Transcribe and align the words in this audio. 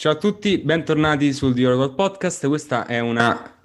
Ciao 0.00 0.12
a 0.12 0.16
tutti, 0.16 0.58
bentornati 0.58 1.32
sul 1.32 1.52
Dialogo 1.54 1.92
Podcast. 1.92 2.46
Questa 2.46 2.86
è 2.86 3.00
una 3.00 3.60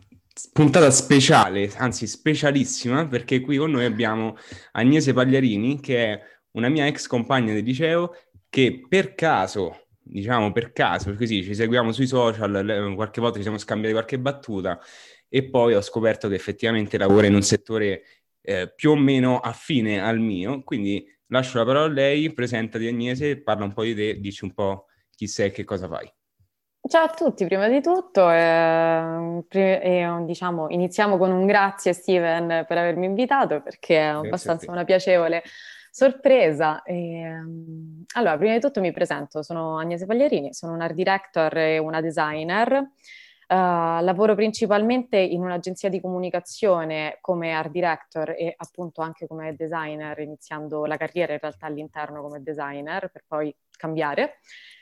puntata 0.52 0.90
speciale, 0.90 1.72
anzi 1.76 2.08
specialissima, 2.08 3.08
perché 3.08 3.40
qui 3.40 3.58
con 3.58 3.70
noi 3.70 3.86
abbiamo 3.86 4.36
Agnese 4.72 5.14
Pagliarini, 5.14 5.80
che 5.80 6.06
è 6.06 6.20
una 6.54 6.70
mia 6.70 6.88
ex 6.88 7.06
compagna 7.06 7.54
del 7.54 7.64
liceo, 7.64 8.16
che 8.50 8.84
per 8.90 9.14
caso, 9.14 9.90
diciamo 10.00 10.52
per 10.52 10.74
caso, 10.74 11.14
così 11.14 11.44
ci 11.44 11.54
seguiamo 11.54 11.92
sui 11.92 12.08
social, 12.08 12.94
qualche 12.96 13.22
volta 13.22 13.36
ci 13.36 13.44
siamo 13.44 13.60
scambiati 13.60 13.94
qualche 13.94 14.18
battuta 14.18 14.80
e 15.30 15.48
poi 15.52 15.76
ho 15.76 15.82
scoperto 15.82 16.28
che 16.30 16.34
effettivamente 16.34 16.98
lavora 16.98 17.28
in 17.28 17.36
un 17.36 17.44
settore 17.44 18.06
eh, 18.42 18.74
più 18.74 18.90
o 18.90 18.96
meno 18.96 19.38
affine 19.38 20.02
al 20.02 20.18
mio, 20.18 20.64
quindi 20.64 21.06
lascio 21.28 21.60
la 21.60 21.66
parola 21.66 21.86
a 21.86 21.90
lei, 21.90 22.34
presentati 22.34 22.88
Agnese, 22.88 23.40
parla 23.40 23.66
un 23.66 23.74
po' 23.74 23.84
di 23.84 23.94
te, 23.94 24.20
dici 24.20 24.44
un 24.44 24.54
po' 24.56 24.88
chi 25.16 25.28
sei 25.28 25.50
e 25.50 25.52
che 25.52 25.64
cosa 25.64 25.88
fai. 25.88 26.12
Ciao 26.86 27.06
a 27.06 27.10
tutti, 27.10 27.46
prima 27.46 27.70
di 27.70 27.82
tutto, 27.82 28.30
eh, 28.30 29.46
eh, 29.50 30.24
diciamo, 30.26 30.70
iniziamo 30.70 31.18
con 31.18 31.32
un 31.32 31.46
grazie 31.46 31.94
Steven 31.94 32.66
per 32.68 32.78
avermi 32.78 33.06
invitato 33.06 33.62
perché 33.62 33.98
è 34.00 34.04
abbastanza 34.04 34.70
una 34.70 34.84
piacevole 34.84 35.44
sorpresa. 35.90 36.84
E, 36.84 37.40
um, 37.40 38.04
allora, 38.16 38.38
prima 38.38 38.54
di 38.54 38.60
tutto 38.60 38.82
mi 38.82 38.92
presento, 38.92 39.42
sono 39.44 39.80
Agnese 39.80 40.06
Pagliarini, 40.06 40.54
sono 40.54 40.74
un 40.74 40.82
art 40.82 40.94
director 40.94 41.58
e 41.58 41.78
una 41.78 42.02
designer. 42.02 42.92
Uh, 43.48 44.02
lavoro 44.02 44.36
principalmente 44.36 45.18
in 45.18 45.42
un'agenzia 45.42 45.90
di 45.90 46.02
comunicazione 46.02 47.18
come 47.22 47.54
art 47.54 47.72
director 47.72 48.32
e 48.32 48.54
appunto 48.58 49.02
anche 49.02 49.26
come 49.26 49.56
designer, 49.56 50.20
iniziando 50.20 50.86
la 50.86 50.98
carriera 50.98 51.34
in 51.34 51.40
realtà 51.40 51.66
all'interno 51.68 52.22
come 52.22 52.42
designer 52.42 53.10
per 53.10 53.24
poi 53.26 53.56
cambiare 53.78 54.40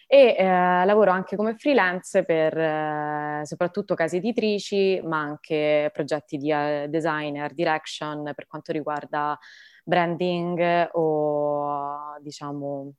e 0.07 0.35
eh, 0.37 0.85
lavoro 0.85 1.11
anche 1.11 1.35
come 1.35 1.55
freelance 1.55 2.23
per 2.23 2.57
eh, 2.57 3.41
soprattutto 3.45 3.95
case 3.95 4.17
editrici, 4.17 4.99
ma 5.03 5.19
anche 5.19 5.89
progetti 5.93 6.37
di 6.37 6.51
uh, 6.51 6.87
designer, 6.89 7.53
direction 7.53 8.31
per 8.35 8.45
quanto 8.45 8.73
riguarda 8.73 9.37
branding 9.83 10.89
o 10.93 12.17
diciamo 12.19 12.93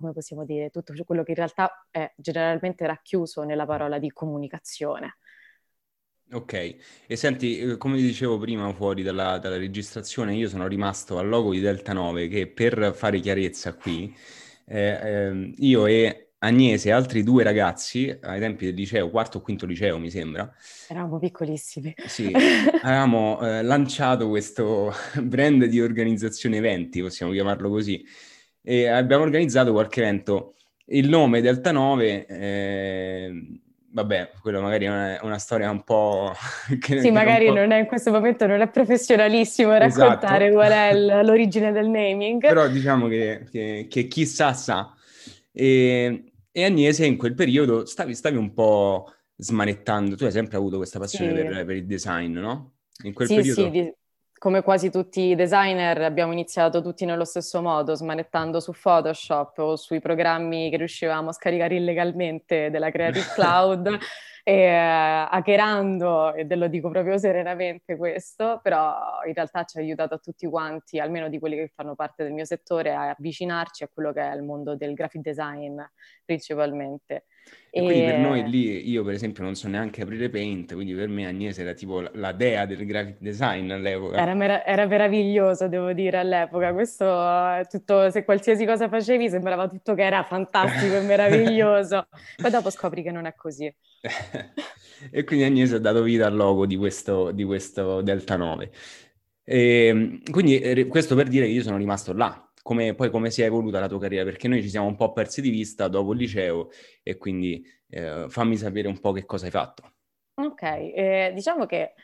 come 0.00 0.12
possiamo 0.12 0.44
dire, 0.46 0.70
tutto 0.70 0.94
quello 1.04 1.22
che 1.22 1.32
in 1.32 1.36
realtà 1.36 1.86
è 1.90 2.10
generalmente 2.16 2.86
racchiuso 2.86 3.42
nella 3.42 3.66
parola 3.66 3.98
di 3.98 4.10
comunicazione. 4.10 5.18
Ok, 6.32 6.76
e 7.06 7.16
senti, 7.16 7.58
eh, 7.58 7.76
come 7.76 7.96
dicevo 7.96 8.38
prima 8.38 8.72
fuori 8.72 9.02
dalla, 9.02 9.38
dalla 9.38 9.58
registrazione, 9.58 10.34
io 10.34 10.48
sono 10.48 10.66
rimasto 10.68 11.18
al 11.18 11.28
logo 11.28 11.50
di 11.50 11.60
Delta 11.60 11.92
9 11.92 12.28
che 12.28 12.46
per 12.46 12.92
fare 12.94 13.18
chiarezza 13.20 13.74
qui, 13.74 14.14
eh, 14.70 14.98
eh, 15.02 15.54
io 15.56 15.86
e 15.86 16.30
Agnese 16.42 16.88
e 16.88 16.92
altri 16.92 17.22
due 17.22 17.42
ragazzi 17.42 18.16
ai 18.22 18.40
tempi 18.40 18.64
del 18.64 18.74
liceo, 18.74 19.10
quarto 19.10 19.38
o 19.38 19.40
quinto 19.42 19.66
liceo 19.66 19.98
mi 19.98 20.10
sembra. 20.10 20.50
Eravamo 20.88 21.18
piccolissimi. 21.18 21.94
Sì, 22.06 22.32
avevamo 22.82 23.38
eh, 23.42 23.62
lanciato 23.62 24.28
questo 24.28 24.90
brand 25.22 25.64
di 25.64 25.80
organizzazione 25.80 26.56
eventi, 26.56 27.02
possiamo 27.02 27.32
chiamarlo 27.32 27.68
così, 27.68 28.02
e 28.62 28.86
abbiamo 28.86 29.24
organizzato 29.24 29.72
qualche 29.72 30.00
evento. 30.00 30.54
Il 30.86 31.08
nome 31.10 31.42
Delta 31.42 31.72
9, 31.72 32.26
eh, 32.26 33.60
vabbè, 33.92 34.32
quello 34.40 34.60
magari 34.60 34.84
è 34.86 35.18
una, 35.22 35.38
storia 35.38 35.70
un 35.70 35.82
po'... 35.82 36.32
che, 36.80 37.00
sì, 37.00 37.10
magari 37.10 37.46
po'... 37.46 37.54
non 37.54 37.70
è 37.72 37.78
in 37.78 37.86
questo 37.86 38.10
momento 38.10 38.46
non 38.46 38.60
è 38.60 38.68
professionalissimo 38.68 39.72
raccontare 39.72 40.46
esatto. 40.46 40.54
qual 40.54 40.72
è 40.72 41.22
l'origine 41.22 41.72
del 41.72 41.88
naming. 41.88 42.40
Però 42.40 42.68
diciamo 42.68 43.08
che, 43.08 43.46
che, 43.50 43.86
che 43.88 44.06
chissà 44.06 44.52
sa. 44.52 44.94
E, 45.52 46.32
e 46.52 46.64
Agnese 46.64 47.06
in 47.06 47.16
quel 47.16 47.34
periodo 47.34 47.84
stavi, 47.86 48.14
stavi 48.14 48.36
un 48.36 48.52
po' 48.52 49.12
smanettando, 49.36 50.16
tu 50.16 50.24
hai 50.24 50.32
sempre 50.32 50.56
avuto 50.56 50.76
questa 50.76 50.98
passione 50.98 51.34
sì. 51.34 51.42
per, 51.42 51.64
per, 51.64 51.76
il 51.76 51.86
design, 51.86 52.38
no? 52.38 52.74
In 53.04 53.12
quel 53.12 53.28
sì, 53.28 53.34
periodo... 53.36 53.62
sì, 53.62 53.70
di, 53.70 53.92
come 54.40 54.62
quasi 54.62 54.88
tutti 54.90 55.20
i 55.20 55.34
designer 55.34 56.00
abbiamo 56.00 56.32
iniziato 56.32 56.80
tutti 56.80 57.04
nello 57.04 57.26
stesso 57.26 57.60
modo, 57.60 57.94
smanettando 57.94 58.58
su 58.58 58.72
Photoshop 58.72 59.58
o 59.58 59.76
sui 59.76 60.00
programmi 60.00 60.70
che 60.70 60.78
riuscivamo 60.78 61.28
a 61.28 61.32
scaricare 61.32 61.74
illegalmente 61.76 62.70
della 62.70 62.90
Creative 62.90 63.26
Cloud 63.36 63.98
e, 64.42 64.68
uh, 64.68 65.26
hackerando, 65.30 66.34
e 66.34 66.56
lo 66.56 66.68
dico 66.68 66.90
proprio 66.90 67.18
serenamente 67.18 67.96
questo, 67.96 68.60
però 68.62 69.20
in 69.26 69.34
realtà 69.34 69.64
ci 69.64 69.78
ha 69.78 69.80
aiutato 69.80 70.14
a 70.14 70.18
tutti 70.18 70.46
quanti, 70.46 70.98
almeno 70.98 71.28
di 71.28 71.38
quelli 71.38 71.56
che 71.56 71.70
fanno 71.74 71.94
parte 71.94 72.24
del 72.24 72.32
mio 72.32 72.44
settore, 72.44 72.92
a 72.92 73.10
avvicinarci 73.10 73.84
a 73.84 73.88
quello 73.92 74.12
che 74.12 74.22
è 74.22 74.34
il 74.34 74.42
mondo 74.42 74.76
del 74.76 74.94
graphic 74.94 75.22
design 75.22 75.80
principalmente. 76.24 77.24
E, 77.72 77.80
e 77.80 77.84
quindi 77.84 78.04
per 78.04 78.18
noi 78.18 78.48
lì, 78.48 78.88
io 78.88 79.04
per 79.04 79.14
esempio 79.14 79.42
non 79.42 79.54
so 79.54 79.68
neanche 79.68 80.02
aprire 80.02 80.28
Paint, 80.28 80.74
quindi 80.74 80.94
per 80.94 81.08
me 81.08 81.26
Agnese 81.26 81.62
era 81.62 81.72
tipo 81.72 82.00
la 82.00 82.32
dea 82.32 82.66
del 82.66 82.84
graphic 82.84 83.16
design 83.18 83.70
all'epoca. 83.70 84.20
Era, 84.20 84.34
mer- 84.34 84.62
era 84.64 84.86
meraviglioso, 84.86 85.68
devo 85.68 85.92
dire, 85.92 86.18
all'epoca. 86.18 86.72
Questo, 86.72 87.04
tutto, 87.68 88.10
se 88.10 88.24
qualsiasi 88.24 88.64
cosa 88.64 88.88
facevi 88.88 89.28
sembrava 89.28 89.68
tutto 89.68 89.94
che 89.94 90.04
era 90.04 90.22
fantastico 90.22 90.96
e 90.96 91.00
meraviglioso. 91.00 92.08
Poi 92.40 92.50
dopo 92.50 92.70
scopri 92.70 93.02
che 93.02 93.10
non 93.12 93.26
è 93.26 93.34
così. 93.34 93.72
e 95.10 95.24
quindi 95.24 95.44
Agnese 95.44 95.76
ha 95.76 95.78
dato 95.78 96.02
vita 96.02 96.26
al 96.26 96.34
logo 96.34 96.66
di 96.66 96.76
questo, 96.76 97.30
di 97.30 97.44
questo 97.44 98.00
Delta 98.02 98.36
9. 98.36 98.70
E, 99.44 99.86
ehm, 99.86 100.22
quindi 100.30 100.58
eh, 100.58 100.86
questo 100.86 101.14
per 101.14 101.28
dire 101.28 101.46
che 101.46 101.52
io 101.52 101.62
sono 101.62 101.76
rimasto 101.76 102.12
là, 102.12 102.50
come, 102.62 102.94
poi 102.94 103.10
come 103.10 103.30
si 103.30 103.42
è 103.42 103.46
evoluta 103.46 103.80
la 103.80 103.88
tua 103.88 103.98
carriera, 103.98 104.24
perché 104.24 104.48
noi 104.48 104.62
ci 104.62 104.68
siamo 104.68 104.86
un 104.86 104.96
po' 104.96 105.12
persi 105.12 105.40
di 105.40 105.50
vista 105.50 105.88
dopo 105.88 106.12
il 106.12 106.18
liceo 106.18 106.70
e 107.02 107.16
quindi 107.16 107.64
eh, 107.88 108.26
fammi 108.28 108.56
sapere 108.56 108.88
un 108.88 109.00
po' 109.00 109.12
che 109.12 109.24
cosa 109.24 109.46
hai 109.46 109.50
fatto. 109.50 109.92
Ok, 110.34 110.62
eh, 110.62 111.32
diciamo 111.34 111.66
che 111.66 111.94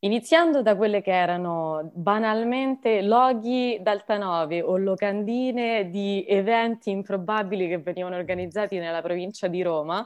iniziando 0.00 0.62
da 0.62 0.76
quelle 0.76 1.02
che 1.02 1.12
erano 1.12 1.90
banalmente 1.94 3.02
loghi 3.02 3.78
d'altanove 3.80 4.62
o 4.62 4.76
locandine 4.76 5.90
di 5.90 6.24
eventi 6.26 6.90
improbabili 6.90 7.68
che 7.68 7.78
venivano 7.78 8.16
organizzati 8.16 8.78
nella 8.78 9.02
provincia 9.02 9.48
di 9.48 9.62
Roma, 9.62 10.04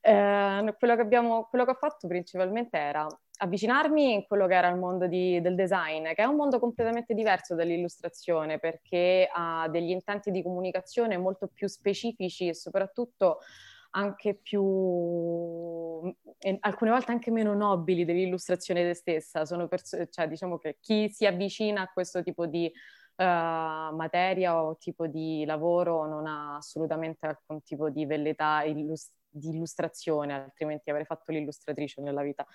eh, 0.00 0.74
quello, 0.78 0.94
che 0.94 1.00
abbiamo, 1.00 1.44
quello 1.44 1.64
che 1.64 1.70
ho 1.70 1.74
fatto 1.74 2.06
principalmente 2.06 2.76
era 2.78 3.06
avvicinarmi 3.40 4.14
in 4.14 4.26
quello 4.26 4.46
che 4.46 4.54
era 4.54 4.68
il 4.68 4.76
mondo 4.76 5.06
di, 5.06 5.40
del 5.40 5.54
design, 5.54 6.04
che 6.08 6.22
è 6.22 6.24
un 6.24 6.36
mondo 6.36 6.58
completamente 6.58 7.14
diverso 7.14 7.54
dall'illustrazione 7.54 8.58
perché 8.58 9.28
ha 9.32 9.68
degli 9.68 9.90
intenti 9.90 10.30
di 10.30 10.42
comunicazione 10.42 11.16
molto 11.16 11.48
più 11.48 11.68
specifici 11.68 12.48
e 12.48 12.54
soprattutto 12.54 13.38
anche 13.90 14.34
più, 14.34 14.62
alcune 16.60 16.90
volte 16.90 17.12
anche 17.12 17.30
meno 17.30 17.54
nobili 17.54 18.04
dell'illustrazione 18.04 18.92
stessa. 18.94 19.44
Sono 19.44 19.66
pers- 19.68 20.06
cioè, 20.10 20.28
diciamo 20.28 20.58
che 20.58 20.76
chi 20.80 21.08
si 21.08 21.24
avvicina 21.26 21.82
a 21.82 21.90
questo 21.92 22.22
tipo 22.22 22.46
di 22.46 22.70
uh, 23.16 23.22
materia 23.94 24.62
o 24.62 24.76
tipo 24.76 25.06
di 25.06 25.44
lavoro 25.44 26.06
non 26.06 26.26
ha 26.26 26.56
assolutamente 26.56 27.26
alcun 27.26 27.62
tipo 27.62 27.88
di 27.88 28.04
velleità 28.04 28.62
illust- 28.64 29.12
di 29.30 29.50
illustrazione, 29.50 30.34
altrimenti 30.34 30.90
avrei 30.90 31.04
fatto 31.04 31.32
l'illustratrice 31.32 32.00
nella 32.00 32.22
vita. 32.22 32.46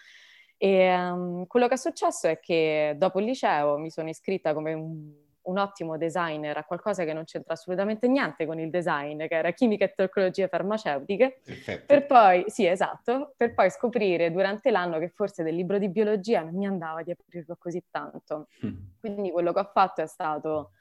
E 0.58 0.96
um, 0.96 1.46
quello 1.48 1.68
che 1.68 1.74
è 1.74 1.78
successo 1.78 2.28
è 2.28 2.40
che 2.40 2.96
dopo 2.98 3.20
il 3.20 3.26
liceo 3.26 3.78
mi 3.78 3.90
sono 3.90 4.10
iscritta 4.10 4.54
come 4.54 4.74
un, 4.74 5.12
un, 5.42 5.58
ottimo 5.58 5.98
designer 5.98 6.56
a 6.56 6.64
qualcosa 6.64 7.04
che 7.04 7.12
non 7.12 7.26
c'entra 7.26 7.54
assolutamente 7.54 8.08
niente 8.08 8.46
con 8.46 8.60
il 8.60 8.70
design, 8.70 9.26
che 9.26 9.36
era 9.36 9.52
chimica 9.52 9.84
e 9.84 9.94
tecnologie 9.94 10.48
farmaceutiche. 10.48 11.42
Perfetto. 11.44 11.86
Per 11.86 12.06
poi, 12.06 12.46
sì, 12.48 12.66
esatto, 12.66 13.34
per 13.36 13.54
poi 13.54 13.70
scoprire 13.72 14.32
durante 14.32 14.72
l'anno 14.72 15.00
che 15.00 15.10
forse 15.10 15.44
del 15.44 15.56
libro 15.56 15.78
di 15.80 15.90
biologia 15.90 16.44
non 16.44 16.56
mi 16.56 16.66
andava 16.66 17.04
di 17.04 17.12
aprirlo 17.12 17.58
così 17.60 17.84
tanto. 17.90 18.48
Mm. 18.66 18.76
Quindi 19.00 19.32
quello 19.32 19.52
che 19.52 19.60
ho 19.60 19.70
fatto 19.74 20.02
è 20.02 20.08
stato 20.08 20.72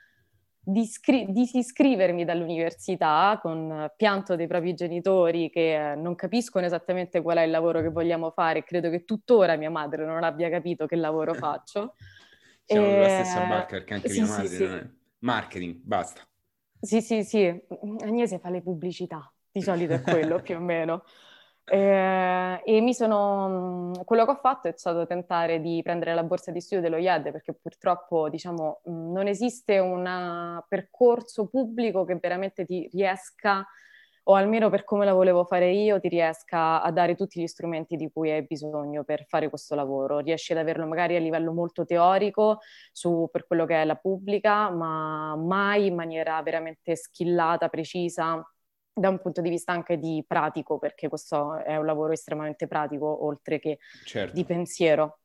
di, 0.64 0.86
scri- 0.86 1.26
di 1.32 1.48
iscrivermi 1.52 2.24
dall'università 2.24 3.38
con 3.42 3.90
pianto 3.96 4.36
dei 4.36 4.46
propri 4.46 4.74
genitori 4.74 5.50
che 5.50 5.94
non 5.96 6.14
capiscono 6.14 6.64
esattamente 6.64 7.20
qual 7.20 7.38
è 7.38 7.42
il 7.42 7.50
lavoro 7.50 7.80
che 7.80 7.88
vogliamo 7.88 8.30
fare 8.30 8.62
credo 8.62 8.88
che 8.88 9.04
tuttora 9.04 9.56
mia 9.56 9.70
madre 9.70 10.04
non 10.04 10.22
abbia 10.22 10.48
capito 10.48 10.86
che 10.86 10.96
lavoro 10.96 11.34
faccio. 11.34 11.94
Siamo 12.64 12.86
e... 12.86 12.90
nella 12.90 13.08
stessa 13.08 13.40
barca 13.40 13.76
perché 13.76 13.94
anche 13.94 14.08
sì, 14.08 14.20
mia 14.20 14.28
madre 14.28 14.48
sì, 14.48 14.66
sì. 14.66 14.80
Marketing, 15.18 15.80
basta. 15.82 16.22
Sì, 16.80 17.00
sì, 17.00 17.24
sì. 17.24 17.62
Agnese 18.00 18.38
fa 18.38 18.50
le 18.50 18.62
pubblicità, 18.62 19.32
di 19.50 19.62
solito 19.62 19.94
è 19.94 20.00
quello 20.00 20.40
più 20.40 20.56
o 20.56 20.60
meno. 20.60 21.04
Eh, 21.64 22.60
e 22.64 22.80
mi 22.80 22.92
sono, 22.92 23.92
quello 24.04 24.24
che 24.24 24.32
ho 24.32 24.36
fatto 24.36 24.68
è 24.68 24.72
stato 24.76 25.06
tentare 25.06 25.60
di 25.60 25.80
prendere 25.82 26.12
la 26.12 26.24
borsa 26.24 26.50
di 26.50 26.60
studio 26.60 26.82
dello 26.82 26.96
IED 27.00 27.30
perché 27.30 27.54
purtroppo 27.54 28.28
diciamo, 28.28 28.80
non 28.86 29.28
esiste 29.28 29.78
un 29.78 30.60
percorso 30.68 31.46
pubblico 31.48 32.04
che 32.04 32.16
veramente 32.20 32.64
ti 32.64 32.88
riesca, 32.92 33.64
o 34.24 34.34
almeno 34.34 34.70
per 34.70 34.84
come 34.84 35.04
la 35.04 35.14
volevo 35.14 35.44
fare 35.44 35.70
io, 35.72 35.98
ti 36.00 36.08
riesca 36.08 36.80
a 36.82 36.90
dare 36.92 37.14
tutti 37.16 37.40
gli 37.40 37.46
strumenti 37.46 37.96
di 37.96 38.10
cui 38.12 38.30
hai 38.30 38.44
bisogno 38.44 39.02
per 39.04 39.24
fare 39.26 39.48
questo 39.48 39.74
lavoro. 39.74 40.18
Riesci 40.18 40.52
ad 40.52 40.58
averlo 40.58 40.86
magari 40.86 41.16
a 41.16 41.20
livello 41.20 41.52
molto 41.52 41.84
teorico 41.84 42.58
su, 42.92 43.28
per 43.32 43.46
quello 43.46 43.66
che 43.66 43.82
è 43.82 43.84
la 43.84 43.96
pubblica, 43.96 44.70
ma 44.70 45.34
mai 45.36 45.86
in 45.86 45.94
maniera 45.94 46.40
veramente 46.42 46.94
skillata, 46.96 47.68
precisa 47.68 48.44
da 48.92 49.08
un 49.08 49.18
punto 49.18 49.40
di 49.40 49.48
vista 49.48 49.72
anche 49.72 49.98
di 49.98 50.24
pratico, 50.26 50.78
perché 50.78 51.08
questo 51.08 51.56
è 51.56 51.76
un 51.76 51.86
lavoro 51.86 52.12
estremamente 52.12 52.66
pratico, 52.66 53.24
oltre 53.24 53.58
che 53.58 53.78
certo. 54.04 54.34
di 54.34 54.44
pensiero. 54.44 55.18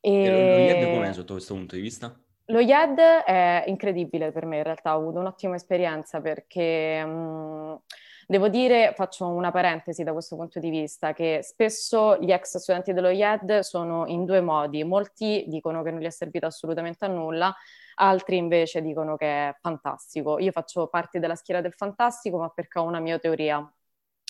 E, 0.00 0.24
e 0.24 0.30
lo 0.30 0.58
IED 0.58 0.94
com'è 0.94 1.12
sotto 1.12 1.34
questo 1.34 1.54
punto 1.54 1.76
di 1.76 1.82
vista? 1.82 2.18
Lo 2.46 2.58
IED 2.58 2.98
è 2.98 3.64
incredibile 3.66 4.32
per 4.32 4.46
me, 4.46 4.58
in 4.58 4.62
realtà 4.64 4.96
ho 4.96 5.00
avuto 5.00 5.18
un'ottima 5.18 5.54
esperienza 5.54 6.20
perché... 6.20 7.04
Mh, 7.04 7.82
Devo 8.26 8.48
dire, 8.48 8.92
faccio 8.94 9.26
una 9.26 9.50
parentesi 9.50 10.04
da 10.04 10.12
questo 10.12 10.36
punto 10.36 10.58
di 10.58 10.70
vista, 10.70 11.12
che 11.12 11.40
spesso 11.42 12.16
gli 12.18 12.30
ex 12.30 12.56
studenti 12.58 12.92
dello 12.92 13.08
IED 13.08 13.60
sono 13.60 14.06
in 14.06 14.24
due 14.24 14.40
modi. 14.40 14.84
Molti 14.84 15.44
dicono 15.48 15.82
che 15.82 15.90
non 15.90 16.00
gli 16.00 16.06
è 16.06 16.10
servito 16.10 16.46
assolutamente 16.46 17.04
a 17.04 17.08
nulla, 17.08 17.54
altri 17.96 18.36
invece 18.36 18.80
dicono 18.80 19.16
che 19.16 19.48
è 19.48 19.56
fantastico. 19.60 20.38
Io 20.38 20.52
faccio 20.52 20.86
parte 20.86 21.18
della 21.18 21.34
schiera 21.34 21.60
del 21.60 21.72
fantastico, 21.74 22.38
ma 22.38 22.48
perché 22.48 22.78
ho 22.78 22.84
una 22.84 23.00
mia 23.00 23.18
teoria. 23.18 23.58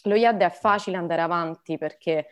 Lo 0.04 0.14
IED 0.14 0.40
è 0.40 0.50
facile 0.50 0.96
andare 0.96 1.20
avanti 1.20 1.78
perché 1.78 2.26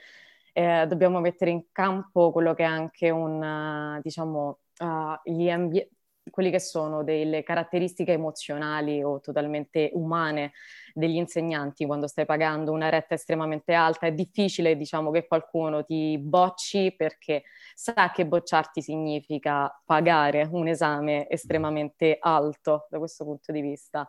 eh, 0.53 0.87
dobbiamo 0.89 1.21
mettere 1.21 1.51
in 1.51 1.71
campo 1.73 2.33
quello 2.33 2.55
che 2.55 2.63
è 2.65 2.67
anche 2.67 3.11
un, 3.11 4.01
diciamo, 4.03 4.59
uh, 4.79 5.21
gli 5.25 5.49
ambienti 5.51 5.99
quelli 6.31 6.51
che 6.51 6.61
sono 6.61 7.03
delle 7.03 7.43
caratteristiche 7.43 8.13
emozionali 8.13 9.03
o 9.03 9.21
totalmente 9.21 9.91
umane 9.95 10.53
degli 10.93 11.17
insegnanti 11.17 11.87
quando 11.87 12.07
stai 12.07 12.27
pagando 12.27 12.73
una 12.73 12.89
retta 12.89 13.15
estremamente 13.15 13.73
alta. 13.73 14.07
È 14.07 14.13
difficile, 14.13 14.77
diciamo, 14.77 15.11
che 15.11 15.27
qualcuno 15.27 15.85
ti 15.85 16.19
bocci 16.19 16.95
perché 16.97 17.45
sa 17.75 18.11
che 18.13 18.27
bocciarti 18.27 18.83
significa 18.83 19.71
pagare 19.85 20.49
un 20.51 20.69
esame 20.69 21.29
estremamente 21.29 22.19
alto 22.21 22.87
da 22.91 22.99
questo 22.99 23.25
punto 23.25 23.53
di 23.53 23.61
vista. 23.61 24.09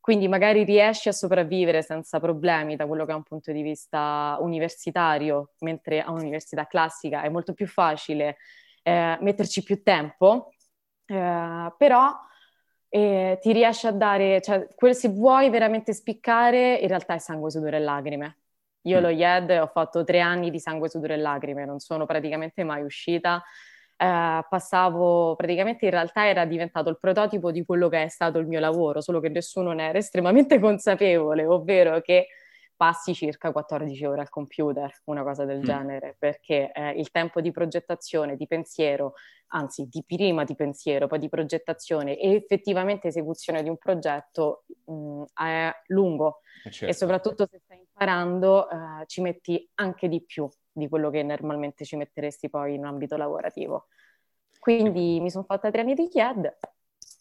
Quindi 0.00 0.28
magari 0.28 0.64
riesci 0.64 1.08
a 1.08 1.12
sopravvivere 1.12 1.82
senza 1.82 2.18
problemi 2.18 2.76
da 2.76 2.86
quello 2.86 3.04
che 3.04 3.12
è 3.12 3.14
un 3.14 3.24
punto 3.24 3.52
di 3.52 3.60
vista 3.60 4.38
universitario, 4.40 5.50
mentre 5.58 6.00
a 6.00 6.10
un'università 6.10 6.66
classica 6.66 7.22
è 7.22 7.28
molto 7.28 7.52
più 7.52 7.66
facile 7.66 8.38
eh, 8.82 9.18
metterci 9.20 9.62
più 9.62 9.82
tempo 9.82 10.52
eh, 11.08 11.72
però 11.76 12.12
eh, 12.90 13.38
ti 13.40 13.52
riesce 13.52 13.88
a 13.88 13.92
dare, 13.92 14.40
cioè, 14.40 14.68
quel, 14.74 14.94
se 14.94 15.08
vuoi 15.08 15.50
veramente 15.50 15.92
spiccare, 15.92 16.74
in 16.74 16.88
realtà 16.88 17.14
è 17.14 17.18
sangue, 17.18 17.50
sudore 17.50 17.78
e 17.78 17.80
lacrime. 17.80 18.38
Io 18.82 18.98
mm. 18.98 19.02
lo 19.02 19.08
IED 19.08 19.50
ho 19.62 19.66
fatto 19.66 20.04
tre 20.04 20.20
anni 20.20 20.50
di 20.50 20.60
sangue, 20.60 20.88
sudore 20.88 21.14
e 21.14 21.16
lacrime, 21.18 21.64
non 21.64 21.78
sono 21.80 22.06
praticamente 22.06 22.64
mai 22.64 22.82
uscita. 22.82 23.42
Eh, 23.96 24.46
passavo 24.48 25.34
praticamente 25.34 25.86
in 25.86 25.90
realtà 25.90 26.26
era 26.28 26.44
diventato 26.44 26.88
il 26.88 26.98
prototipo 27.00 27.50
di 27.50 27.64
quello 27.64 27.88
che 27.88 28.04
è 28.04 28.08
stato 28.08 28.38
il 28.38 28.46
mio 28.46 28.60
lavoro, 28.60 29.00
solo 29.00 29.20
che 29.20 29.28
nessuno 29.28 29.72
ne 29.72 29.88
era 29.88 29.98
estremamente 29.98 30.60
consapevole, 30.60 31.46
ovvero 31.46 32.00
che 32.00 32.28
passi 32.78 33.12
circa 33.12 33.50
14 33.50 34.04
ore 34.06 34.20
al 34.20 34.28
computer, 34.28 35.00
una 35.06 35.24
cosa 35.24 35.44
del 35.44 35.58
mm. 35.58 35.62
genere, 35.62 36.16
perché 36.16 36.70
eh, 36.72 36.92
il 36.92 37.10
tempo 37.10 37.40
di 37.40 37.50
progettazione, 37.50 38.36
di 38.36 38.46
pensiero, 38.46 39.14
anzi 39.48 39.88
di 39.90 40.04
prima 40.06 40.44
di 40.44 40.54
pensiero, 40.54 41.08
poi 41.08 41.18
di 41.18 41.28
progettazione 41.28 42.16
e 42.16 42.34
effettivamente 42.34 43.08
esecuzione 43.08 43.64
di 43.64 43.68
un 43.68 43.78
progetto 43.78 44.64
mh, 44.84 44.92
mm, 44.92 45.22
è 45.34 45.72
lungo 45.88 46.42
eh 46.64 46.70
certo. 46.70 46.86
e 46.86 46.94
soprattutto 46.94 47.48
se 47.50 47.58
stai 47.64 47.78
imparando 47.78 48.70
eh, 48.70 48.76
ci 49.06 49.22
metti 49.22 49.68
anche 49.74 50.08
di 50.08 50.22
più 50.22 50.48
di 50.70 50.88
quello 50.88 51.10
che 51.10 51.24
normalmente 51.24 51.84
ci 51.84 51.96
metteresti 51.96 52.48
poi 52.48 52.74
in 52.74 52.84
ambito 52.84 53.16
lavorativo. 53.16 53.88
Quindi 54.60 55.18
mi 55.20 55.30
sono 55.30 55.42
fatta 55.42 55.70
tre 55.72 55.80
anni 55.80 55.94
di 55.94 56.08
CHIED 56.08 56.56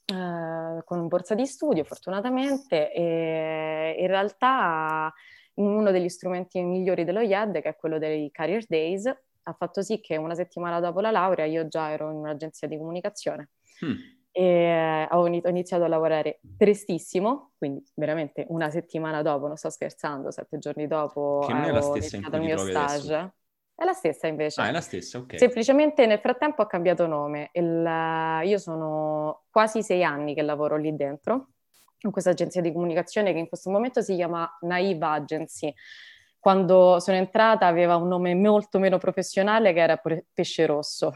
eh, 0.06 0.84
con 0.84 1.08
borsa 1.08 1.34
di 1.34 1.48
studio 1.48 1.84
fortunatamente 1.84 2.94
e 2.94 3.96
in 3.98 4.08
realtà 4.08 5.12
uno 5.58 5.92
degli 5.92 6.10
strumenti 6.10 6.62
migliori 6.62 7.04
dello 7.04 7.22
IED, 7.22 7.62
che 7.62 7.70
è 7.70 7.76
quello 7.76 7.98
dei 7.98 8.30
Career 8.32 8.66
Days, 8.68 9.06
ha 9.06 9.54
fatto 9.54 9.82
sì 9.82 10.00
che 10.00 10.18
una 10.18 10.36
settimana 10.36 10.80
dopo 10.80 11.00
la 11.00 11.12
laurea 11.12 11.46
io 11.46 11.68
già 11.68 11.92
ero 11.92 12.12
in 12.12 12.18
un'agenzia 12.18 12.68
di 12.68 12.78
comunicazione. 12.78 13.50
Mm. 13.86 13.96
E 14.32 15.08
ho 15.10 15.26
iniziato 15.26 15.84
a 15.84 15.88
lavorare 15.88 16.40
prestissimo, 16.56 17.54
quindi 17.58 17.84
veramente 17.96 18.46
una 18.50 18.70
settimana 18.70 19.22
dopo, 19.24 19.48
non 19.48 19.56
sto 19.56 19.70
scherzando, 19.70 20.30
sette 20.30 20.60
giorni 20.60 20.86
dopo 20.86 21.44
che 21.48 21.54
non 21.54 21.64
è 21.64 21.72
la 21.72 21.82
stessa 21.82 22.18
iniziato 22.18 22.36
il 22.36 22.44
mio 22.44 22.58
stage. 22.58 23.14
Adesso. 23.14 23.34
È 23.74 23.86
la 23.86 23.94
stessa 23.94 24.28
invece. 24.28 24.62
Ah, 24.62 24.68
è 24.68 24.72
la 24.72 24.82
stessa, 24.82 25.20
ok. 25.20 25.38
Semplicemente 25.38 26.06
nel 26.08 26.20
frattempo 26.20 26.62
ha 26.62 26.68
cambiato 26.68 27.06
nome. 27.08 27.50
Il, 27.54 28.42
io 28.44 28.58
sono 28.58 29.44
quasi 29.50 29.82
sei 29.84 30.04
anni 30.04 30.34
che 30.34 30.42
lavoro 30.42 30.78
lì 30.78 30.96
dentro 30.96 31.50
in 32.02 32.12
questa 32.12 32.32
agenzia 32.32 32.62
di 32.62 32.72
comunicazione 32.72 33.34
che 33.34 33.40
in 33.40 33.48
questo 33.48 33.70
momento 33.70 34.02
si 34.02 34.16
chiama 34.16 34.50
Naive 34.62 35.06
Agency. 35.06 35.74
Quando 36.40 37.00
sono 37.00 37.18
entrata 37.18 37.66
aveva 37.66 37.96
un 37.96 38.08
nome 38.08 38.36
molto 38.36 38.80
meno 38.80 38.98
professionale 38.98 39.74
che 39.74 39.80
era 39.80 40.02
Pesce 40.34 40.66
Rosso 40.66 41.12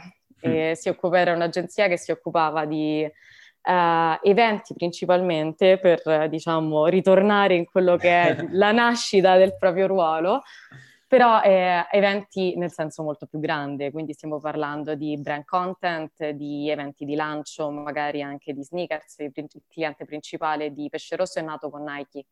mm. 0.45 0.51
e 0.51 0.75
si 0.75 0.89
occupa, 0.89 1.19
era 1.19 1.33
un'agenzia 1.33 1.87
che 1.87 1.97
si 1.97 2.11
occupava 2.11 2.65
di 2.65 3.03
uh, 3.05 4.27
eventi 4.27 4.73
principalmente 4.73 5.77
per, 5.77 6.27
diciamo, 6.27 6.87
ritornare 6.87 7.55
in 7.55 7.65
quello 7.65 7.95
che 7.97 8.09
è 8.09 8.45
la 8.51 8.71
nascita 8.71 9.37
del 9.37 9.55
proprio 9.57 9.87
ruolo 9.87 10.41
però 11.11 11.41
eh, 11.41 11.87
eventi 11.91 12.55
nel 12.55 12.71
senso 12.71 13.03
molto 13.03 13.25
più 13.25 13.41
grande, 13.41 13.91
quindi 13.91 14.13
stiamo 14.13 14.39
parlando 14.39 14.95
di 14.95 15.19
brand 15.19 15.43
content, 15.43 16.29
di 16.29 16.69
eventi 16.69 17.03
di 17.03 17.15
lancio, 17.15 17.69
magari 17.69 18.21
anche 18.21 18.53
di 18.53 18.63
sneakers, 18.63 19.17
il 19.17 19.33
cliente 19.67 20.05
principale 20.05 20.71
di 20.71 20.87
Pesce 20.87 21.17
Rosso 21.17 21.39
è 21.39 21.41
nato 21.41 21.69
con 21.69 21.83
Nike, 21.83 22.27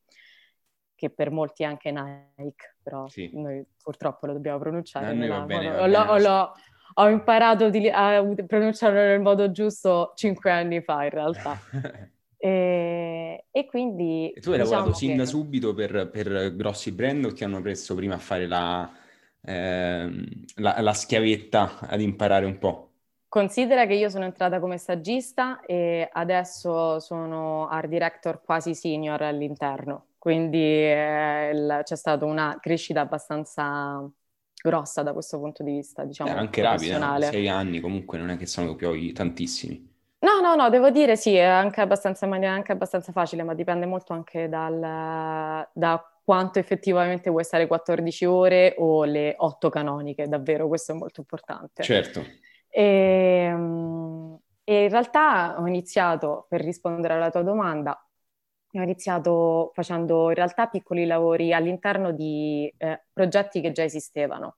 che 0.96 1.10
per 1.10 1.30
molti 1.30 1.64
è 1.64 1.66
anche 1.66 1.92
Nike, 1.92 2.78
però 2.82 3.06
sì. 3.10 3.30
noi 3.34 3.62
purtroppo 3.84 4.28
lo 4.28 4.32
dobbiamo 4.32 4.60
pronunciare. 4.60 5.14
Bene, 5.14 5.28
modo, 5.28 5.86
l'ho, 5.86 6.18
l'ho, 6.18 6.54
ho 6.94 7.10
imparato 7.10 7.70
di, 7.70 7.90
a 7.90 8.24
pronunciarlo 8.48 8.98
nel 8.98 9.20
modo 9.20 9.52
giusto 9.52 10.14
cinque 10.16 10.52
anni 10.52 10.82
fa 10.82 11.04
in 11.04 11.10
realtà. 11.10 11.60
E, 12.42 13.48
e, 13.52 13.66
quindi... 13.66 14.32
E 14.32 14.40
tu 14.40 14.52
hai 14.52 14.60
diciamo 14.60 14.76
lavorato 14.76 14.98
sin 14.98 15.18
da 15.18 15.26
subito 15.26 15.74
per, 15.74 16.10
per, 16.10 16.56
grossi 16.56 16.94
brand 16.94 17.26
o 17.26 17.34
ti 17.34 17.44
hanno 17.44 17.62
preso 17.62 17.96
prima 17.96 18.16
a 18.16 18.20
fare 18.20 18.48
la, 18.48 18.90
eh, 19.42 20.10
la, 20.56 20.80
la, 20.80 20.94
schiavetta 20.94 21.80
ad 21.82 22.00
imparare 22.00 22.46
un 22.46 22.58
po'? 22.58 22.92
Considera 23.28 23.86
che 23.86 23.94
io 23.94 24.10
sono 24.10 24.24
entrata 24.24 24.62
come 24.62 24.78
stagista 24.78 25.60
e 25.66 26.08
adesso 26.12 27.00
sono 27.00 27.68
art 27.68 27.90
director 27.90 28.42
quasi 28.42 28.74
senior 28.74 29.22
all'interno, 29.22 30.06
quindi 30.18 30.64
eh, 30.64 31.52
il, 31.54 31.82
c'è 31.84 31.96
stata 31.98 32.24
una 32.24 32.58
crescita 32.60 33.02
abbastanza 33.02 34.10
grossa 34.62 35.04
da 35.04 35.12
questo 35.12 35.38
punto 35.38 35.62
di 35.62 35.72
vista, 35.72 36.06
diciamo. 36.06 36.30
Eh, 36.30 36.34
anche 36.34 36.62
rapida, 36.62 37.20
sei 37.20 37.50
anni 37.50 37.82
comunque 37.82 38.18
non 38.18 38.30
è 38.30 38.38
che 38.38 38.46
sono 38.46 38.76
più 38.76 39.14
tantissimi. 39.14 39.88
No, 40.22 40.42
no, 40.42 40.56
no, 40.56 40.70
devo 40.70 40.90
dire 40.90 41.16
sì, 41.16 41.36
è 41.36 41.44
anche 41.44 41.80
abbastanza, 41.80 42.26
in 42.26 42.32
maniera 42.32 42.54
anche 42.54 42.74
abbastanza 42.74 43.14
facile, 43.14 43.44
ma 43.44 43.54
dipende 43.54 43.86
molto 43.86 44.12
anche 44.12 44.50
dal, 44.50 45.68
da 45.74 46.20
quanto 46.24 46.60
effettivamente 46.60 47.30
vuoi 47.30 47.46
stare 47.46 47.68
14 47.68 48.26
ore 48.26 48.76
o 48.78 49.06
le 49.06 49.34
8 49.38 49.70
canoniche, 49.70 50.28
davvero, 50.28 50.68
questo 50.68 50.92
è 50.92 50.96
molto 50.96 51.22
importante. 51.22 51.84
Certo. 51.84 52.26
E, 52.68 52.84
ehm, 52.84 54.40
e 54.64 54.84
in 54.84 54.90
realtà 54.90 55.60
ho 55.60 55.66
iniziato, 55.66 56.46
per 56.50 56.62
rispondere 56.62 57.14
alla 57.14 57.32
tua 57.32 57.42
domanda, 57.42 57.92
ho 58.72 58.82
iniziato 58.82 59.72
facendo 59.74 60.30
in 60.30 60.36
realtà 60.36 60.68
piccoli 60.68 61.06
lavori 61.06 61.54
all'interno 61.54 62.12
di 62.12 62.72
eh, 62.78 63.06
progetti 63.12 63.62
che 63.62 63.72
già 63.72 63.84
esistevano. 63.84 64.58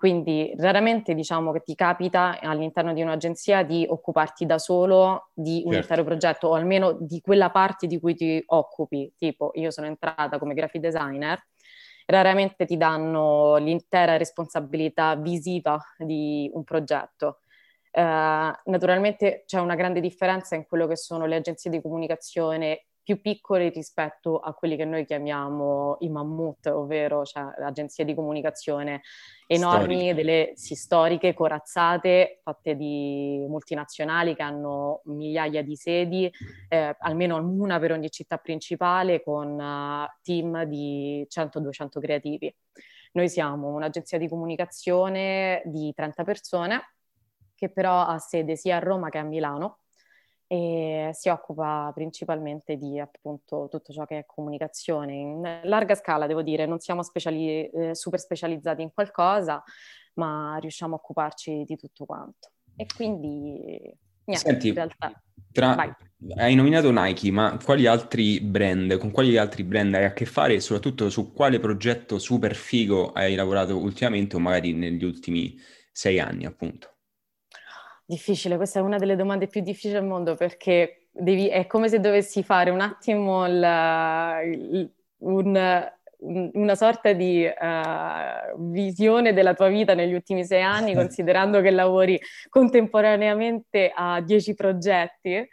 Quindi 0.00 0.54
raramente 0.56 1.12
diciamo 1.12 1.52
che 1.52 1.60
ti 1.60 1.74
capita 1.74 2.38
all'interno 2.40 2.94
di 2.94 3.02
un'agenzia 3.02 3.64
di 3.64 3.84
occuparti 3.86 4.46
da 4.46 4.56
solo 4.56 5.28
di 5.34 5.60
un 5.66 5.72
certo. 5.72 5.88
intero 5.88 6.04
progetto 6.04 6.48
o 6.48 6.54
almeno 6.54 6.96
di 6.98 7.20
quella 7.20 7.50
parte 7.50 7.86
di 7.86 8.00
cui 8.00 8.14
ti 8.14 8.42
occupi. 8.46 9.12
Tipo, 9.14 9.50
io 9.56 9.70
sono 9.70 9.88
entrata 9.88 10.38
come 10.38 10.54
graphic 10.54 10.80
designer, 10.80 11.38
raramente 12.06 12.64
ti 12.64 12.78
danno 12.78 13.56
l'intera 13.56 14.16
responsabilità 14.16 15.16
visiva 15.16 15.78
di 15.98 16.50
un 16.54 16.64
progetto. 16.64 17.40
Uh, 17.92 18.56
naturalmente 18.70 19.42
c'è 19.44 19.60
una 19.60 19.74
grande 19.74 20.00
differenza 20.00 20.54
in 20.54 20.64
quello 20.64 20.86
che 20.86 20.96
sono 20.96 21.26
le 21.26 21.36
agenzie 21.36 21.70
di 21.70 21.82
comunicazione 21.82 22.86
più 23.02 23.20
piccoli 23.20 23.70
rispetto 23.70 24.38
a 24.38 24.52
quelli 24.52 24.76
che 24.76 24.84
noi 24.84 25.04
chiamiamo 25.04 25.96
i 26.00 26.08
mammut, 26.08 26.66
ovvero 26.66 27.24
cioè, 27.24 27.42
agenzie 27.58 28.04
di 28.04 28.14
comunicazione 28.14 29.02
enormi, 29.46 29.94
storiche. 29.96 30.14
delle 30.14 30.52
sì, 30.54 30.74
storiche, 30.74 31.34
corazzate, 31.34 32.40
fatte 32.42 32.76
di 32.76 33.44
multinazionali 33.48 34.34
che 34.34 34.42
hanno 34.42 35.00
migliaia 35.04 35.62
di 35.62 35.76
sedi, 35.76 36.30
eh, 36.68 36.96
almeno 36.98 37.36
una 37.36 37.78
per 37.78 37.92
ogni 37.92 38.10
città 38.10 38.36
principale, 38.36 39.22
con 39.22 39.58
uh, 39.58 40.06
team 40.22 40.64
di 40.64 41.26
100-200 41.28 42.00
creativi. 42.00 42.54
Noi 43.12 43.28
siamo 43.28 43.74
un'agenzia 43.74 44.18
di 44.18 44.28
comunicazione 44.28 45.62
di 45.64 45.92
30 45.92 46.22
persone, 46.22 46.94
che 47.56 47.70
però 47.70 48.02
ha 48.02 48.18
sede 48.18 48.54
sia 48.56 48.76
a 48.76 48.78
Roma 48.78 49.08
che 49.08 49.18
a 49.18 49.24
Milano, 49.24 49.78
e 50.52 51.10
si 51.12 51.28
occupa 51.28 51.92
principalmente 51.94 52.76
di 52.76 52.98
appunto 52.98 53.68
tutto 53.70 53.92
ciò 53.92 54.04
che 54.04 54.18
è 54.18 54.26
comunicazione 54.26 55.14
in 55.14 55.60
larga 55.62 55.94
scala, 55.94 56.26
devo 56.26 56.42
dire, 56.42 56.66
non 56.66 56.80
siamo 56.80 57.04
speciali, 57.04 57.68
eh, 57.68 57.94
super 57.94 58.18
specializzati 58.18 58.82
in 58.82 58.92
qualcosa, 58.92 59.62
ma 60.14 60.56
riusciamo 60.60 60.94
a 60.94 60.96
occuparci 60.96 61.62
di 61.64 61.76
tutto 61.76 62.04
quanto. 62.04 62.50
E 62.74 62.84
quindi 62.92 63.60
niente, 64.24 64.50
Senti, 64.50 64.68
in 64.68 64.74
realtà. 64.74 65.22
Tra... 65.52 65.96
Hai 66.34 66.56
nominato 66.56 66.90
Nike, 66.90 67.30
ma 67.30 67.56
quali 67.64 67.86
altri 67.86 68.40
brand, 68.40 68.98
con 68.98 69.12
quali 69.12 69.36
altri 69.36 69.62
brand 69.62 69.94
hai 69.94 70.04
a 70.04 70.12
che 70.12 70.26
fare 70.26 70.54
e 70.54 70.60
soprattutto 70.60 71.10
su 71.10 71.32
quale 71.32 71.60
progetto 71.60 72.18
super 72.18 72.56
figo 72.56 73.12
hai 73.12 73.36
lavorato 73.36 73.78
ultimamente 73.78 74.34
o 74.34 74.40
magari 74.40 74.72
negli 74.72 75.04
ultimi 75.04 75.56
sei 75.92 76.18
anni, 76.18 76.44
appunto? 76.44 76.96
Difficile, 78.10 78.56
questa 78.56 78.80
è 78.80 78.82
una 78.82 78.98
delle 78.98 79.14
domande 79.14 79.46
più 79.46 79.60
difficili 79.60 79.94
al 79.94 80.04
mondo 80.04 80.34
perché 80.34 81.06
devi, 81.12 81.46
è 81.46 81.68
come 81.68 81.88
se 81.88 82.00
dovessi 82.00 82.42
fare 82.42 82.70
un 82.70 82.80
attimo 82.80 83.46
la, 83.46 84.40
un, 85.18 85.88
una 86.18 86.74
sorta 86.74 87.12
di 87.12 87.46
uh, 87.46 88.68
visione 88.68 89.32
della 89.32 89.54
tua 89.54 89.68
vita 89.68 89.94
negli 89.94 90.12
ultimi 90.12 90.44
sei 90.44 90.60
anni, 90.60 90.92
considerando 90.98 91.60
che 91.60 91.70
lavori 91.70 92.20
contemporaneamente 92.48 93.92
a 93.94 94.20
dieci 94.20 94.54
progetti. 94.54 95.48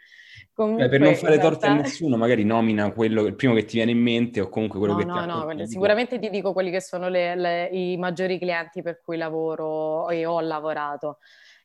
Comunque, 0.52 0.86
Beh, 0.86 0.90
per 0.90 1.00
non 1.00 1.14
fare 1.14 1.36
realtà... 1.36 1.48
torte 1.50 1.66
a 1.68 1.74
nessuno, 1.74 2.16
magari 2.16 2.42
nomina 2.42 2.90
quello, 2.90 3.24
il 3.26 3.36
primo 3.36 3.54
che 3.54 3.66
ti 3.66 3.76
viene 3.76 3.92
in 3.92 4.00
mente 4.00 4.40
o 4.40 4.48
comunque 4.48 4.80
quello 4.80 4.94
no, 4.94 4.98
che 4.98 5.04
no, 5.04 5.12
ti 5.14 5.26
No, 5.26 5.52
no, 5.52 5.66
sicuramente 5.66 6.18
ti 6.18 6.28
dico 6.28 6.52
quelli 6.52 6.72
che 6.72 6.80
sono 6.80 7.08
le, 7.08 7.36
le, 7.36 7.66
i 7.66 7.96
maggiori 7.96 8.36
clienti 8.36 8.82
per 8.82 9.00
cui 9.00 9.16
lavoro 9.16 10.08
e 10.08 10.26
ho 10.26 10.40
lavorato 10.40 11.18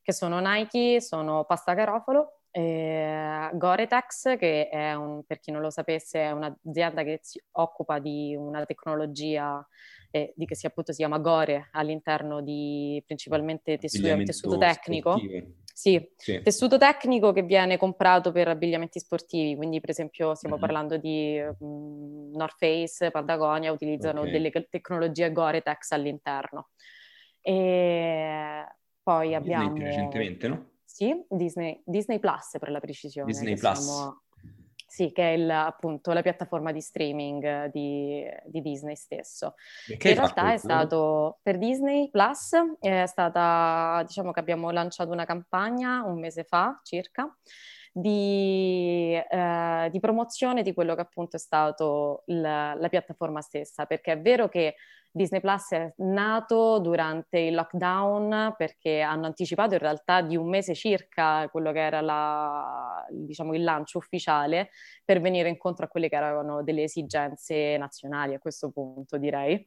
che 0.04 0.14
sono 0.14 0.40
Nike, 0.40 1.02
sono 1.02 1.46
Pasta 1.46 1.74
Garofalo, 1.74 2.42
eh, 2.52 3.50
Goretex, 3.54 4.38
che 4.38 4.70
è 4.70 4.94
un, 4.94 5.24
per 5.26 5.40
chi 5.40 5.50
non 5.50 5.62
lo 5.62 5.72
sapesse, 5.72 6.22
è 6.22 6.32
un'azienda 6.32 7.02
che 7.04 7.20
si 7.24 7.42
occupa 7.54 7.98
di 7.98 8.36
una 8.36 8.64
tecnologia 8.66 9.66
eh, 10.12 10.34
di 10.36 10.46
che 10.46 10.56
si, 10.56 10.68
appunto 10.68 10.92
si 10.92 11.00
chiama 11.00 11.18
Gore 11.18 11.70
all'interno 11.72 12.42
di 12.42 13.02
principalmente 13.06 13.80
tessuto, 13.80 14.24
tessuto 14.24 14.58
tecnico. 14.60 15.20
Sì, 15.76 16.08
sì, 16.16 16.40
tessuto 16.44 16.78
tecnico 16.78 17.32
che 17.32 17.42
viene 17.42 17.78
comprato 17.78 18.32
per 18.32 18.48
abbigliamenti 18.48 19.00
sportivi, 19.00 19.56
quindi 19.56 19.80
per 19.80 19.90
esempio 19.90 20.36
stiamo 20.36 20.58
mm-hmm. 20.58 20.64
parlando 20.64 20.98
di 20.98 21.42
um, 21.58 22.30
North 22.36 22.58
Face, 22.60 23.10
Patagonia, 23.10 23.72
utilizzano 23.72 24.20
okay. 24.20 24.32
delle 24.32 24.52
tecnologie 24.70 25.32
Gore-Tex 25.32 25.92
all'interno. 25.92 26.70
E 27.42 28.64
poi 29.04 29.36
abbiamo... 29.36 29.74
Disney 29.74 29.90
recentemente, 29.90 30.48
no? 30.48 30.70
Sì, 30.86 31.26
Disney, 31.30 31.82
Disney 31.86 32.20
Plus 32.20 32.56
per 32.60 32.70
la 32.70 32.80
precisione. 32.80 33.28
Disney 33.28 33.58
Plus. 33.58 33.80
Siamo... 33.80 34.22
Sì, 34.88 35.12
che 35.12 35.24
è 35.24 35.32
il, 35.32 35.50
appunto 35.50 36.14
la 36.14 36.22
piattaforma 36.22 36.72
di 36.72 36.80
streaming 36.80 37.72
di, 37.72 38.24
di 38.46 38.62
Disney 38.62 38.96
stesso. 38.96 39.56
In 39.88 39.98
realtà 40.00 40.54
è 40.54 40.58
stato 40.58 41.40
per 41.42 41.58
Disney 41.58 42.12
Plus, 42.12 42.52
è 42.80 43.06
stata, 43.08 44.04
diciamo 44.06 44.32
che 44.32 44.40
abbiamo 44.40 44.70
lanciato 44.70 45.12
una 45.12 45.26
campagna 45.26 46.04
un 46.04 46.20
mese 46.20 46.44
fa 46.44 46.80
circa 46.84 47.28
di, 47.96 49.14
eh, 49.14 49.88
di 49.92 50.00
promozione 50.00 50.64
di 50.64 50.74
quello 50.74 50.96
che 50.96 51.02
appunto 51.02 51.36
è 51.36 51.40
stato 51.40 52.24
la, 52.28 52.74
la 52.74 52.90
piattaforma 52.90 53.40
stessa, 53.42 53.86
perché 53.86 54.14
è 54.14 54.22
vero 54.22 54.50
che 54.50 54.76
Disney 55.16 55.42
Plus 55.42 55.70
è 55.74 55.94
nato 55.98 56.80
durante 56.80 57.38
il 57.38 57.54
lockdown 57.54 58.56
perché 58.58 59.02
hanno 59.02 59.28
anticipato 59.28 59.76
in 59.76 59.80
realtà 59.80 60.22
di 60.22 60.36
un 60.36 60.50
mese 60.50 60.74
circa 60.74 61.48
quello 61.50 61.72
che 61.72 61.82
era 61.82 62.02
la, 62.02 63.06
diciamo, 63.12 63.54
il 63.54 63.64
lancio 63.64 64.00
ufficiale 64.00 64.72
per 65.06 65.22
venire 65.22 65.50
incontro 65.50 65.86
a 65.86 65.88
quelle 65.88 66.10
che 66.10 66.16
erano 66.16 66.64
delle 66.64 66.82
esigenze 66.82 67.78
nazionali 67.78 68.34
a 68.34 68.40
questo 68.40 68.72
punto, 68.72 69.20
direi. 69.20 69.64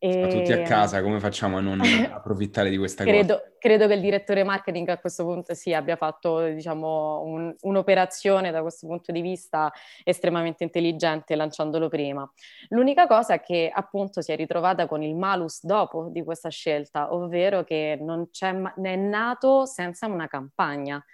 E... 0.00 0.22
A 0.22 0.28
tutti 0.28 0.52
a 0.52 0.62
casa, 0.62 1.02
come 1.02 1.18
facciamo 1.18 1.56
a 1.56 1.60
non 1.60 1.80
approfittare 2.12 2.70
di 2.70 2.76
questa 2.76 3.02
credo, 3.02 3.34
cosa? 3.34 3.52
Credo 3.58 3.88
che 3.88 3.94
il 3.94 4.00
direttore 4.00 4.44
marketing 4.44 4.88
a 4.90 4.98
questo 4.98 5.24
punto 5.24 5.54
sì, 5.54 5.74
abbia 5.74 5.96
fatto 5.96 6.46
diciamo, 6.46 7.22
un, 7.24 7.52
un'operazione 7.60 8.52
da 8.52 8.62
questo 8.62 8.86
punto 8.86 9.10
di 9.10 9.20
vista 9.20 9.72
estremamente 10.04 10.62
intelligente 10.62 11.34
lanciandolo 11.34 11.88
prima. 11.88 12.30
L'unica 12.68 13.08
cosa 13.08 13.34
è 13.34 13.40
che 13.40 13.70
appunto 13.72 14.22
si 14.22 14.30
è 14.30 14.36
ritrovata 14.36 14.86
con 14.86 15.02
il 15.02 15.16
malus 15.16 15.64
dopo 15.64 16.08
di 16.12 16.22
questa 16.22 16.48
scelta, 16.48 17.12
ovvero 17.12 17.64
che 17.64 17.98
non 18.00 18.30
c'è, 18.30 18.54
è 18.54 18.96
nato 18.96 19.66
senza 19.66 20.06
una 20.06 20.28
campagna 20.28 21.04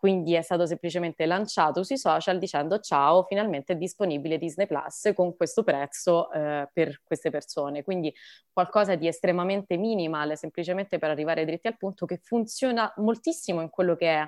quindi 0.00 0.32
è 0.32 0.40
stato 0.40 0.64
semplicemente 0.64 1.26
lanciato 1.26 1.82
sui 1.82 1.98
social 1.98 2.38
dicendo 2.38 2.80
ciao, 2.80 3.24
finalmente 3.24 3.74
è 3.74 3.76
disponibile 3.76 4.38
Disney 4.38 4.66
Plus 4.66 5.12
con 5.14 5.36
questo 5.36 5.62
prezzo 5.62 6.32
eh, 6.32 6.70
per 6.72 7.02
queste 7.04 7.28
persone. 7.28 7.82
Quindi 7.82 8.10
qualcosa 8.50 8.94
di 8.94 9.06
estremamente 9.06 9.76
minimal, 9.76 10.38
semplicemente 10.38 10.98
per 10.98 11.10
arrivare 11.10 11.44
dritti 11.44 11.66
al 11.66 11.76
punto, 11.76 12.06
che 12.06 12.16
funziona 12.16 12.90
moltissimo 12.96 13.60
in 13.60 13.68
quello 13.68 13.94
che 13.94 14.08
è 14.08 14.26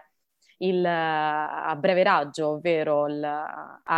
il, 0.59 0.85
a 0.85 1.75
breve 1.79 2.03
raggio, 2.03 2.49
ovvero 2.49 3.07
il, 3.09 3.43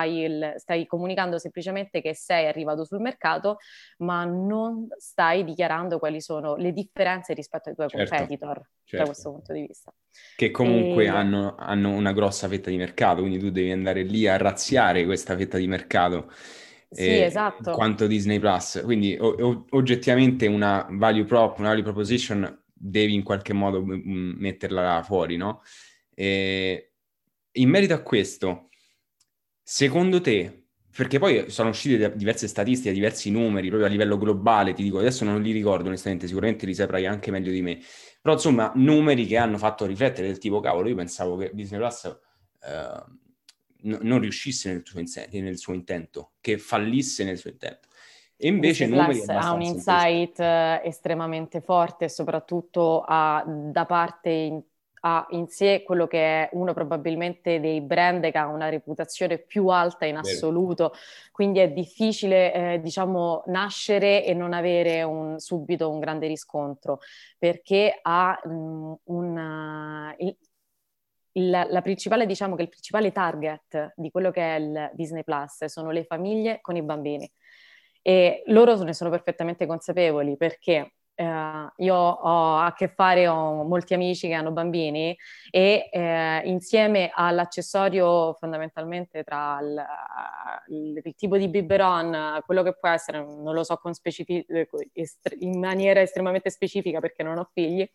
il, 0.04 0.54
stai 0.58 0.86
comunicando 0.86 1.40
semplicemente 1.40 2.00
che 2.00 2.14
sei 2.14 2.46
arrivato 2.46 2.84
sul 2.84 3.00
mercato, 3.00 3.56
ma 3.98 4.24
non 4.24 4.86
stai 4.96 5.42
dichiarando 5.42 5.98
quali 5.98 6.20
sono 6.20 6.54
le 6.54 6.70
differenze 6.70 7.34
rispetto 7.34 7.68
ai 7.68 7.74
tuoi 7.74 7.88
certo, 7.88 8.14
competitor 8.14 8.64
certo. 8.84 8.96
da 8.96 9.04
questo 9.06 9.32
punto 9.32 9.52
di 9.52 9.66
vista. 9.66 9.92
Che 10.36 10.50
comunque 10.50 11.06
e... 11.06 11.08
hanno, 11.08 11.54
hanno 11.56 11.90
una 11.90 12.12
grossa 12.12 12.48
fetta 12.48 12.68
di 12.70 12.76
mercato, 12.76 13.20
quindi 13.20 13.38
tu 13.38 13.50
devi 13.50 13.70
andare 13.70 14.02
lì 14.02 14.26
a 14.26 14.36
razziare 14.36 15.04
questa 15.04 15.36
fetta 15.36 15.58
di 15.58 15.66
mercato. 15.68 16.30
Sì, 16.90 17.20
eh, 17.20 17.22
esatto. 17.22 17.70
Quanto 17.70 18.06
Disney 18.08 18.38
Plus. 18.40 18.80
Quindi 18.84 19.16
o, 19.18 19.28
o, 19.28 19.64
oggettivamente 19.70 20.46
una 20.46 20.86
value 20.90 21.24
prop, 21.24 21.58
una 21.58 21.68
value 21.68 21.82
proposition 21.84 22.62
devi 22.72 23.14
in 23.14 23.22
qualche 23.22 23.52
modo 23.52 23.80
m- 23.84 24.34
metterla 24.38 25.02
fuori, 25.04 25.36
no? 25.36 25.62
E 26.14 26.92
in 27.52 27.68
merito 27.70 27.94
a 27.94 28.02
questo, 28.02 28.68
secondo 29.62 30.20
te, 30.20 30.66
perché 30.94 31.18
poi 31.18 31.50
sono 31.50 31.70
uscite 31.70 32.14
diverse 32.16 32.46
statistiche, 32.48 32.92
diversi 32.92 33.30
numeri 33.30 33.68
proprio 33.68 33.88
a 33.88 33.90
livello 33.92 34.18
globale, 34.18 34.74
ti 34.74 34.82
dico, 34.82 34.98
adesso 34.98 35.24
non 35.24 35.40
li 35.42 35.52
ricordo 35.52 35.88
onestamente, 35.88 36.26
sicuramente 36.26 36.66
li 36.66 36.74
saprai 36.74 37.06
anche 37.06 37.30
meglio 37.30 37.50
di 37.50 37.62
me, 37.62 37.78
però 38.24 38.36
insomma 38.36 38.72
numeri 38.74 39.26
che 39.26 39.36
hanno 39.36 39.58
fatto 39.58 39.84
riflettere 39.84 40.28
del 40.28 40.38
tipo, 40.38 40.58
cavolo, 40.60 40.88
io 40.88 40.94
pensavo 40.94 41.36
che 41.36 41.50
Disney 41.52 41.78
Plus 41.78 42.04
eh, 42.06 43.04
n- 43.82 43.98
non 44.00 44.18
riuscisse 44.20 44.72
nel 44.72 44.80
suo, 44.82 44.98
in- 44.98 45.44
nel 45.44 45.58
suo 45.58 45.74
intento, 45.74 46.32
che 46.40 46.56
fallisse 46.56 47.22
nel 47.24 47.36
suo 47.36 47.50
intento. 47.50 47.88
E 48.38 48.48
invece 48.48 48.86
numeri 48.86 49.22
ha 49.26 49.52
un 49.52 49.60
insight 49.60 50.40
estremamente 50.40 51.60
forte, 51.60 52.08
soprattutto 52.08 53.02
a, 53.06 53.44
da 53.46 53.84
parte 53.84 54.30
in, 54.30 54.62
ha 55.06 55.26
in 55.30 55.48
sé 55.48 55.82
quello 55.84 56.06
che 56.06 56.18
è 56.18 56.48
uno 56.52 56.72
probabilmente 56.72 57.60
dei 57.60 57.82
brand 57.82 58.30
che 58.30 58.38
ha 58.38 58.46
una 58.46 58.70
reputazione 58.70 59.36
più 59.38 59.66
alta 59.68 60.06
in 60.06 60.16
assoluto, 60.16 60.88
Bene. 60.88 61.02
quindi 61.30 61.58
è 61.58 61.70
difficile 61.70 62.54
eh, 62.54 62.80
diciamo 62.80 63.42
nascere 63.46 64.24
e 64.24 64.32
non 64.32 64.54
avere 64.54 65.02
un, 65.02 65.38
subito 65.38 65.90
un 65.90 66.00
grande 66.00 66.26
riscontro 66.26 67.00
perché 67.38 67.98
ha 68.00 68.40
mh, 68.42 68.50
mm, 68.50 68.92
una, 69.04 70.14
il, 70.18 70.34
il, 71.32 71.50
la 71.50 71.82
principale, 71.82 72.24
diciamo 72.24 72.56
che 72.56 72.62
il 72.62 72.68
principale 72.70 73.12
target 73.12 73.92
di 73.96 74.10
quello 74.10 74.30
che 74.30 74.56
è 74.56 74.58
il 74.58 74.90
Disney 74.94 75.22
Plus 75.22 75.66
sono 75.66 75.90
le 75.90 76.04
famiglie 76.04 76.60
con 76.62 76.76
i 76.76 76.82
bambini 76.82 77.30
e 78.00 78.42
loro 78.46 78.82
ne 78.82 78.94
sono 78.94 79.10
perfettamente 79.10 79.66
consapevoli 79.66 80.38
perché 80.38 80.94
Uh, 81.16 81.70
io 81.76 81.94
ho 81.94 82.56
a 82.56 82.74
che 82.76 82.88
fare, 82.88 83.28
ho 83.28 83.62
molti 83.62 83.94
amici 83.94 84.26
che 84.26 84.34
hanno 84.34 84.50
bambini 84.50 85.16
e 85.48 85.88
uh, 85.92 86.48
insieme 86.48 87.12
all'accessorio 87.14 88.34
fondamentalmente 88.34 89.22
tra 89.22 89.60
il, 89.60 89.84
il, 90.74 91.00
il, 91.04 91.14
tipo 91.14 91.36
di 91.36 91.48
biberon, 91.48 92.42
quello 92.44 92.64
che 92.64 92.76
può 92.76 92.88
essere, 92.88 93.18
non 93.18 93.54
lo 93.54 93.62
so 93.62 93.78
specific- 93.92 94.46
in 95.38 95.58
maniera 95.60 96.00
estremamente 96.00 96.50
specifica 96.50 96.98
perché 96.98 97.22
non 97.22 97.38
ho 97.38 97.48
figli, 97.52 97.88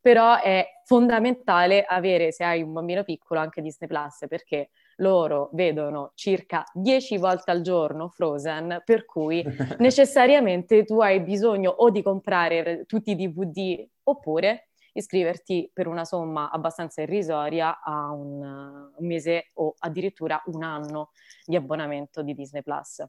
però 0.00 0.40
è 0.40 0.66
fondamentale 0.84 1.84
avere, 1.84 2.32
se 2.32 2.42
hai 2.42 2.62
un 2.62 2.72
bambino 2.72 3.04
piccolo, 3.04 3.38
anche 3.38 3.62
Disney 3.62 3.88
Plus 3.88 4.24
perché 4.28 4.70
loro 4.96 5.50
vedono 5.52 6.12
circa 6.14 6.64
10 6.72 7.18
volte 7.18 7.50
al 7.50 7.60
giorno 7.60 8.08
Frozen, 8.08 8.82
per 8.84 9.04
cui 9.04 9.44
necessariamente 9.78 10.84
tu 10.84 11.00
hai 11.00 11.20
bisogno 11.20 11.70
o 11.70 11.90
di 11.90 12.02
comprare 12.02 12.84
tutti 12.86 13.10
i 13.10 13.16
DVD 13.16 13.86
oppure 14.04 14.68
iscriverti 14.92 15.70
per 15.72 15.86
una 15.86 16.04
somma 16.04 16.50
abbastanza 16.50 17.02
irrisoria 17.02 17.80
a 17.82 18.10
un, 18.10 18.40
un 18.42 19.06
mese 19.06 19.50
o 19.54 19.74
addirittura 19.78 20.42
un 20.46 20.62
anno 20.62 21.10
di 21.44 21.54
abbonamento 21.54 22.22
di 22.22 22.34
Disney 22.34 22.62
Plus. 22.62 23.04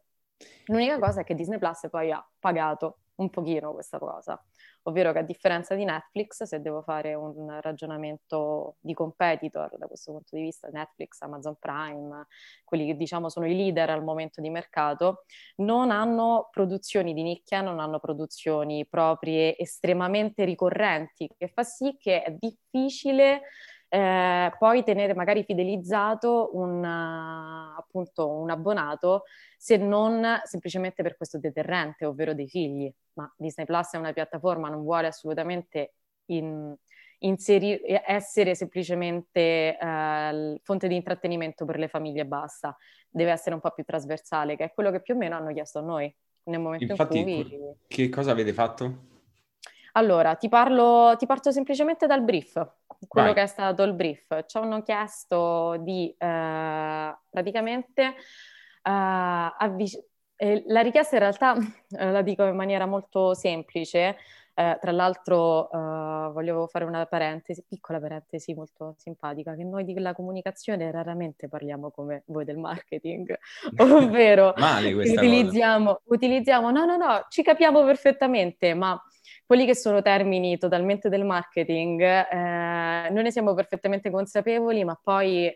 L'unica 0.66 1.00
cosa 1.00 1.22
è 1.22 1.24
che 1.24 1.34
Disney 1.34 1.58
Plus 1.58 1.88
poi 1.90 2.12
ha 2.12 2.26
pagato 2.40 3.00
un 3.18 3.30
pochino 3.30 3.74
questa 3.74 4.00
cosa. 4.00 4.42
Ovvero 4.84 5.12
che 5.12 5.20
a 5.20 5.24
differenza 5.24 5.76
di 5.76 5.84
Netflix, 5.84 6.44
se 6.44 6.62
devo 6.62 6.82
fare 6.82 7.14
un 7.14 7.60
ragionamento 7.62 8.78
di 8.80 8.94
competitor 8.94 9.78
da 9.78 9.88
questo 9.88 10.12
punto 10.12 10.36
di 10.36 10.42
vista, 10.42 10.70
Netflix, 10.70 11.22
Amazon 11.22 11.58
Prime, 11.60 12.28
quelli 12.64 12.86
che 12.86 12.96
diciamo 12.96 13.30
sono 13.30 13.48
i 13.48 13.56
leader 13.56 13.90
al 13.90 14.04
momento 14.04 14.40
di 14.42 14.50
mercato, 14.50 15.26
non 15.58 15.92
hanno 15.92 16.48
produzioni 16.52 17.14
di 17.14 17.24
nicchia, 17.24 17.62
non 17.62 17.80
hanno 17.80 18.00
produzioni 18.00 18.88
proprie 18.88 19.58
estremamente 19.58 20.46
ricorrenti, 20.46 21.30
che 21.38 21.48
fa 21.50 21.64
sì 21.64 21.98
che 21.98 22.24
è 22.24 22.32
difficile 22.32 23.42
eh, 23.90 24.54
poi 24.58 24.84
tenere 24.84 25.14
magari 25.14 25.44
fidelizzato 25.44 26.50
un, 26.54 26.84
appunto, 26.84 28.30
un 28.30 28.50
abbonato 28.50 29.24
se 29.58 29.78
non 29.78 30.42
semplicemente 30.44 31.04
per 31.04 31.16
questo 31.16 31.40
deterrente, 31.40 32.06
ovvero 32.06 32.34
dei 32.34 32.48
figli. 32.48 32.92
Ma 33.14 33.32
Disney 33.38 33.66
Plus 33.66 33.94
è 33.94 33.98
una 33.98 34.14
piattaforma, 34.14 34.70
non 34.70 34.84
vuole 34.84 35.08
assolutamente 35.08 35.94
in, 36.26 36.76
inseri- 37.20 37.82
essere 38.06 38.56
semplicemente 38.56 39.78
eh, 39.78 40.60
fonte 40.64 40.88
di 40.88 40.96
intrattenimento 40.96 41.66
per 41.66 41.80
le 41.80 41.88
famiglie 41.88 42.22
e 42.22 42.26
basta. 42.26 42.76
Deve 43.10 43.32
essere 43.32 43.56
un 43.56 43.62
po' 43.62 43.72
più 43.72 43.84
trasversale, 43.84 44.56
che 44.56 44.66
è 44.66 44.74
quello 44.74 44.92
che 44.92 45.02
più 45.02 45.16
o 45.16 45.18
meno 45.18 45.36
hanno 45.36 45.54
chiesto 45.54 45.80
a 45.80 45.84
noi 45.84 46.14
nel 46.44 46.60
momento 46.60 46.92
Infatti, 46.92 47.18
in 47.18 47.24
cui... 47.24 47.76
Che 47.88 48.10
cosa 48.10 48.32
avete 48.32 48.54
fatto? 48.54 49.16
Allora, 49.98 50.36
ti 50.36 50.48
parlo, 50.48 51.16
ti 51.18 51.26
parto 51.26 51.50
semplicemente 51.52 52.06
dal 52.06 52.22
brief, 52.22 52.54
quello 53.08 53.28
Vai. 53.28 53.36
che 53.36 53.42
è 53.42 53.48
stato 53.48 53.82
il 53.82 53.94
brief. 53.94 54.46
Ci 54.46 54.58
hanno 54.58 54.84
chiesto 54.84 55.76
di 55.80 56.14
eh, 56.16 57.18
praticamente 57.32 58.04
eh, 58.04 58.14
avvic- 58.84 60.04
eh, 60.36 60.64
la 60.68 60.82
richiesta 60.82 61.16
in 61.16 61.22
realtà 61.22 61.56
la 61.98 62.22
dico 62.22 62.44
in 62.44 62.56
maniera 62.56 62.86
molto 62.86 63.34
semplice, 63.34 64.18
eh, 64.54 64.78
tra 64.80 64.92
l'altro 64.92 65.68
uh, 65.72 66.32
volevo 66.32 66.68
fare 66.68 66.86
una 66.86 67.06
parentesi, 67.06 67.64
piccola 67.68 68.00
parentesi 68.00 68.54
molto 68.54 68.94
simpatica, 68.98 69.56
che 69.56 69.64
noi 69.64 69.84
della 69.84 70.14
comunicazione 70.14 70.92
raramente 70.92 71.48
parliamo 71.48 71.90
come 71.90 72.24
voi 72.28 72.46
del 72.46 72.58
marketing, 72.58 73.36
ovvero 73.78 74.54
utilizziamo, 74.56 76.02
utilizziamo, 76.06 76.72
no 76.72 76.86
no 76.86 76.98
no, 76.98 77.26
ci 77.30 77.44
capiamo 77.44 77.84
perfettamente, 77.84 78.74
ma 78.74 79.00
quelli 79.48 79.66
che 79.66 79.76
sono 79.76 80.02
termini 80.02 80.58
totalmente 80.58 81.08
del 81.08 81.24
marketing, 81.24 82.02
eh, 82.02 83.10
noi 83.10 83.24
ne 83.24 83.32
siamo 83.32 83.54
perfettamente 83.54 84.12
consapevoli, 84.12 84.84
ma 84.84 85.00
poi 85.02 85.50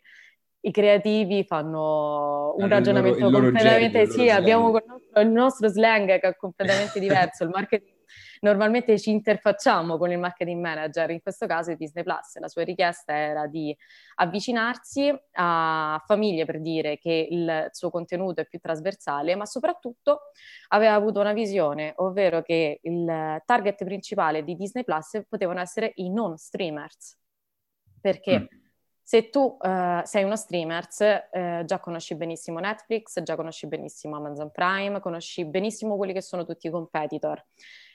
i 0.64 0.72
creativi 0.72 1.44
fanno 1.44 2.54
un 2.58 2.70
ragionamento 2.70 3.26
il 3.26 3.32
loro, 3.32 3.44
completamente... 3.44 4.06
Loro 4.06 4.12
sì, 4.12 4.30
abbiamo 4.30 4.78
il 5.16 5.28
nostro 5.28 5.68
slang 5.68 6.08
che 6.08 6.28
è 6.28 6.36
completamente 6.38 7.00
diverso, 7.02 7.44
il 7.44 7.50
marketing 7.50 7.91
normalmente 8.42 9.00
ci 9.00 9.12
interfacciamo 9.12 9.98
con 9.98 10.12
il 10.12 10.20
marketing 10.20 10.62
manager, 10.62 11.10
in 11.12 11.22
questo 11.22 11.46
caso 11.46 11.72
è 11.72 11.76
Disney 11.76 12.04
Plus. 12.04 12.38
La 12.40 12.48
sua 12.48 12.64
richiesta 12.64 13.16
era 13.16 13.48
di 13.48 13.76
avvicinarsi 14.16 15.14
a 15.34 16.02
famiglie 16.06 16.46
per 16.46 16.60
dire 16.60 16.98
che 16.98 17.28
il 17.30 17.68
suo 17.72 17.90
contenuto 17.90 18.42
è 18.42 18.46
più 18.46 18.60
trasversale, 18.60 19.36
ma 19.36 19.46
soprattutto 19.46 20.22
aveva 20.70 20.94
avuto 20.94 21.20
una 21.20 21.34
visione, 21.34 21.94
ovvero 21.98 22.42
che 22.42 22.80
il 22.82 23.42
target 23.46 23.84
principale 23.84 24.44
di 24.44 24.56
Disney 24.56 24.84
Plus 24.84 25.24
potevano 25.28 25.60
essere 25.62 25.92
i 25.96 26.12
non 26.12 26.38
streamers. 26.38 27.18
Perché 28.02 28.40
mm. 28.40 28.46
se 29.04 29.30
tu 29.30 29.58
uh, 29.60 30.02
sei 30.04 30.24
uno 30.24 30.36
streamer, 30.36 30.88
uh, 30.88 31.64
già 31.64 31.80
conosci 31.80 32.16
benissimo 32.16 32.58
Netflix, 32.58 33.22
già 33.22 33.36
conosci 33.36 33.68
benissimo 33.68 34.16
Amazon 34.16 34.50
Prime, 34.50 35.00
conosci 35.00 35.46
benissimo 35.46 35.96
quelli 35.96 36.14
che 36.14 36.22
sono 36.22 36.44
tutti 36.44 36.66
i 36.66 36.72
competitor. 36.72 37.46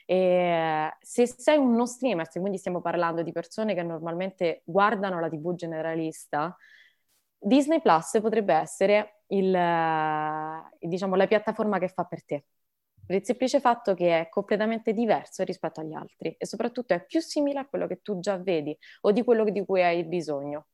E 0.09 0.95
se 1.01 1.27
sei 1.27 1.57
uno 1.57 1.85
streamer, 1.85 2.29
quindi 2.29 2.57
stiamo 2.57 2.79
parlando 2.79 3.23
di 3.23 3.33
persone 3.33 3.73
che 3.73 3.83
normalmente 3.83 4.61
guardano 4.63 5.19
la 5.19 5.27
TV 5.27 5.53
generalista, 5.53 6.55
Disney 7.37 7.81
Plus 7.81 8.17
potrebbe 8.21 8.53
essere 8.53 9.23
il, 9.27 9.51
diciamo, 10.79 11.15
la 11.15 11.27
piattaforma 11.27 11.77
che 11.77 11.89
fa 11.89 12.05
per 12.05 12.23
te. 12.23 12.45
Per 13.05 13.17
il 13.17 13.25
semplice 13.25 13.59
fatto 13.59 13.93
che 13.95 14.21
è 14.21 14.29
completamente 14.29 14.93
diverso 14.93 15.43
rispetto 15.43 15.81
agli 15.81 15.93
altri 15.93 16.33
e 16.37 16.45
soprattutto 16.45 16.93
è 16.93 17.05
più 17.05 17.19
simile 17.19 17.59
a 17.59 17.67
quello 17.67 17.85
che 17.85 18.01
tu 18.01 18.19
già 18.19 18.37
vedi 18.37 18.77
o 19.01 19.11
di 19.11 19.25
quello 19.25 19.43
di 19.43 19.65
cui 19.65 19.83
hai 19.83 20.05
bisogno. 20.05 20.67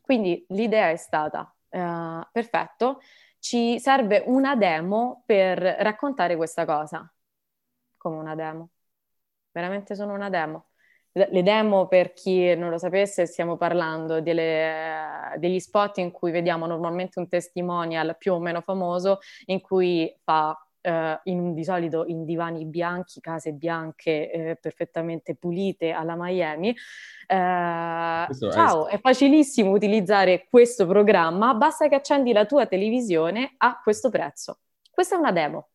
Quindi 0.00 0.42
l'idea 0.48 0.88
è 0.88 0.96
stata, 0.96 1.54
uh, 1.68 2.26
perfetto, 2.32 3.00
ci 3.38 3.78
serve 3.78 4.24
una 4.26 4.56
demo 4.56 5.22
per 5.26 5.58
raccontare 5.58 6.36
questa 6.36 6.64
cosa 6.64 7.10
come 8.00 8.16
una 8.16 8.34
demo. 8.34 8.70
Veramente 9.52 9.94
sono 9.94 10.14
una 10.14 10.30
demo. 10.30 10.70
Le 11.12 11.42
demo, 11.42 11.86
per 11.86 12.12
chi 12.12 12.54
non 12.54 12.70
lo 12.70 12.78
sapesse, 12.78 13.26
stiamo 13.26 13.56
parlando 13.56 14.20
delle, 14.20 15.34
degli 15.38 15.58
spot 15.58 15.98
in 15.98 16.12
cui 16.12 16.30
vediamo 16.30 16.66
normalmente 16.66 17.18
un 17.18 17.28
testimonial 17.28 18.16
più 18.16 18.32
o 18.32 18.38
meno 18.38 18.62
famoso 18.62 19.18
in 19.46 19.60
cui 19.60 20.12
fa 20.24 20.56
Uh, 20.82 21.14
in, 21.24 21.52
di 21.52 21.62
solito 21.62 22.06
in 22.06 22.24
divani 22.24 22.64
bianchi, 22.64 23.20
case 23.20 23.52
bianche 23.52 24.30
eh, 24.30 24.56
perfettamente 24.58 25.34
pulite 25.34 25.90
alla 25.90 26.14
Miami. 26.16 26.70
Uh, 26.70 28.32
ciao, 28.50 28.86
è... 28.86 28.94
è 28.94 28.98
facilissimo 28.98 29.72
utilizzare 29.72 30.46
questo 30.48 30.86
programma, 30.86 31.52
basta 31.52 31.86
che 31.86 31.96
accendi 31.96 32.32
la 32.32 32.46
tua 32.46 32.64
televisione 32.64 33.56
a 33.58 33.78
questo 33.78 34.08
prezzo. 34.08 34.60
Questa 34.90 35.16
è 35.16 35.18
una 35.18 35.32
demo. 35.32 35.68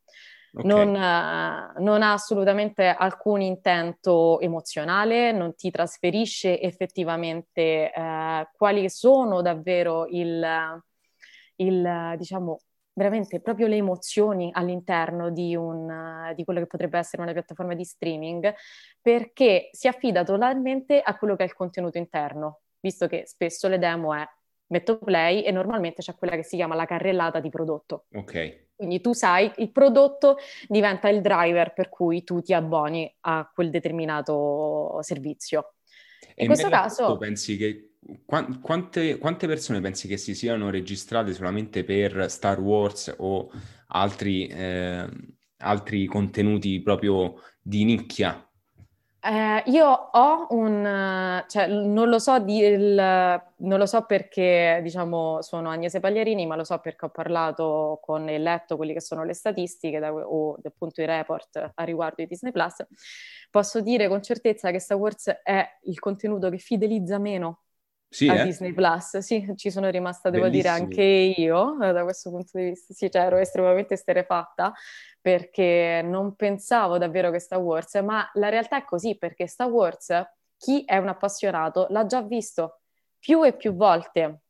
Okay. 0.58 0.70
Non, 0.70 0.88
uh, 0.90 1.84
non, 1.84 2.02
ha 2.02 2.14
assolutamente 2.14 2.88
alcun 2.88 3.42
intento 3.42 4.40
emozionale, 4.40 5.34
non 5.34 5.54
ti 5.54 5.70
trasferisce 5.70 6.62
effettivamente 6.62 7.92
uh, 7.94 8.48
quali 8.56 8.90
sono 8.90 9.42
davvero 9.42 10.06
il, 10.08 10.82
il, 11.58 12.16
diciamo, 12.18 12.60
veramente 12.94 13.42
proprio 13.42 13.68
le 13.68 13.76
emozioni 13.76 14.50
all'interno 14.54 15.30
di, 15.30 15.58
un, 15.58 16.32
di 16.34 16.46
quello 16.46 16.62
che 16.62 16.68
potrebbe 16.68 16.98
essere 16.98 17.22
una 17.22 17.34
piattaforma 17.34 17.74
di 17.74 17.84
streaming, 17.84 18.54
perché 19.02 19.68
si 19.72 19.90
affida 19.90 20.24
totalmente 20.24 21.02
a 21.02 21.18
quello 21.18 21.36
che 21.36 21.44
è 21.44 21.48
il 21.48 21.54
contenuto 21.54 21.98
interno, 21.98 22.62
visto 22.80 23.08
che 23.08 23.24
spesso 23.26 23.68
le 23.68 23.78
demo 23.78 24.14
è 24.14 24.26
metto 24.68 24.98
play 25.00 25.42
e 25.42 25.52
normalmente 25.52 26.02
c'è 26.02 26.16
quella 26.16 26.36
che 26.36 26.44
si 26.44 26.56
chiama 26.56 26.76
la 26.76 26.86
carrellata 26.86 27.42
di 27.42 27.50
prodotto. 27.50 28.06
Ok. 28.14 28.65
Quindi 28.76 29.00
tu 29.00 29.14
sai, 29.14 29.52
il 29.58 29.72
prodotto 29.72 30.38
diventa 30.68 31.08
il 31.10 31.22
driver 31.22 31.74
per 31.74 31.90
cui 31.90 32.24
tu 32.24 32.42
ti 32.42 32.54
abboni 32.54 33.12
a 33.22 33.50
quel 33.54 33.70
determinato 33.70 35.00
servizio. 35.02 35.76
E 36.36 36.44
in 36.44 36.48
questo 36.48 36.70
caso... 36.70 37.18
Pensi 37.18 37.56
che 37.58 37.92
quante, 38.60 39.18
quante, 39.18 39.48
persone 39.48 39.82
pensi 39.82 40.08
che 40.08 40.18
si 40.18 40.36
siano 40.36 40.70
registrate 40.70 41.34
solamente 41.34 41.84
per 41.84 42.30
Star 42.30 42.60
Wars 42.60 43.14
o 43.18 43.50
altri, 43.88 44.48
eh, 44.48 45.08
altri 45.58 46.06
contenuti 46.06 46.82
proprio 46.82 47.36
di 47.62 47.84
nicchia? 47.84 48.48
Eh, 49.28 49.64
io 49.72 49.88
ho 49.88 50.46
un, 50.52 51.44
cioè 51.48 51.66
non 51.68 52.10
lo 52.10 52.20
so 52.20 52.36
il, 52.36 52.94
non 53.58 53.80
lo 53.80 53.88
so 53.88 54.06
perché 54.06 54.80
diciamo 54.84 55.42
sono 55.42 55.72
Agnese 55.72 56.00
Pagliarini, 56.00 56.46
ma 56.46 56.56
lo 56.56 56.64
so 56.64 56.78
perché 56.78 57.06
ho 57.06 57.10
parlato 57.10 58.00
con 58.04 58.30
e 58.30 58.38
letto 58.38 58.76
quelle 58.76 58.94
che 58.94 59.02
sono 59.02 59.24
le 59.24 59.34
statistiche 59.34 59.98
da, 59.98 60.14
o 60.14 60.58
appunto 60.64 61.02
i 61.02 61.06
report 61.06 61.72
a 61.74 61.84
riguardo 61.84 62.18
di 62.18 62.28
Disney 62.28 62.52
Plus. 62.52 62.86
Posso 63.50 63.82
dire 63.82 64.08
con 64.08 64.22
certezza 64.22 64.70
che 64.70 64.78
Star 64.80 64.98
Wars 64.98 65.28
è 65.42 65.68
il 65.86 65.98
contenuto 66.00 66.50
che 66.52 66.58
fidelizza 66.60 67.18
meno 67.18 67.62
sì, 68.16 68.30
a 68.30 68.36
eh? 68.36 68.44
Disney 68.46 68.74
Plus. 68.74 69.18
Sì, 69.18 69.46
ci 69.56 69.70
sono 69.70 69.90
rimasta, 69.90 70.30
devo 70.30 70.46
Bellissimo. 70.46 70.74
dire, 70.76 70.84
anche 70.84 71.04
io 71.42 71.76
da 71.80 72.04
questo 72.04 72.30
punto 72.30 72.58
di 72.58 72.70
vista. 72.70 72.94
Sì, 72.94 73.12
cioè 73.12 73.24
ero 73.24 73.38
estremamente 73.38 73.96
esterefatta 73.96 74.74
perché 75.20 76.02
non 76.04 76.36
pensavo 76.36 76.98
davvero 76.98 77.30
che 77.32 77.40
Star 77.40 77.60
Wars, 77.60 77.96
ma 77.96 78.30
la 78.36 78.50
realtà 78.50 78.78
è 78.78 78.86
così, 78.86 79.18
perché 79.18 79.48
Star 79.48 79.70
Wars, 79.70 80.14
chi 80.58 80.86
è 80.86 80.98
un 80.98 81.10
appassionato, 81.10 81.88
l'ha 81.90 82.06
già 82.06 82.22
visto 82.22 82.80
più 83.20 83.44
e 83.44 83.54
più 83.54 83.74
volte 83.76 84.44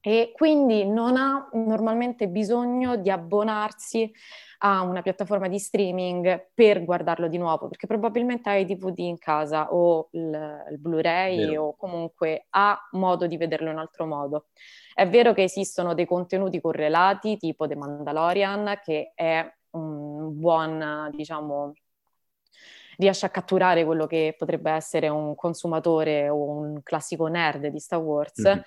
e 0.00 0.32
quindi 0.34 0.86
non 0.86 1.16
ha 1.16 1.48
normalmente 1.52 2.28
bisogno 2.28 2.96
di 2.96 3.10
abbonarsi 3.10 4.12
a 4.58 4.82
una 4.82 5.02
piattaforma 5.02 5.48
di 5.48 5.58
streaming 5.58 6.50
per 6.54 6.84
guardarlo 6.84 7.28
di 7.28 7.38
nuovo, 7.38 7.68
perché 7.68 7.86
probabilmente 7.86 8.48
hai 8.48 8.64
DVD 8.64 8.98
in 9.00 9.18
casa 9.18 9.72
o 9.72 10.08
il, 10.12 10.66
il 10.70 10.78
Blu-ray 10.78 11.46
Vero. 11.48 11.62
o 11.64 11.76
comunque 11.76 12.46
ha 12.50 12.78
modo 12.92 13.26
di 13.26 13.36
vederlo 13.36 13.70
in 13.70 13.78
altro 13.78 14.06
modo. 14.06 14.46
È 14.94 15.06
vero 15.08 15.34
che 15.34 15.42
esistono 15.42 15.92
dei 15.92 16.06
contenuti 16.06 16.60
correlati, 16.60 17.36
tipo 17.36 17.66
The 17.66 17.76
Mandalorian, 17.76 18.80
che 18.82 19.12
è 19.14 19.46
un 19.70 20.38
buon, 20.38 21.10
diciamo, 21.14 21.74
riesce 22.96 23.26
a 23.26 23.30
catturare 23.30 23.84
quello 23.84 24.06
che 24.06 24.34
potrebbe 24.38 24.70
essere 24.70 25.08
un 25.08 25.34
consumatore 25.34 26.28
o 26.28 26.42
un 26.48 26.82
classico 26.82 27.26
nerd 27.26 27.66
di 27.66 27.78
Star 27.78 28.00
Wars. 28.00 28.40
Mm-hmm. 28.42 28.60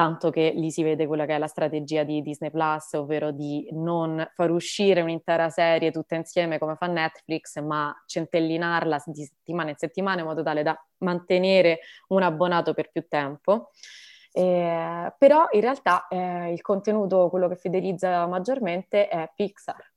Tanto 0.00 0.30
che 0.30 0.54
lì 0.56 0.70
si 0.70 0.82
vede 0.82 1.06
quella 1.06 1.26
che 1.26 1.34
è 1.34 1.38
la 1.38 1.46
strategia 1.46 2.04
di 2.04 2.22
Disney 2.22 2.50
Plus, 2.50 2.94
ovvero 2.94 3.32
di 3.32 3.68
non 3.72 4.26
far 4.32 4.50
uscire 4.50 5.02
un'intera 5.02 5.50
serie 5.50 5.90
tutta 5.90 6.14
insieme 6.14 6.58
come 6.58 6.74
fa 6.76 6.86
Netflix, 6.86 7.60
ma 7.60 7.94
centellinarla 8.06 9.02
di 9.04 9.24
settimana 9.26 9.68
in 9.68 9.76
settimana 9.76 10.20
in 10.20 10.26
modo 10.26 10.42
tale 10.42 10.62
da 10.62 10.74
mantenere 11.00 11.80
un 12.08 12.22
abbonato 12.22 12.72
per 12.72 12.90
più 12.90 13.08
tempo. 13.08 13.72
Eh, 14.32 15.14
però 15.18 15.48
in 15.50 15.60
realtà 15.60 16.08
eh, 16.08 16.50
il 16.50 16.62
contenuto, 16.62 17.28
quello 17.28 17.46
che 17.48 17.56
fidelizza 17.56 18.26
maggiormente 18.26 19.06
è 19.06 19.30
Pixar. 19.34 19.92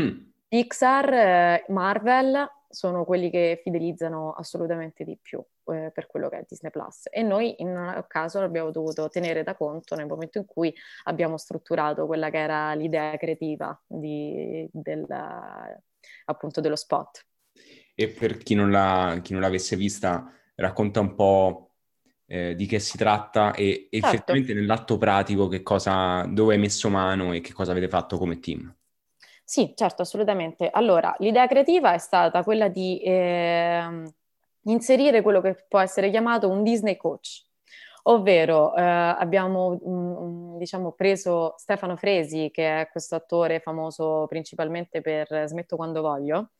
Hmm. 0.00 0.30
Pixar, 0.46 1.12
eh, 1.12 1.64
Marvel 1.70 2.48
sono 2.68 3.04
quelli 3.04 3.30
che 3.30 3.58
fidelizzano 3.64 4.32
assolutamente 4.34 5.02
di 5.02 5.18
più 5.20 5.44
eh, 5.72 5.90
per 5.92 6.06
quello 6.06 6.28
che 6.28 6.38
è 6.38 6.44
Disney 6.46 6.70
Plus 6.70 7.08
e 7.10 7.22
noi 7.22 7.54
in 7.58 7.68
un 7.68 8.04
caso 8.06 8.40
l'abbiamo 8.40 8.70
dovuto 8.70 9.08
tenere 9.08 9.42
da 9.42 9.54
conto 9.54 9.94
nel 9.94 10.06
momento 10.06 10.38
in 10.38 10.44
cui 10.44 10.74
abbiamo 11.04 11.36
strutturato 11.36 12.06
quella 12.06 12.30
che 12.30 12.38
era 12.38 12.74
l'idea 12.74 13.16
creativa 13.16 13.78
di, 13.86 14.68
del, 14.72 15.06
appunto 16.26 16.60
dello 16.60 16.76
spot. 16.76 17.26
E 17.94 18.08
per 18.08 18.38
chi 18.38 18.54
non, 18.54 18.70
l'ha, 18.70 19.18
chi 19.22 19.32
non 19.32 19.40
l'avesse 19.42 19.76
vista, 19.76 20.32
racconta 20.54 21.00
un 21.00 21.14
po' 21.14 21.70
eh, 22.26 22.54
di 22.54 22.66
che 22.66 22.78
si 22.78 22.96
tratta 22.96 23.52
e 23.54 23.88
certo. 23.90 24.06
effettivamente 24.06 24.54
nell'atto 24.54 24.98
pratico 24.98 25.48
che 25.48 25.62
cosa, 25.62 26.24
dove 26.26 26.54
hai 26.54 26.60
messo 26.60 26.88
mano 26.90 27.32
e 27.32 27.40
che 27.40 27.52
cosa 27.52 27.72
avete 27.72 27.88
fatto 27.88 28.18
come 28.18 28.38
team. 28.38 28.72
Sì, 29.42 29.72
certo, 29.74 30.02
assolutamente. 30.02 30.68
Allora, 30.70 31.14
l'idea 31.20 31.46
creativa 31.46 31.94
è 31.94 31.98
stata 31.98 32.42
quella 32.44 32.68
di 32.68 33.00
eh, 33.00 34.02
inserire 34.70 35.22
quello 35.22 35.40
che 35.40 35.64
può 35.68 35.80
essere 35.80 36.10
chiamato 36.10 36.48
un 36.48 36.62
Disney 36.62 36.96
coach, 36.96 37.44
ovvero 38.04 38.74
eh, 38.74 38.82
abbiamo 38.82 39.78
um, 39.80 40.58
diciamo, 40.58 40.92
preso 40.92 41.54
Stefano 41.56 41.96
Fresi, 41.96 42.50
che 42.52 42.82
è 42.82 42.88
questo 42.90 43.14
attore 43.14 43.60
famoso 43.60 44.26
principalmente 44.28 45.00
per 45.00 45.44
Smetto 45.46 45.76
quando 45.76 46.00
voglio, 46.00 46.50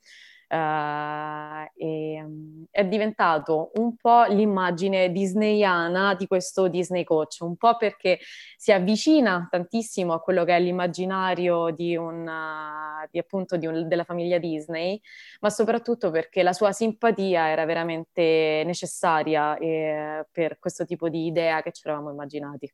Uh, 0.51 1.69
e, 1.75 2.23
um, 2.23 2.65
è 2.71 2.83
diventato 2.83 3.69
un 3.75 3.95
po' 3.95 4.23
l'immagine 4.23 5.11
disneyana 5.11 6.15
di 6.15 6.25
questo 6.25 6.67
Disney 6.67 7.03
Coach, 7.03 7.41
un 7.41 7.55
po' 7.55 7.77
perché 7.77 8.17
si 8.57 8.71
avvicina 8.71 9.47
tantissimo 9.47 10.11
a 10.13 10.19
quello 10.19 10.43
che 10.45 10.55
è 10.55 10.59
l'immaginario 10.59 11.69
di 11.69 11.95
una, 11.95 13.07
di 13.11 13.19
appunto 13.19 13.57
di 13.57 13.67
un, 13.67 13.87
della 13.87 14.03
famiglia 14.03 14.39
Disney, 14.39 14.99
ma 15.41 15.51
soprattutto 15.51 16.09
perché 16.09 16.41
la 16.41 16.53
sua 16.53 16.71
simpatia 16.71 17.49
era 17.49 17.65
veramente 17.65 18.63
necessaria 18.65 19.55
eh, 19.57 20.25
per 20.31 20.57
questo 20.57 20.83
tipo 20.83 21.09
di 21.09 21.27
idea 21.27 21.61
che 21.61 21.71
ci 21.71 21.83
eravamo 21.85 22.09
immaginati, 22.09 22.67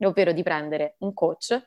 ovvero 0.00 0.32
di 0.32 0.42
prendere 0.42 0.96
un 0.98 1.14
coach 1.14 1.62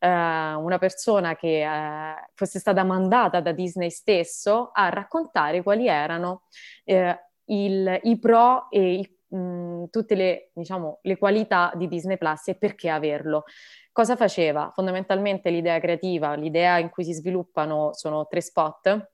eh, 0.00 0.08
una 0.08 0.78
persona 0.78 1.36
che 1.36 1.62
eh, 1.62 2.30
fosse 2.34 2.58
stata 2.58 2.82
mandata 2.82 3.40
da 3.40 3.52
Disney 3.52 3.90
stesso 3.90 4.70
a 4.72 4.88
raccontare 4.88 5.62
quali 5.62 5.86
erano 5.86 6.44
eh, 6.84 7.16
il, 7.44 8.00
i 8.02 8.18
pro 8.18 8.70
e 8.70 8.94
i, 8.94 9.16
mh, 9.36 9.84
tutte 9.90 10.14
le, 10.14 10.50
diciamo, 10.54 10.98
le 11.02 11.18
qualità 11.18 11.72
di 11.76 11.86
Disney 11.86 12.16
Plus 12.16 12.48
e 12.48 12.56
perché 12.56 12.88
averlo. 12.88 13.44
Cosa 13.92 14.16
faceva? 14.16 14.70
Fondamentalmente 14.72 15.50
l'idea 15.50 15.78
creativa, 15.80 16.34
l'idea 16.34 16.78
in 16.78 16.90
cui 16.90 17.04
si 17.04 17.12
sviluppano 17.12 17.92
sono 17.92 18.26
tre 18.26 18.40
spot 18.40 19.10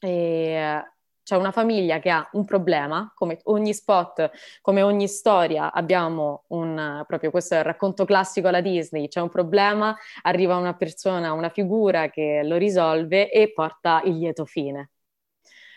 e 0.00 0.82
c'è 1.28 1.36
una 1.36 1.52
famiglia 1.52 1.98
che 1.98 2.08
ha 2.08 2.26
un 2.32 2.46
problema, 2.46 3.12
come 3.14 3.40
ogni 3.44 3.74
spot, 3.74 4.30
come 4.62 4.80
ogni 4.80 5.06
storia, 5.06 5.70
abbiamo 5.70 6.44
un, 6.48 7.04
proprio 7.06 7.30
questo 7.30 7.54
è 7.54 7.58
il 7.58 7.64
racconto 7.64 8.06
classico 8.06 8.48
alla 8.48 8.62
Disney, 8.62 9.08
c'è 9.08 9.20
un 9.20 9.28
problema, 9.28 9.94
arriva 10.22 10.56
una 10.56 10.74
persona, 10.74 11.34
una 11.34 11.50
figura 11.50 12.08
che 12.08 12.40
lo 12.44 12.56
risolve 12.56 13.30
e 13.30 13.52
porta 13.52 14.00
il 14.06 14.16
lieto 14.16 14.46
fine. 14.46 14.92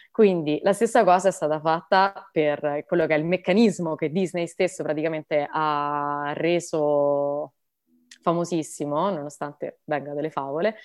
Quindi 0.10 0.62
la 0.64 0.72
stessa 0.72 1.04
cosa 1.04 1.28
è 1.28 1.32
stata 1.32 1.60
fatta 1.60 2.30
per 2.32 2.86
quello 2.88 3.06
che 3.06 3.16
è 3.16 3.18
il 3.18 3.26
meccanismo 3.26 3.96
che 3.96 4.10
Disney 4.10 4.48
stesso 4.48 4.84
praticamente 4.84 5.46
ha 5.52 6.32
reso 6.34 7.56
famosissimo, 8.22 9.10
nonostante 9.10 9.82
venga 9.84 10.14
delle 10.14 10.30
favole, 10.30 10.78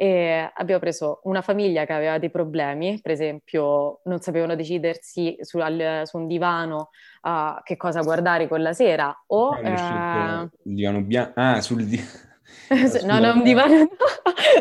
e 0.00 0.48
abbiamo 0.54 0.78
preso 0.78 1.18
una 1.24 1.42
famiglia 1.42 1.84
che 1.84 1.92
aveva 1.92 2.18
dei 2.18 2.30
problemi, 2.30 3.00
per 3.02 3.10
esempio 3.10 3.98
non 4.04 4.20
sapevano 4.20 4.54
decidersi 4.54 5.36
su, 5.40 5.58
al, 5.58 6.02
su 6.04 6.18
un 6.18 6.28
divano 6.28 6.90
uh, 7.22 7.60
che 7.64 7.76
cosa 7.76 8.02
guardare 8.02 8.46
quella 8.46 8.72
sera 8.72 9.12
o... 9.26 9.56
Eh, 9.56 9.70
il 9.70 10.50
divano 10.72 11.00
bianco... 11.00 11.32
Ah, 11.34 11.60
sul 11.60 11.82
divano... 11.84 13.06
no, 13.06 13.18
no, 13.18 13.42
divano... 13.42 13.88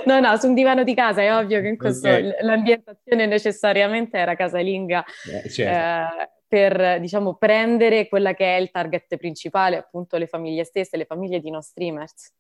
no, 0.06 0.20
no, 0.20 0.38
su 0.38 0.48
un 0.48 0.56
divano 0.56 0.84
di 0.84 0.96
casa, 0.96 1.22
è 1.22 1.32
ovvio 1.32 1.62
che 1.62 1.68
in 1.68 1.78
questo 1.78 2.08
okay. 2.08 2.34
l'ambientazione 2.42 3.28
necessariamente 3.28 4.18
era 4.18 4.34
casalinga. 4.34 5.06
Eh, 5.44 5.50
certo. 5.52 6.24
eh, 6.24 6.30
per 6.48 7.00
diciamo 7.00 7.36
prendere 7.36 8.08
quella 8.08 8.34
che 8.34 8.56
è 8.56 8.60
il 8.60 8.72
target 8.72 9.18
principale, 9.18 9.78
appunto 9.78 10.18
le 10.18 10.26
famiglie 10.26 10.64
stesse, 10.64 10.98
le 10.98 11.06
famiglie 11.06 11.40
di 11.40 11.52
no 11.52 11.62
streamers 11.62 12.34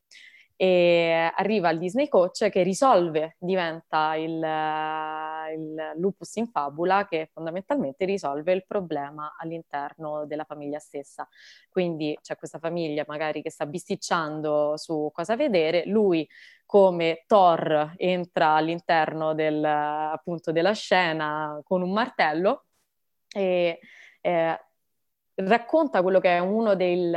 e 0.60 1.32
arriva 1.36 1.70
il 1.70 1.78
Disney 1.78 2.08
Coach 2.08 2.50
che 2.50 2.64
risolve, 2.64 3.36
diventa 3.40 4.16
il, 4.16 4.34
il, 4.34 5.94
lupus 5.98 6.36
in 6.38 6.48
fabula 6.48 7.06
che 7.08 7.30
fondamentalmente 7.32 8.06
risolve 8.06 8.54
il 8.54 8.66
problema 8.66 9.36
all'interno 9.38 10.26
della 10.26 10.46
famiglia 10.46 10.80
stessa. 10.80 11.28
Quindi 11.70 12.18
c'è 12.24 12.36
questa 12.36 12.58
famiglia 12.58 13.06
magari 13.08 13.44
che 13.44 13.52
sta 13.52 13.68
bisticciando 13.68 14.78
su 14.78 15.12
cosa 15.14 15.36
vedere, 15.36 15.86
lui 15.86 16.28
come 16.66 17.24
Thor 17.28 17.94
entra 17.96 18.56
all'interno 18.56 19.36
del, 19.36 19.64
appunto 19.64 20.52
della 20.52 20.74
scena 20.74 21.62
con 21.64 21.84
un 21.84 21.94
martello 21.94 22.66
e 23.32 23.80
eh, 24.22 24.60
racconta 25.38 26.02
quello 26.02 26.20
che 26.20 26.36
è 26.36 26.40
uno, 26.40 26.76
del, 26.76 27.14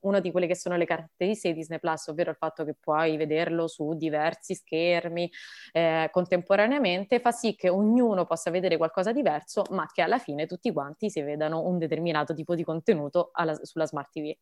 uno, 0.00 0.20
di 0.20 0.30
quelle 0.30 0.46
che 0.46 0.56
sono 0.56 0.76
le 0.76 0.86
caratteristiche 0.86 1.52
di 1.52 1.60
Disney 1.60 1.78
Plus, 1.78 2.06
ovvero 2.06 2.30
il 2.30 2.36
fatto 2.36 2.64
che 2.64 2.74
puoi 2.78 3.16
vederlo 3.18 3.68
su 3.68 3.92
diversi 3.94 4.54
schermi 4.54 5.30
eh, 5.72 6.08
contemporaneamente, 6.10 7.20
fa 7.20 7.30
sì 7.30 7.54
che 7.54 7.68
ognuno 7.68 8.24
possa 8.24 8.50
vedere 8.50 8.76
qualcosa 8.78 9.12
di 9.12 9.18
diverso, 9.18 9.64
ma 9.70 9.86
che 9.92 10.02
alla 10.02 10.18
fine 10.18 10.46
tutti 10.46 10.72
quanti 10.72 11.10
si 11.10 11.20
vedano 11.20 11.66
un 11.66 11.78
determinato 11.78 12.32
tipo 12.34 12.54
di 12.54 12.64
contenuto 12.64 13.30
alla, 13.32 13.54
sulla 13.62 13.86
Smart 13.86 14.10
TV 14.10 14.34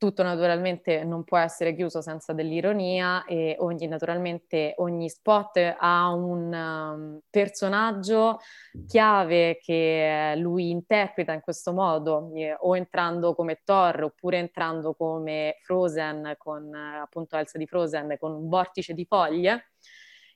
tutto 0.00 0.22
naturalmente 0.22 1.04
non 1.04 1.24
può 1.24 1.36
essere 1.36 1.74
chiuso 1.74 2.00
senza 2.00 2.32
dell'ironia 2.32 3.22
e 3.26 3.54
ogni, 3.58 3.86
naturalmente 3.86 4.72
ogni 4.78 5.10
spot 5.10 5.76
ha 5.78 6.10
un 6.14 6.50
um, 6.50 7.20
personaggio 7.28 8.38
chiave 8.86 9.58
che 9.60 10.32
lui 10.38 10.70
interpreta 10.70 11.34
in 11.34 11.42
questo 11.42 11.74
modo, 11.74 12.32
eh, 12.34 12.56
o 12.58 12.78
entrando 12.78 13.34
come 13.34 13.60
Thor 13.62 14.04
oppure 14.04 14.38
entrando 14.38 14.94
come 14.94 15.58
Frozen 15.60 16.34
con 16.38 16.74
appunto 16.74 17.36
Elsa 17.36 17.58
di 17.58 17.66
Frozen 17.66 18.16
con 18.18 18.32
un 18.32 18.48
vortice 18.48 18.94
di 18.94 19.04
foglie 19.04 19.72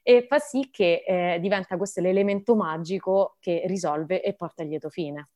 e 0.03 0.27
fa 0.29 0.40
sì 0.40 0.68
che 0.70 1.05
eh, 1.07 1.38
diventa 1.40 1.79
questo 1.79 2.03
l'elemento 2.03 2.55
magico 2.55 3.38
che 3.40 3.62
risolve 3.64 4.20
e 4.20 4.35
porta 4.35 4.62
a 4.62 4.66
lieto 4.66 4.90
fine. 4.90 5.31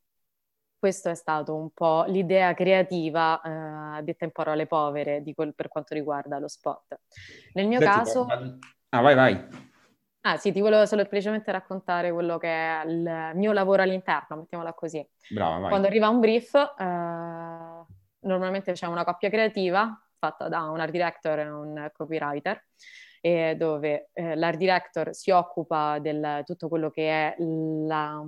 Questo 0.78 1.08
è 1.08 1.14
stato 1.14 1.56
un 1.56 1.70
po' 1.70 2.04
l'idea 2.06 2.54
creativa, 2.54 3.98
eh, 3.98 4.02
detta 4.04 4.24
in 4.24 4.30
parole 4.30 4.66
povere, 4.66 5.24
quel, 5.34 5.54
per 5.54 5.66
quanto 5.68 5.94
riguarda 5.94 6.38
lo 6.38 6.46
spot. 6.46 7.00
Nel 7.54 7.66
mio 7.66 7.80
Senti, 7.80 7.96
caso... 7.96 8.26
Ah, 8.90 9.00
vai, 9.00 9.14
vai. 9.14 9.48
Ah 10.20 10.36
sì, 10.36 10.52
ti 10.52 10.60
volevo 10.60 10.86
semplicemente 10.86 11.50
raccontare 11.50 12.12
quello 12.12 12.38
che 12.38 12.48
è 12.48 12.84
il 12.86 13.32
mio 13.34 13.52
lavoro 13.52 13.82
all'interno, 13.82 14.36
mettiamola 14.36 14.72
così. 14.72 15.04
Brava, 15.30 15.58
vai. 15.58 15.68
Quando 15.68 15.86
arriva 15.88 16.08
un 16.08 16.20
brief, 16.20 16.54
eh, 16.54 17.84
normalmente 18.20 18.72
c'è 18.72 18.86
una 18.86 19.04
coppia 19.04 19.30
creativa 19.30 20.00
fatta 20.18 20.48
da 20.48 20.62
un 20.70 20.80
art 20.80 20.90
director 20.90 21.38
e 21.38 21.48
un 21.48 21.90
copywriter, 21.92 22.64
e 23.20 23.56
dove 23.56 24.10
eh, 24.12 24.36
l'art 24.36 24.58
director 24.58 25.14
si 25.14 25.30
occupa 25.30 25.98
di 25.98 26.20
tutto 26.44 26.68
quello 26.68 26.90
che 26.90 27.08
è 27.08 27.34
la 27.38 28.22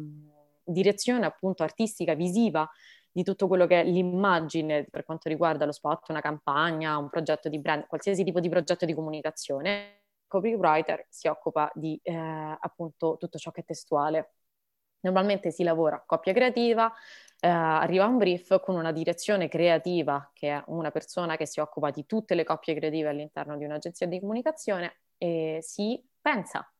direzione 0.72 1.26
appunto 1.26 1.62
artistica, 1.62 2.14
visiva 2.14 2.68
di 3.12 3.24
tutto 3.24 3.48
quello 3.48 3.66
che 3.66 3.80
è 3.80 3.85
l'immagine 3.85 4.85
per 4.85 5.04
quanto 5.04 5.28
riguarda 5.28 5.64
lo 5.64 5.72
spot, 5.72 6.09
una 6.11 6.20
campagna, 6.20 6.96
un 6.96 7.09
progetto 7.09 7.48
di 7.48 7.59
brand, 7.59 7.87
qualsiasi 7.87 8.24
tipo 8.24 8.40
di 8.40 8.48
progetto 8.48 8.85
di 8.85 8.94
comunicazione. 8.94 9.98
Copywriter 10.26 11.06
si 11.09 11.26
occupa 11.26 11.70
di 11.74 11.98
eh, 12.04 12.14
appunto 12.14 13.16
tutto 13.18 13.38
ciò 13.38 13.50
che 13.50 13.62
è 13.62 13.64
testuale. 13.64 14.35
Normalmente 15.00 15.50
si 15.50 15.64
lavora 15.64 15.96
a 15.96 16.04
coppia 16.06 16.33
creativa, 16.33 16.92
eh, 17.40 17.48
arriva 17.48 18.06
un 18.06 18.18
brief 18.18 18.61
con 18.61 18.76
una 18.76 18.92
direzione 18.92 19.48
creativa 19.48 20.30
che 20.33 20.50
è 20.50 20.62
una 20.66 20.90
persona 20.90 21.37
che 21.37 21.46
si 21.46 21.59
occupa 21.59 21.90
di 21.90 22.06
tutte 22.06 22.35
le 22.35 22.44
coppie 22.44 22.74
creative 22.74 23.09
all'interno 23.09 23.56
di 23.56 23.64
un'agenzia 23.64 24.06
di 24.06 24.20
comunicazione 24.20 25.00
e 25.16 25.59
si 25.62 26.00
pensa 26.20 26.70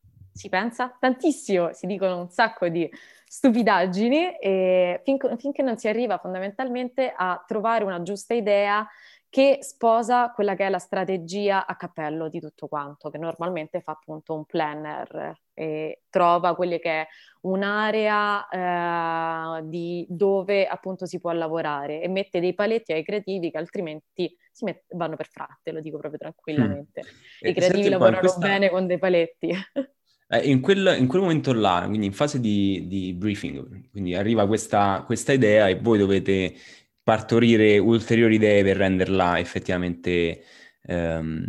si 0.40 0.48
pensa 0.48 0.96
tantissimo, 0.98 1.74
si 1.74 1.87
dicono 1.87 2.18
un 2.18 2.31
sacco 2.31 2.68
di 2.68 2.90
stupidaggini 3.26 4.38
e 4.38 5.03
fin- 5.05 5.37
finché 5.37 5.61
non 5.61 5.76
si 5.76 5.87
arriva 5.87 6.16
fondamentalmente 6.16 7.12
a 7.14 7.44
trovare 7.46 7.85
una 7.85 8.00
giusta 8.00 8.33
idea 8.33 8.88
che 9.29 9.59
sposa 9.61 10.33
quella 10.33 10.57
che 10.57 10.66
è 10.66 10.70
la 10.70 10.79
strategia 10.79 11.66
a 11.66 11.76
cappello 11.76 12.31
di 12.31 12.40
tutto 12.40 12.68
quanto, 12.68 13.11
che 13.11 13.18
normalmente 13.18 13.83
fa 13.83 13.92
appunto 13.92 14.35
un 14.35 14.46
planner 14.46 15.40
e 15.53 16.05
trova 16.09 16.57
quelle 16.57 16.81
che 16.81 17.03
è 17.03 17.07
un'area 17.42 18.48
eh, 18.48 19.68
di 19.68 20.07
dove 20.09 20.66
appunto 20.66 21.05
si 21.05 21.20
può 21.20 21.33
lavorare 21.33 22.00
e 22.00 22.09
mette 22.09 22.40
dei 22.40 22.55
paletti 22.55 22.92
ai 22.92 23.05
creativi 23.05 23.50
che 23.50 23.59
altrimenti 23.59 24.35
si 24.50 24.64
met- 24.64 24.87
vanno 24.96 25.16
per 25.16 25.29
fratte, 25.29 25.70
lo 25.70 25.81
dico 25.81 25.98
proprio 25.98 26.18
tranquillamente. 26.18 27.03
Mm. 27.05 27.48
I 27.48 27.55
creativi 27.55 27.88
lavorano 27.90 28.18
questa... 28.20 28.40
bene 28.40 28.70
con 28.70 28.87
dei 28.87 28.98
paletti. 28.98 29.55
Eh, 30.32 30.48
in, 30.48 30.60
quel, 30.60 30.94
in, 30.96 31.08
quel, 31.08 31.22
momento 31.22 31.52
là, 31.52 31.84
quindi 31.88 32.06
in 32.06 32.12
fase 32.12 32.38
di, 32.38 32.86
di 32.86 33.12
briefing, 33.14 33.90
quindi 33.90 34.14
arriva 34.14 34.46
questa, 34.46 35.02
questa 35.04 35.32
idea 35.32 35.66
e 35.66 35.80
voi 35.80 35.98
dovete 35.98 36.54
partorire 37.02 37.78
ulteriori 37.78 38.36
idee 38.36 38.62
per 38.62 38.76
renderla 38.76 39.40
effettivamente, 39.40 40.44
ehm, 40.82 41.44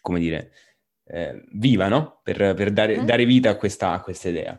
come 0.00 0.18
dire, 0.18 0.52
eh, 1.08 1.44
viva, 1.52 1.88
no? 1.88 2.20
Per, 2.22 2.54
per 2.54 2.70
dare, 2.70 3.02
mm. 3.02 3.04
dare, 3.04 3.26
vita 3.26 3.50
a 3.50 3.56
questa, 3.56 3.92
a 3.92 4.00
questa, 4.00 4.30
idea. 4.30 4.58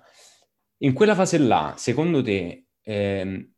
In 0.81 0.93
quella 0.93 1.15
fase 1.15 1.39
là, 1.39 1.73
secondo 1.77 2.21
te, 2.21 2.67
ehm, 2.83 3.53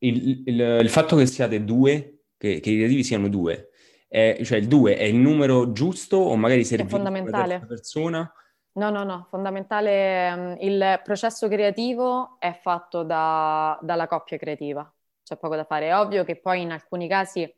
il, 0.00 0.42
il, 0.44 0.60
il, 0.82 0.88
fatto 0.90 1.16
che 1.16 1.24
siate 1.24 1.64
due, 1.64 2.24
che, 2.36 2.60
che 2.60 2.70
i 2.70 2.76
creativi 2.76 3.02
siano 3.02 3.30
due, 3.30 3.70
è, 4.06 4.38
cioè 4.42 4.58
il 4.58 4.66
due 4.66 4.98
è 4.98 5.04
il 5.04 5.16
numero 5.16 5.72
giusto 5.72 6.18
o 6.18 6.36
magari 6.36 6.62
servizio 6.62 6.98
per 7.00 7.66
persona? 7.66 8.30
No, 8.72 8.88
no, 8.90 9.02
no, 9.04 9.26
fondamentale, 9.28 10.34
mm, 10.36 10.54
il 10.60 11.00
processo 11.02 11.48
creativo 11.48 12.36
è 12.38 12.52
fatto 12.62 13.02
da, 13.02 13.76
dalla 13.82 14.06
coppia 14.06 14.38
creativa 14.38 14.90
c'è 15.22 15.36
poco 15.36 15.56
da 15.56 15.64
fare. 15.64 15.88
È 15.88 15.96
ovvio 15.96 16.24
che 16.24 16.36
poi 16.40 16.62
in 16.62 16.70
alcuni 16.70 17.08
casi 17.08 17.52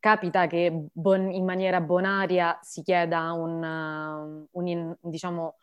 capita 0.00 0.46
che 0.46 0.70
bon- 0.92 1.30
in 1.32 1.44
maniera 1.44 1.80
bonaria 1.80 2.58
si 2.62 2.82
chieda 2.82 3.32
un, 3.32 3.62
uh, 3.62 4.48
un, 4.60 4.96
diciamo, 5.00 5.56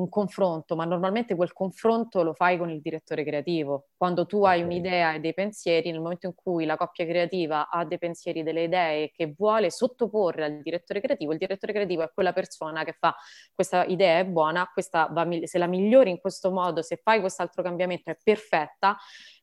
un 0.00 0.08
confronto, 0.08 0.74
ma 0.76 0.84
normalmente 0.84 1.34
quel 1.34 1.52
confronto 1.52 2.22
lo 2.22 2.32
fai 2.32 2.56
con 2.56 2.70
il 2.70 2.80
direttore 2.80 3.24
creativo. 3.24 3.88
Quando 3.96 4.26
tu 4.26 4.44
hai 4.44 4.62
un'idea 4.62 5.14
e 5.14 5.20
dei 5.20 5.34
pensieri, 5.34 5.90
nel 5.90 6.00
momento 6.00 6.26
in 6.26 6.34
cui 6.34 6.64
la 6.64 6.76
coppia 6.76 7.06
creativa 7.06 7.68
ha 7.68 7.84
dei 7.84 7.98
pensieri, 7.98 8.42
delle 8.42 8.64
idee 8.64 9.10
che 9.10 9.34
vuole 9.36 9.70
sottoporre 9.70 10.44
al 10.44 10.62
direttore 10.62 11.00
creativo, 11.00 11.32
il 11.32 11.38
direttore 11.38 11.72
creativo 11.72 12.02
è 12.02 12.10
quella 12.12 12.32
persona 12.32 12.82
che 12.84 12.96
fa 12.98 13.14
questa 13.54 13.84
idea 13.84 14.18
è 14.18 14.24
buona, 14.24 14.68
questa 14.72 15.06
va, 15.12 15.28
se 15.44 15.58
la 15.58 15.66
migliori 15.66 16.10
in 16.10 16.20
questo 16.20 16.50
modo, 16.50 16.82
se 16.82 17.00
fai 17.02 17.20
quest'altro 17.20 17.62
cambiamento 17.62 18.10
è 18.10 18.16
perfetta, 18.22 18.96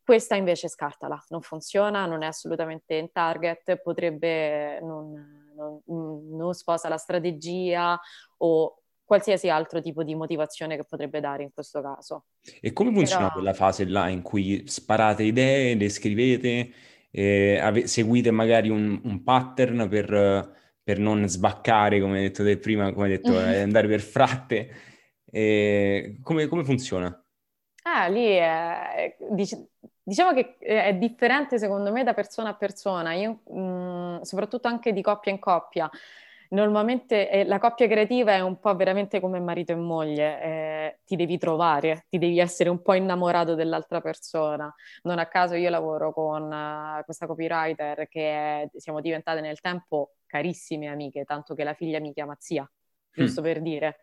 questa 0.04 0.36
invece 0.36 0.70
scartala, 0.70 1.22
non 1.30 1.42
funziona, 1.42 2.06
non 2.06 2.24
è 2.24 2.28
assolutamente 2.28 2.96
in 2.96 3.12
target, 3.12 3.82
potrebbe 3.82 4.80
non, 4.80 5.12
non, 5.54 5.82
non 6.30 6.54
sposa 6.54 6.88
la 6.88 6.98
strategia 6.98 8.00
o 8.38 8.84
qualsiasi 9.08 9.48
altro 9.48 9.80
tipo 9.80 10.04
di 10.04 10.16
motivazione 10.16 10.76
che 10.76 10.84
potrebbe 10.84 11.22
dare 11.22 11.44
in 11.44 11.54
questo 11.54 11.82
caso. 11.82 12.26
E 12.60 12.74
come 12.74 12.92
funziona 12.92 13.28
Però... 13.28 13.34
quella 13.36 13.54
fase 13.54 13.86
là 13.86 14.10
in 14.10 14.22
cui 14.22 14.68
sparate 14.68 15.24
idee, 15.24 15.76
le 15.76 15.88
scrivete, 15.88 16.72
eh, 17.10 17.58
ave- 17.58 17.88
seguite 17.88 18.32
magari 18.32 18.68
un, 18.68 19.00
un 19.02 19.24
pattern 19.24 19.88
per, 19.88 20.54
per, 20.84 21.00
non 21.00 21.26
sbaccare, 21.30 22.02
come 22.02 22.18
hai 22.18 22.24
detto 22.24 22.44
te 22.44 22.58
prima, 22.58 22.92
come 22.92 23.06
hai 23.06 23.12
detto, 23.12 23.32
eh, 23.40 23.62
andare 23.62 23.88
per 23.88 24.02
fratte? 24.02 24.70
Eh, 25.24 26.18
come, 26.22 26.48
come 26.48 26.66
funziona? 26.66 27.26
Ah, 27.84 28.08
lì 28.08 28.26
è, 28.26 29.16
Diciamo 30.04 30.34
che 30.34 30.58
è 30.60 30.94
differente 30.96 31.58
secondo 31.58 31.92
me 31.92 32.04
da 32.04 32.14
persona 32.14 32.50
a 32.50 32.56
persona, 32.56 33.14
io, 33.14 33.42
mh, 33.46 33.60
mm, 33.60 34.22
soprattutto 34.22 34.68
anche 34.68 34.92
di 34.92 35.02
coppia 35.02 35.32
in 35.32 35.40
coppia. 35.40 35.90
Normalmente 36.50 37.30
eh, 37.30 37.44
la 37.46 37.60
coppia 37.60 37.88
creativa 37.88 38.34
è 38.34 38.40
un 38.40 38.60
po' 38.60 38.76
veramente 38.76 39.20
come 39.20 39.40
marito 39.40 39.72
e 39.72 39.76
moglie, 39.76 40.42
eh, 40.42 41.00
ti 41.06 41.16
devi 41.16 41.38
trovare, 41.38 42.06
ti 42.10 42.18
devi 42.18 42.40
essere 42.40 42.70
un 42.70 42.82
po' 42.82 42.94
innamorato 42.94 43.56
dell'altra 43.56 44.02
persona. 44.02 44.74
Non 45.04 45.20
a 45.20 45.28
caso 45.28 45.56
io 45.56 45.70
lavoro 45.70 46.14
con 46.14 46.44
uh, 46.44 47.04
questa 47.04 47.26
copywriter 47.28 48.08
che 48.08 48.30
è, 48.32 48.70
siamo 48.76 49.02
diventate 49.02 49.42
nel 49.42 49.60
tempo 49.60 50.16
carissime 50.26 50.88
amiche, 50.88 51.24
tanto 51.24 51.54
che 51.56 51.64
la 51.64 51.74
figlia 51.74 52.00
mi 52.00 52.14
chiama 52.14 52.36
zia, 52.40 52.70
giusto 53.12 53.42
mm. 53.42 53.44
per 53.44 53.62
dire 53.62 54.00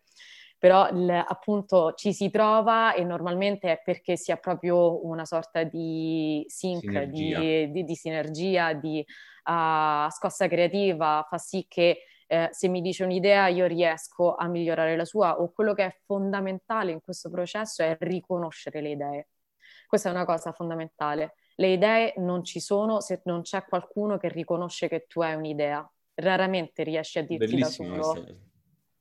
però 0.57 0.89
il, 0.89 1.09
appunto 1.09 1.93
ci 1.93 2.11
si 2.13 2.31
trova 2.31 2.93
e 2.93 3.03
normalmente 3.03 3.71
è 3.71 3.81
perché 3.83 4.17
si 4.17 4.31
ha 4.31 4.37
proprio 4.37 5.05
una 5.05 5.25
sorta 5.25 5.63
di 5.63 6.43
sync, 6.47 6.81
sinergia. 6.81 7.39
Di, 7.39 7.71
di, 7.71 7.83
di, 7.83 7.95
sinergia, 7.95 8.73
di 8.73 9.05
uh, 9.45 10.09
scossa 10.09 10.47
creativa, 10.47 11.23
fa 11.29 11.37
sì 11.37 11.65
che 11.67 12.05
eh, 12.27 12.49
se 12.51 12.67
mi 12.67 12.81
dice 12.81 13.03
un'idea 13.03 13.47
io 13.47 13.65
riesco 13.65 14.35
a 14.35 14.47
migliorare 14.47 14.95
la 14.95 15.05
sua 15.05 15.39
o 15.39 15.51
quello 15.51 15.73
che 15.73 15.85
è 15.85 15.95
fondamentale 16.05 16.91
in 16.91 17.01
questo 17.01 17.29
processo 17.29 17.83
è 17.83 17.95
riconoscere 17.99 18.81
le 18.81 18.89
idee. 18.89 19.27
Questa 19.87 20.09
è 20.09 20.11
una 20.11 20.25
cosa 20.25 20.51
fondamentale. 20.51 21.35
Le 21.55 21.67
idee 21.67 22.13
non 22.17 22.43
ci 22.43 22.59
sono 22.59 22.99
se 22.99 23.21
non 23.25 23.41
c'è 23.41 23.63
qualcuno 23.65 24.17
che 24.17 24.29
riconosce 24.29 24.87
che 24.87 25.05
tu 25.07 25.21
hai 25.21 25.35
un'idea. 25.35 25.87
Raramente 26.15 26.83
riesci 26.83 27.19
a 27.19 27.23
dirti 27.23 27.45
Bellissimo 27.45 27.95
da 27.95 28.03
solo. 28.03 28.25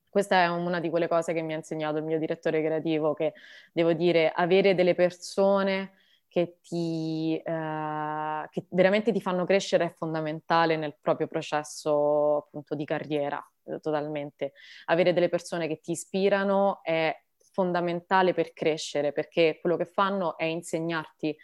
Questa 0.09 0.43
è 0.43 0.49
una 0.49 0.79
di 0.79 0.91
quelle 0.91 1.09
cose 1.09 1.33
che 1.33 1.43
mi 1.43 1.55
ha 1.55 1.57
insegnato 1.57 1.99
il 1.99 2.05
mio 2.05 2.19
direttore 2.19 2.63
creativo, 2.63 3.15
che 3.15 3.33
devo 3.73 3.93
dire, 3.95 4.31
avere 4.31 4.75
delle 4.77 4.95
persone 4.95 5.95
che, 6.35 6.59
ti, 6.63 7.37
eh, 7.37 8.49
che 8.51 8.67
veramente 8.71 9.13
ti 9.13 9.21
fanno 9.21 9.45
crescere 9.45 9.85
è 9.85 9.95
fondamentale 9.97 10.77
nel 10.77 10.97
proprio 11.01 11.29
processo 11.29 12.39
appunto 12.39 12.75
di 12.75 12.85
carriera, 12.85 13.41
eh, 13.67 13.79
totalmente. 13.79 14.53
Avere 14.87 15.13
delle 15.13 15.29
persone 15.29 15.69
che 15.69 15.79
ti 15.79 15.93
ispirano 15.93 16.81
è 16.83 17.17
fondamentale 17.53 18.35
per 18.35 18.53
crescere, 18.53 19.13
perché 19.13 19.59
quello 19.61 19.77
che 19.77 19.85
fanno 19.85 20.37
è 20.37 20.43
insegnarti 20.43 21.37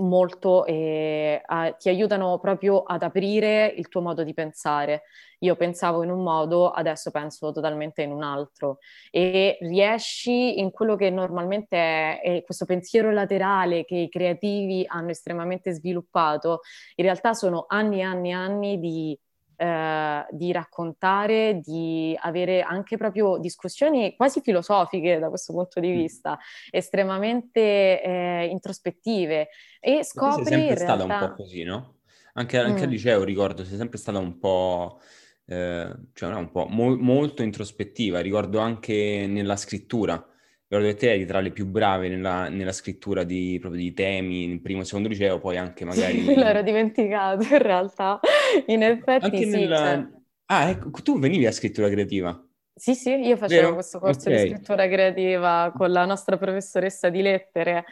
molto 0.00 0.64
e 0.64 1.40
a, 1.44 1.72
ti 1.72 1.88
aiutano 1.88 2.38
proprio 2.38 2.82
ad 2.82 3.02
aprire 3.02 3.72
il 3.76 3.88
tuo 3.88 4.00
modo 4.00 4.24
di 4.24 4.34
pensare. 4.34 5.02
Io 5.40 5.56
pensavo 5.56 6.02
in 6.02 6.10
un 6.10 6.22
modo, 6.22 6.70
adesso 6.70 7.10
penso 7.10 7.52
totalmente 7.52 8.02
in 8.02 8.12
un 8.12 8.22
altro 8.22 8.78
e 9.10 9.58
riesci 9.60 10.58
in 10.58 10.70
quello 10.70 10.96
che 10.96 11.10
normalmente 11.10 11.76
è, 11.76 12.20
è 12.20 12.42
questo 12.44 12.64
pensiero 12.64 13.10
laterale 13.12 13.84
che 13.84 13.96
i 13.96 14.08
creativi 14.08 14.84
hanno 14.88 15.10
estremamente 15.10 15.72
sviluppato, 15.72 16.60
in 16.96 17.04
realtà 17.04 17.34
sono 17.34 17.66
anni 17.68 17.98
e 17.98 18.02
anni 18.02 18.30
e 18.30 18.32
anni 18.32 18.78
di 18.78 19.18
eh, 19.56 20.26
di 20.30 20.52
raccontare, 20.52 21.60
di 21.62 22.16
avere 22.20 22.62
anche 22.62 22.96
proprio 22.96 23.38
discussioni 23.38 24.14
quasi 24.16 24.40
filosofiche 24.40 25.18
da 25.18 25.28
questo 25.28 25.52
punto 25.52 25.80
di 25.80 25.90
mm. 25.90 25.94
vista, 25.94 26.38
estremamente 26.70 28.02
eh, 28.02 28.48
introspettive 28.50 29.48
e 29.80 30.04
scopri 30.04 30.44
sei 30.44 30.58
sempre 30.58 30.76
stata 30.76 31.04
realtà... 31.04 31.24
un 31.24 31.30
po' 31.30 31.34
così, 31.42 31.62
no? 31.62 31.94
Anche, 32.34 32.58
anche 32.58 32.80
mm. 32.80 32.84
al 32.84 32.88
liceo 32.88 33.24
ricordo, 33.24 33.64
sei 33.64 33.76
sempre 33.76 33.98
stata 33.98 34.18
un 34.18 34.38
po'... 34.38 35.00
Eh, 35.46 35.94
cioè 36.14 36.30
no, 36.30 36.38
un 36.38 36.50
po' 36.50 36.66
mo- 36.70 36.96
molto 36.96 37.42
introspettiva, 37.42 38.20
ricordo 38.20 38.60
anche 38.60 39.26
nella 39.28 39.56
scrittura 39.56 40.26
ricordo 40.74 40.86
che 40.86 40.94
te 40.94 41.12
eri 41.12 41.26
tra 41.26 41.40
le 41.40 41.50
più 41.50 41.66
brave 41.66 42.08
nella, 42.08 42.48
nella 42.48 42.72
scrittura 42.72 43.22
di, 43.22 43.58
proprio 43.60 43.80
di 43.80 43.92
temi 43.92 44.44
in 44.44 44.60
primo 44.62 44.80
e 44.80 44.84
secondo 44.84 45.08
liceo, 45.08 45.38
poi 45.38 45.56
anche 45.56 45.84
magari... 45.84 46.24
Sì, 46.24 46.34
l'ero 46.34 46.62
dimenticato 46.62 47.42
in 47.42 47.58
realtà, 47.58 48.18
in 48.66 48.82
effetti 48.82 49.24
anche 49.24 49.38
sì. 49.38 49.48
Nella... 49.50 49.76
Cioè... 49.76 50.06
Ah, 50.46 50.68
ecco, 50.68 50.90
tu 51.02 51.18
venivi 51.18 51.46
a 51.46 51.52
scrittura 51.52 51.88
creativa? 51.88 52.38
Sì, 52.76 52.94
sì, 52.94 53.10
io 53.10 53.36
facevo 53.36 53.60
Vero? 53.60 53.74
questo 53.74 53.98
corso 54.00 54.28
okay. 54.28 54.42
di 54.42 54.50
scrittura 54.50 54.88
creativa 54.88 55.72
con 55.76 55.92
la 55.92 56.04
nostra 56.04 56.36
professoressa 56.36 57.08
di 57.08 57.22
lettere. 57.22 57.84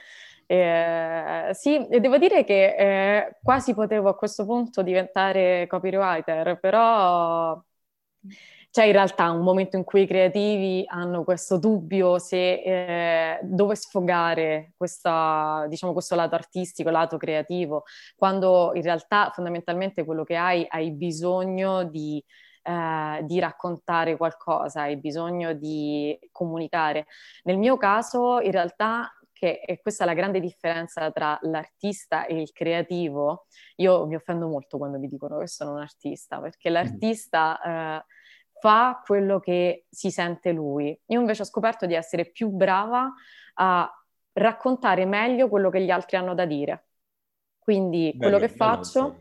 Eh, 0.46 1.51
sì, 1.53 1.87
e 1.88 2.01
devo 2.01 2.18
dire 2.18 2.44
che 2.44 2.75
eh, 2.77 3.37
quasi 3.42 3.75
potevo 3.75 4.09
a 4.09 4.16
questo 4.16 4.44
punto 4.44 4.83
diventare 4.83 5.66
copywriter, 5.68 6.59
però 6.59 7.62
c'è 8.73 8.85
in 8.85 8.93
realtà 8.93 9.31
un 9.31 9.43
momento 9.43 9.77
in 9.77 9.85
cui 9.85 10.05
i 10.05 10.07
creativi 10.07 10.83
hanno 10.87 11.25
questo 11.25 11.59
dubbio 11.59 12.19
se 12.19 12.63
eh, 12.63 13.39
dove 13.43 13.77
sfogare 13.77 14.73
questa, 14.79 15.67
diciamo, 15.69 15.93
questo 15.93 16.15
lato 16.15 16.37
artistico, 16.37 16.89
lato 16.89 17.19
creativo, 17.19 17.83
quando 18.17 18.73
in 18.75 18.81
realtà 18.81 19.31
fondamentalmente 19.35 20.07
quello 20.07 20.25
che 20.25 20.37
hai, 20.37 20.65
hai 20.71 20.91
bisogno 20.91 21.85
di, 21.85 22.25
eh, 22.63 23.21
di 23.25 23.39
raccontare 23.41 24.17
qualcosa, 24.17 24.81
hai 24.81 24.97
bisogno 24.97 25.53
di 25.53 26.19
comunicare. 26.33 27.05
Nel 27.43 27.59
mio 27.59 27.77
caso, 27.77 28.41
in 28.41 28.53
realtà, 28.53 29.13
che 29.35 29.61
e 29.67 29.81
questa 29.83 30.05
è 30.05 30.07
la 30.07 30.15
grande 30.15 30.41
differenza 30.41 31.11
tra 31.11 31.39
l'artista 31.43 32.25
e 32.25 32.41
il 32.41 32.53
creativo, 32.53 33.45
io 33.77 34.07
mi 34.07 34.15
offendo 34.15 34.49
molto 34.49 34.79
quando 34.79 34.99
mi 34.99 35.09
dicono 35.09 35.41
che 35.41 35.49
sono 35.49 35.73
un 35.73 35.81
artista, 35.81 36.41
perché 36.41 36.71
l'artista... 36.71 37.61
Eh, 38.01 38.05
fa 38.62 39.03
quello 39.05 39.40
che 39.40 39.87
si 39.90 40.12
sente 40.12 40.53
lui. 40.53 40.96
Io 41.07 41.18
invece 41.18 41.42
ho 41.42 41.44
scoperto 41.44 41.85
di 41.85 41.94
essere 41.94 42.27
più 42.27 42.48
brava 42.48 43.12
a 43.55 43.90
raccontare 44.35 45.05
meglio 45.05 45.48
quello 45.48 45.68
che 45.68 45.81
gli 45.83 45.90
altri 45.90 46.16
hanno 46.16 46.33
da 46.33 46.44
dire. 46.44 46.87
Quindi 47.59 48.14
quello 48.16 48.38
che 48.38 48.48
faccio... 48.48 49.18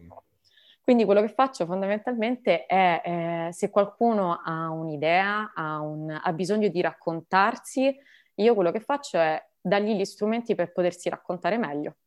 Quindi 0.84 1.06
quello 1.06 1.22
che 1.22 1.30
faccio 1.30 1.66
fondamentalmente 1.68 2.66
è, 2.66 3.02
eh, 3.06 3.54
se 3.54 3.70
qualcuno 3.70 4.42
ha 4.44 4.72
un'idea, 4.72 5.54
ha, 5.54 5.80
un, 5.80 6.10
ha, 6.10 6.34
bisogno 6.34 6.70
di 6.70 6.82
raccontarsi, 6.82 7.96
io 8.34 8.56
quello 8.56 8.72
che 8.72 8.80
faccio 8.80 9.18
è 9.18 9.42
dargli 9.62 9.94
gli 9.94 10.04
strumenti 10.04 10.56
per 10.56 10.72
potersi 10.72 11.08
raccontare 11.08 11.58
meglio. 11.58 11.98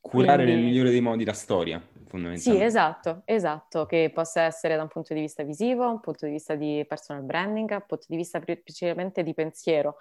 Curare 0.00 0.44
Quindi... 0.44 0.54
nel 0.54 0.64
migliore 0.70 0.90
dei 0.90 1.00
modi 1.00 1.24
la 1.24 1.34
storia, 1.34 1.78
fondamentalmente. 1.78 2.40
Sì, 2.40 2.62
esatto, 2.62 3.22
esatto, 3.26 3.84
che 3.84 4.10
possa 4.12 4.42
essere 4.42 4.74
da 4.74 4.82
un 4.82 4.88
punto 4.88 5.12
di 5.12 5.20
vista 5.20 5.42
visivo, 5.42 5.88
un 5.88 6.00
punto 6.00 6.26
di 6.26 6.32
vista 6.32 6.54
di 6.54 6.84
personal 6.88 7.22
branding, 7.22 7.70
un 7.70 7.84
punto 7.86 8.06
di 8.08 8.16
vista 8.16 8.40
principalmente 8.40 9.22
di 9.22 9.34
pensiero. 9.34 9.96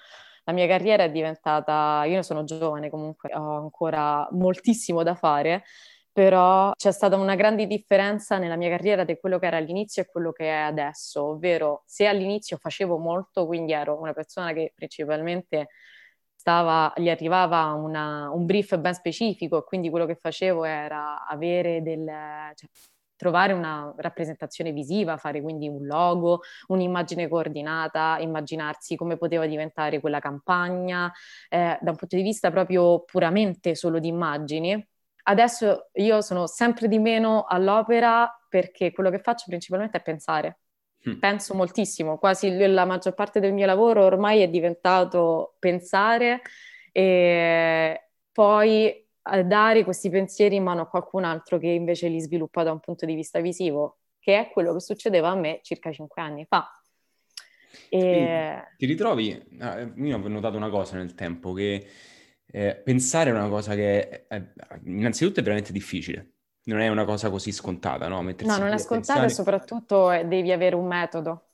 La 0.46 0.54
mia 0.54 0.68
carriera 0.68 1.04
è 1.04 1.12
diventata, 1.12 2.06
io 2.06 2.22
sono 2.22 2.44
giovane 2.46 2.90
comunque, 2.90 3.30
ho 3.36 3.58
ancora 3.58 4.28
moltissimo 4.32 5.04
da 5.04 5.16
fare, 5.16 5.64
però 6.12 6.72
c'è 6.76 6.92
stata 6.92 7.18
una 7.18 7.36
grande 7.36 7.68
differenza 7.68 8.38
nella 8.38 8.56
mia 8.56 8.70
carriera 8.70 9.04
di 9.04 9.18
quello 9.20 9.38
che 9.38 9.48
era 9.48 9.58
all'inizio 9.58 10.02
e 10.02 10.06
quello 10.08 10.32
che 10.32 10.46
è 10.46 10.62
adesso, 10.62 11.26
ovvero 11.26 11.84
se 11.86 12.08
all'inizio 12.08 12.58
facevo 12.58 12.98
molto, 12.98 13.46
quindi 13.46 13.74
ero 13.74 14.00
una 14.00 14.14
persona 14.14 14.54
che 14.54 14.72
principalmente 14.74 15.68
stava, 16.40 16.94
gli 16.96 17.10
arrivava 17.10 17.74
una, 17.74 18.32
un 18.32 18.46
brief 18.46 18.78
ben 18.78 18.94
specifico, 18.94 19.64
quindi 19.64 19.90
quello 19.90 20.06
che 20.06 20.16
facevo 20.16 20.64
era 20.64 21.26
avere 21.28 21.82
del, 21.82 22.06
cioè, 22.56 22.70
trovare 23.18 23.52
una 23.52 23.94
rappresentazione 23.98 24.72
visiva, 24.72 25.18
fare 25.18 25.42
quindi 25.42 25.68
un 25.68 25.86
logo, 25.86 26.40
un'immagine 26.68 27.28
coordinata, 27.28 28.18
immaginarsi 28.20 28.96
come 28.96 29.18
poteva 29.18 29.46
diventare 29.48 30.00
quella 30.00 30.20
campagna, 30.20 31.12
eh, 31.50 31.78
da 31.82 31.92
un 31.92 31.98
punto 31.98 32.16
di 32.16 32.22
vista 32.22 32.50
proprio 32.52 33.04
puramente 33.04 33.76
solo 33.76 34.00
di 34.00 34.08
immagini. 34.08 34.88
Adesso 35.24 35.90
io 35.96 36.22
sono 36.22 36.48
sempre 36.48 36.88
di 36.88 37.00
meno 37.00 37.44
all'opera 37.44 38.34
perché 38.48 38.94
quello 38.94 39.10
che 39.10 39.20
faccio 39.20 39.44
principalmente 39.48 39.98
è 39.98 40.02
pensare. 40.02 40.60
Mm. 41.08 41.20
Penso 41.20 41.54
moltissimo, 41.54 42.18
quasi 42.18 42.58
la 42.58 42.86
maggior 42.86 43.14
parte 43.14 43.40
del 43.40 43.54
mio 43.54 43.66
lavoro 43.66 44.04
ormai 44.04 44.42
è 44.42 44.50
diventato 44.50 45.56
pensare 45.60 46.42
e 46.92 48.10
poi 48.32 49.08
dare 49.46 49.84
questi 49.84 50.10
pensieri 50.10 50.56
in 50.56 50.64
mano 50.64 50.82
a 50.82 50.88
qualcun 50.88 51.24
altro 51.24 51.58
che 51.58 51.68
invece 51.68 52.08
li 52.08 52.20
sviluppa 52.20 52.64
da 52.64 52.72
un 52.72 52.80
punto 52.80 53.06
di 53.06 53.14
vista 53.14 53.40
visivo, 53.40 54.00
che 54.20 54.40
è 54.40 54.50
quello 54.52 54.74
che 54.74 54.80
succedeva 54.82 55.30
a 55.30 55.36
me 55.36 55.60
circa 55.62 55.92
cinque 55.92 56.22
anni 56.22 56.46
fa. 56.46 56.68
E... 57.90 58.64
Ti 58.78 58.86
ritrovi, 58.86 59.32
eh, 59.32 59.94
io 59.96 60.18
ho 60.18 60.28
notato 60.28 60.58
una 60.58 60.70
cosa 60.70 60.98
nel 60.98 61.14
tempo, 61.14 61.54
che 61.54 61.88
eh, 62.46 62.82
pensare 62.84 63.30
è 63.30 63.34
una 63.34 63.50
cosa 63.50 63.76
che 63.76 64.26
è, 64.28 64.44
innanzitutto 64.86 65.40
è 65.40 65.44
veramente 65.44 65.72
difficile, 65.72 66.34
non 66.70 66.82
è 66.82 66.88
una 66.88 67.04
cosa 67.04 67.30
così 67.30 67.52
scontata, 67.52 68.08
no? 68.08 68.22
Mettersi 68.22 68.58
no, 68.58 68.64
non 68.64 68.74
è 68.74 68.78
scontata 68.78 69.26
e 69.26 69.30
soprattutto 69.30 70.12
eh, 70.12 70.26
devi 70.26 70.52
avere 70.52 70.76
un 70.76 70.86
metodo. 70.86 71.48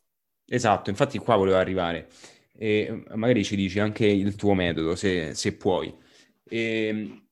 Esatto, 0.46 0.90
infatti 0.90 1.18
qua 1.18 1.38
volevo 1.38 1.58
arrivare. 1.58 2.10
E 2.58 3.04
magari 3.16 3.44
ci 3.44 3.56
dici 3.56 3.80
anche 3.80 4.06
il 4.06 4.36
tuo 4.36 4.54
metodo, 4.54 4.96
se, 4.96 5.34
se 5.34 5.56
puoi. 5.56 5.94
E, 6.44 7.26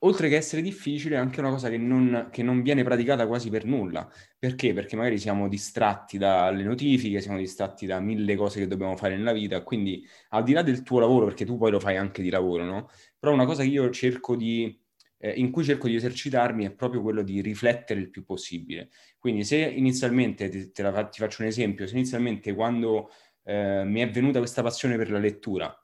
oltre 0.00 0.28
che 0.28 0.36
essere 0.36 0.62
difficile, 0.62 1.16
è 1.16 1.18
anche 1.18 1.40
una 1.40 1.50
cosa 1.50 1.68
che 1.70 1.78
non, 1.78 2.28
che 2.30 2.42
non, 2.42 2.62
viene 2.62 2.84
praticata 2.84 3.26
quasi 3.26 3.48
per 3.50 3.64
nulla. 3.64 4.08
Perché? 4.38 4.72
Perché 4.74 4.96
magari 4.96 5.18
siamo 5.18 5.48
distratti 5.48 6.18
dalle 6.18 6.62
notifiche, 6.62 7.20
siamo 7.20 7.38
distratti 7.38 7.86
da 7.86 8.00
mille 8.00 8.36
cose 8.36 8.60
che 8.60 8.66
dobbiamo 8.66 8.96
fare 8.96 9.16
nella 9.16 9.32
vita, 9.32 9.62
quindi 9.62 10.06
al 10.30 10.44
di 10.44 10.52
là 10.52 10.62
del 10.62 10.82
tuo 10.82 11.00
lavoro, 11.00 11.26
perché 11.26 11.44
tu 11.44 11.56
poi 11.56 11.70
lo 11.70 11.80
fai 11.80 11.96
anche 11.96 12.22
di 12.22 12.30
lavoro, 12.30 12.64
no? 12.64 12.88
Però 13.18 13.32
una 13.32 13.46
cosa 13.46 13.62
che 13.62 13.68
io 13.68 13.90
cerco 13.90 14.36
di, 14.36 14.78
eh, 15.18 15.30
in 15.32 15.50
cui 15.50 15.64
cerco 15.64 15.88
di 15.88 15.94
esercitarmi 15.94 16.64
è 16.64 16.70
proprio 16.72 17.02
quello 17.02 17.22
di 17.22 17.40
riflettere 17.40 18.00
il 18.00 18.10
più 18.10 18.24
possibile. 18.24 18.90
Quindi 19.18 19.44
se 19.44 19.58
inizialmente, 19.58 20.48
ti, 20.48 20.70
te 20.70 20.82
la, 20.82 21.04
ti 21.04 21.18
faccio 21.18 21.42
un 21.42 21.48
esempio, 21.48 21.86
se 21.86 21.94
inizialmente 21.94 22.54
quando 22.54 23.10
eh, 23.44 23.84
mi 23.84 24.00
è 24.00 24.10
venuta 24.10 24.38
questa 24.38 24.62
passione 24.62 24.96
per 24.96 25.10
la 25.10 25.18
lettura, 25.18 25.74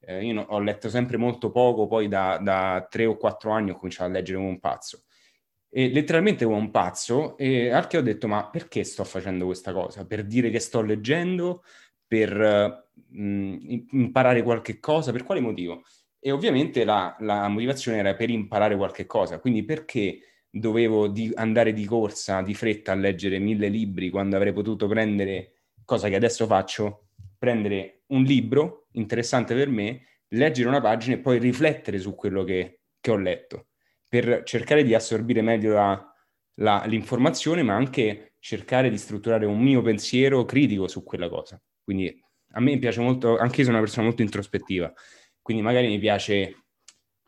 eh, 0.00 0.24
io 0.24 0.32
no, 0.34 0.42
ho 0.48 0.58
letto 0.60 0.88
sempre 0.88 1.16
molto 1.16 1.50
poco, 1.50 1.86
poi 1.86 2.08
da, 2.08 2.38
da 2.38 2.86
tre 2.90 3.06
o 3.06 3.16
quattro 3.16 3.50
anni 3.52 3.70
ho 3.70 3.76
cominciato 3.76 4.10
a 4.10 4.12
leggere 4.12 4.38
come 4.38 4.50
un 4.50 4.60
pazzo. 4.60 5.04
E 5.74 5.88
letteralmente 5.88 6.44
come 6.44 6.58
un 6.58 6.70
pazzo, 6.70 7.36
e 7.38 7.70
al 7.70 7.86
che 7.86 7.96
ho 7.96 8.02
detto, 8.02 8.28
ma 8.28 8.50
perché 8.50 8.84
sto 8.84 9.04
facendo 9.04 9.46
questa 9.46 9.72
cosa? 9.72 10.04
Per 10.04 10.26
dire 10.26 10.50
che 10.50 10.58
sto 10.58 10.82
leggendo? 10.82 11.62
Per 12.06 12.90
mh, 13.08 13.84
imparare 13.92 14.42
qualche 14.42 14.78
cosa? 14.78 15.12
Per 15.12 15.22
quale 15.22 15.40
motivo? 15.40 15.82
E 16.24 16.30
ovviamente 16.30 16.84
la, 16.84 17.16
la 17.18 17.48
motivazione 17.48 17.98
era 17.98 18.14
per 18.14 18.30
imparare 18.30 18.76
qualche 18.76 19.06
cosa, 19.06 19.40
quindi 19.40 19.64
perché 19.64 20.20
dovevo 20.48 21.08
di 21.08 21.32
andare 21.34 21.72
di 21.72 21.84
corsa, 21.84 22.42
di 22.42 22.54
fretta 22.54 22.92
a 22.92 22.94
leggere 22.94 23.40
mille 23.40 23.68
libri 23.68 24.08
quando 24.08 24.36
avrei 24.36 24.52
potuto 24.52 24.86
prendere, 24.86 25.62
cosa 25.84 26.08
che 26.08 26.14
adesso 26.14 26.46
faccio, 26.46 27.08
prendere 27.36 28.02
un 28.08 28.22
libro 28.22 28.86
interessante 28.92 29.54
per 29.54 29.68
me, 29.68 30.02
leggere 30.28 30.68
una 30.68 30.80
pagina 30.80 31.16
e 31.16 31.18
poi 31.18 31.38
riflettere 31.38 31.98
su 31.98 32.14
quello 32.14 32.44
che, 32.44 32.82
che 33.00 33.10
ho 33.10 33.16
letto, 33.16 33.68
per 34.06 34.42
cercare 34.44 34.84
di 34.84 34.94
assorbire 34.94 35.42
meglio 35.42 35.72
la, 35.72 36.14
la, 36.60 36.84
l'informazione, 36.86 37.64
ma 37.64 37.74
anche 37.74 38.34
cercare 38.38 38.90
di 38.90 38.98
strutturare 38.98 39.46
un 39.46 39.60
mio 39.60 39.82
pensiero 39.82 40.44
critico 40.44 40.86
su 40.86 41.02
quella 41.02 41.28
cosa. 41.28 41.60
Quindi 41.82 42.16
a 42.54 42.60
me 42.60 42.78
piace 42.78 43.00
molto, 43.00 43.38
anche 43.38 43.58
io 43.58 43.64
sono 43.64 43.78
una 43.78 43.84
persona 43.84 44.06
molto 44.06 44.22
introspettiva, 44.22 44.92
quindi 45.42 45.62
magari 45.62 45.88
mi 45.88 45.98
piace 45.98 46.62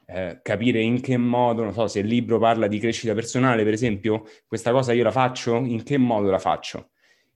eh, 0.07 0.41
capire 0.43 0.81
in 0.81 1.01
che 1.01 1.17
modo, 1.17 1.63
non 1.63 1.73
so, 1.73 1.87
se 1.87 2.01
il 2.01 2.07
libro 2.07 2.39
parla 2.39 2.67
di 2.67 2.79
crescita 2.79 3.15
personale, 3.15 3.65
per 3.65 3.73
esempio, 3.73 4.25
questa 4.47 4.71
cosa 4.71 4.93
io 4.93 5.03
la 5.03 5.11
faccio, 5.11 5.57
in 5.57 5.83
che 5.83 5.99
modo 5.99 6.31
la 6.31 6.39
faccio? 6.39 6.91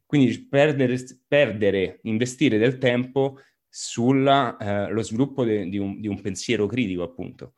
Quindi 0.06 0.46
perdere, 0.46 0.96
perdere 1.26 1.98
investire 2.02 2.58
del 2.58 2.78
tempo 2.78 3.40
sullo 3.68 4.58
eh, 4.58 5.02
sviluppo 5.02 5.44
de, 5.44 5.68
di, 5.68 5.78
un, 5.78 6.00
di, 6.00 6.08
un, 6.08 6.20
pensiero 6.20 6.66
critico, 6.66 7.02
appunto. 7.02 7.54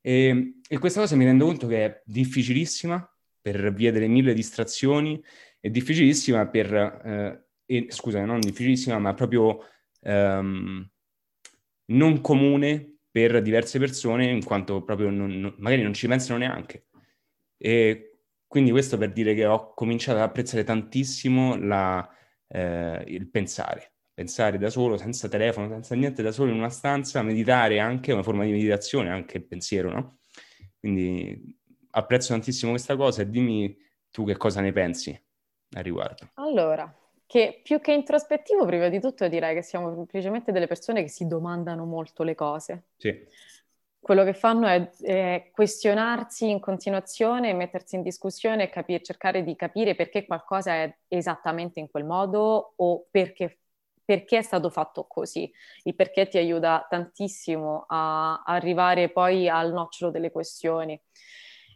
E, 0.00 0.60
e, 0.66 0.78
questa 0.78 1.00
cosa 1.00 1.16
mi 1.16 1.24
rendo 1.24 1.44
conto 1.44 1.66
che 1.66 1.84
è 1.84 2.02
difficilissima 2.06 3.06
per 3.40 3.72
via 3.74 3.92
delle 3.92 4.08
mille 4.08 4.32
distrazioni, 4.32 5.22
è 5.58 5.68
difficilissima 5.68 6.48
per, 6.48 6.74
eh, 6.74 7.44
e, 7.66 7.86
scusa, 7.90 8.24
non 8.24 8.40
difficilissima, 8.40 8.98
ma 8.98 9.12
proprio 9.14 9.60
ehm, 10.02 10.90
non 11.90 12.20
comune 12.20 12.98
per 13.10 13.42
diverse 13.42 13.78
persone, 13.78 14.30
in 14.30 14.44
quanto 14.44 14.82
proprio 14.82 15.10
non, 15.10 15.30
non, 15.40 15.54
magari 15.58 15.82
non 15.82 15.94
ci 15.94 16.06
pensano 16.06 16.38
neanche. 16.38 16.86
E 17.56 18.10
quindi 18.46 18.70
questo 18.70 18.98
per 18.98 19.12
dire 19.12 19.34
che 19.34 19.46
ho 19.46 19.74
cominciato 19.74 20.18
ad 20.18 20.24
apprezzare 20.24 20.64
tantissimo 20.64 21.56
la, 21.56 22.08
eh, 22.48 23.04
il 23.06 23.28
pensare, 23.28 23.92
pensare 24.12 24.58
da 24.58 24.70
solo, 24.70 24.96
senza 24.96 25.28
telefono, 25.28 25.68
senza 25.68 25.94
niente, 25.94 26.22
da 26.22 26.32
solo 26.32 26.50
in 26.50 26.56
una 26.56 26.68
stanza, 26.68 27.22
meditare 27.22 27.78
anche, 27.80 28.12
una 28.12 28.22
forma 28.22 28.44
di 28.44 28.50
meditazione, 28.52 29.10
anche 29.10 29.38
il 29.38 29.46
pensiero, 29.46 29.90
no? 29.90 30.18
Quindi 30.78 31.58
apprezzo 31.90 32.32
tantissimo 32.32 32.70
questa 32.70 32.96
cosa 32.96 33.22
e 33.22 33.30
dimmi 33.30 33.76
tu 34.10 34.24
che 34.24 34.36
cosa 34.36 34.60
ne 34.60 34.72
pensi 34.72 35.10
al 35.72 35.82
riguardo. 35.82 36.30
Allora, 36.34 36.92
che 37.30 37.60
più 37.62 37.80
che 37.80 37.92
introspettivo, 37.92 38.66
prima 38.66 38.88
di 38.88 38.98
tutto 38.98 39.28
direi 39.28 39.54
che 39.54 39.62
siamo 39.62 39.94
semplicemente 39.94 40.50
delle 40.50 40.66
persone 40.66 41.02
che 41.02 41.08
si 41.08 41.28
domandano 41.28 41.84
molto 41.84 42.24
le 42.24 42.34
cose. 42.34 42.86
Sì 42.96 43.26
quello 44.00 44.24
che 44.24 44.32
fanno 44.32 44.66
è, 44.66 44.90
è, 45.02 45.50
questionarsi 45.52 46.48
in 46.48 46.58
continuazione, 46.58 47.52
mettersi 47.52 47.96
in 47.96 48.02
discussione 48.02 48.64
e 48.64 48.70
capire, 48.70 49.02
cercare 49.02 49.44
di 49.44 49.54
capire 49.54 49.94
perché 49.94 50.24
qualcosa 50.24 50.72
è 50.72 50.96
esattamente 51.06 51.80
in 51.80 51.90
quel 51.90 52.04
modo 52.04 52.72
o 52.76 53.06
perché, 53.10 53.60
perché 54.02 54.38
è 54.38 54.42
stato 54.42 54.70
fatto 54.70 55.06
così. 55.06 55.52
Il 55.82 55.94
perché 55.94 56.28
ti 56.28 56.38
aiuta 56.38 56.86
tantissimo 56.88 57.84
a 57.88 58.42
arrivare 58.44 59.10
poi 59.10 59.48
al 59.48 59.70
nocciolo 59.72 60.10
delle 60.10 60.32
questioni. 60.32 61.00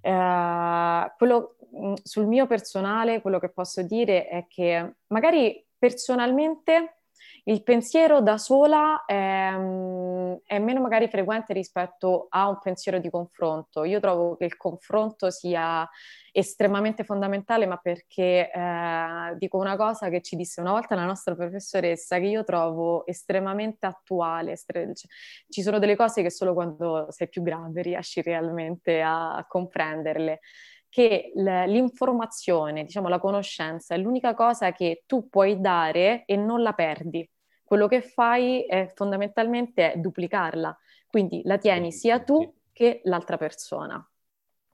Eh, 0.04 1.12
quello, 1.16 1.56
sul 2.02 2.26
mio 2.26 2.46
personale, 2.46 3.22
quello 3.22 3.38
che 3.38 3.48
posso 3.48 3.82
dire 3.82 4.28
è 4.28 4.46
che 4.46 4.96
magari 5.08 5.64
personalmente 5.78 7.03
il 7.46 7.62
pensiero 7.62 8.22
da 8.22 8.38
sola 8.38 9.04
è, 9.04 9.50
mm, 9.52 10.34
è, 10.46 10.58
meno 10.58 10.80
magari 10.80 11.08
frequente 11.08 11.52
rispetto 11.52 12.26
a 12.30 12.48
un 12.48 12.58
pensiero 12.58 12.98
di 12.98 13.10
confronto. 13.10 13.84
Io 13.84 14.00
trovo 14.00 14.36
che 14.36 14.46
il 14.46 14.56
confronto 14.56 15.30
sia 15.30 15.86
estremamente 16.32 17.04
fondamentale, 17.04 17.66
ma 17.66 17.76
perché 17.76 18.50
eh, 18.50 19.34
dico 19.36 19.58
una 19.58 19.76
cosa 19.76 20.08
che 20.08 20.22
ci 20.22 20.36
disse 20.36 20.60
una 20.62 20.72
volta 20.72 20.94
la 20.94 21.04
nostra 21.04 21.34
professoressa 21.34 22.18
che 22.18 22.26
io 22.26 22.44
trovo 22.44 23.04
estremamente 23.06 23.84
attuale. 23.86 24.52
Estre- 24.52 24.94
cioè, 24.94 25.10
ci 25.48 25.62
sono 25.62 25.78
delle 25.78 25.96
cose 25.96 26.22
che 26.22 26.30
solo 26.30 26.54
quando 26.54 27.08
sei 27.10 27.28
più 27.28 27.42
grande 27.42 27.82
riesci 27.82 28.22
realmente 28.22 29.02
a, 29.02 29.36
a 29.36 29.46
comprenderle 29.46 30.40
che 30.88 31.32
l'informazione, 31.34 32.84
diciamo 32.84 33.08
la 33.08 33.18
conoscenza, 33.18 33.96
è 33.96 33.98
l'unica 33.98 34.32
cosa 34.32 34.70
che 34.70 35.02
tu 35.06 35.28
puoi 35.28 35.60
dare 35.60 36.22
e 36.24 36.36
non 36.36 36.62
la 36.62 36.72
perdi. 36.72 37.28
Quello 37.64 37.88
che 37.88 38.02
fai 38.02 38.64
è 38.66 38.92
fondamentalmente 38.94 39.94
duplicarla, 39.96 40.76
quindi 41.08 41.42
la 41.44 41.58
tieni 41.58 41.92
sia 41.92 42.20
tu 42.20 42.52
che 42.72 43.00
l'altra 43.04 43.36
persona. 43.36 44.06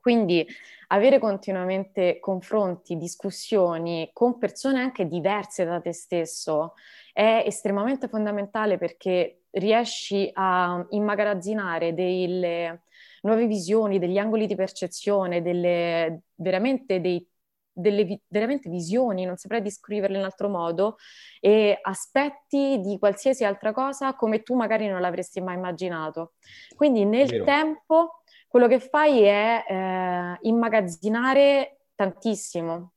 Quindi 0.01 0.47
avere 0.89 1.19
continuamente 1.19 2.19
confronti, 2.21 2.97
discussioni 2.97 4.09
con 4.15 4.39
persone 4.39 4.81
anche 4.81 5.07
diverse 5.07 5.65
da 5.67 5.79
te 5.79 5.93
stesso 5.93 6.73
è 7.13 7.43
estremamente 7.47 8.09
fondamentale 8.09 8.79
perché 8.79 9.43
riesci 9.51 10.31
a 10.33 10.85
immagazzinare 10.91 11.93
delle 11.93 12.85
nuove 13.23 13.47
visioni, 13.47 13.99
degli 13.99 14.17
angoli 14.17 14.47
di 14.47 14.55
percezione, 14.55 15.43
delle, 15.43 16.23
veramente, 16.37 17.01
dei, 17.03 17.27
delle 17.81 18.21
veramente 18.29 18.69
visioni, 18.69 19.25
non 19.25 19.37
saprei 19.37 19.63
descriverle 19.63 20.19
in 20.19 20.25
altro 20.25 20.49
modo, 20.49 20.97
e 21.41 21.79
aspetti 21.81 22.81
di 22.81 22.99
qualsiasi 22.99 23.45
altra 23.45 23.73
cosa 23.73 24.15
come 24.15 24.43
tu 24.43 24.55
magari 24.55 24.87
non 24.87 25.01
l'avresti 25.01 25.41
mai 25.41 25.57
immaginato. 25.57 26.35
Quindi 26.77 27.05
nel 27.05 27.43
tempo 27.45 28.23
quello 28.49 28.67
che 28.67 28.81
fai 28.81 29.23
è 29.23 29.65
eh, 29.67 30.39
immagazzinare 30.43 31.83
tantissimo. 31.95 32.93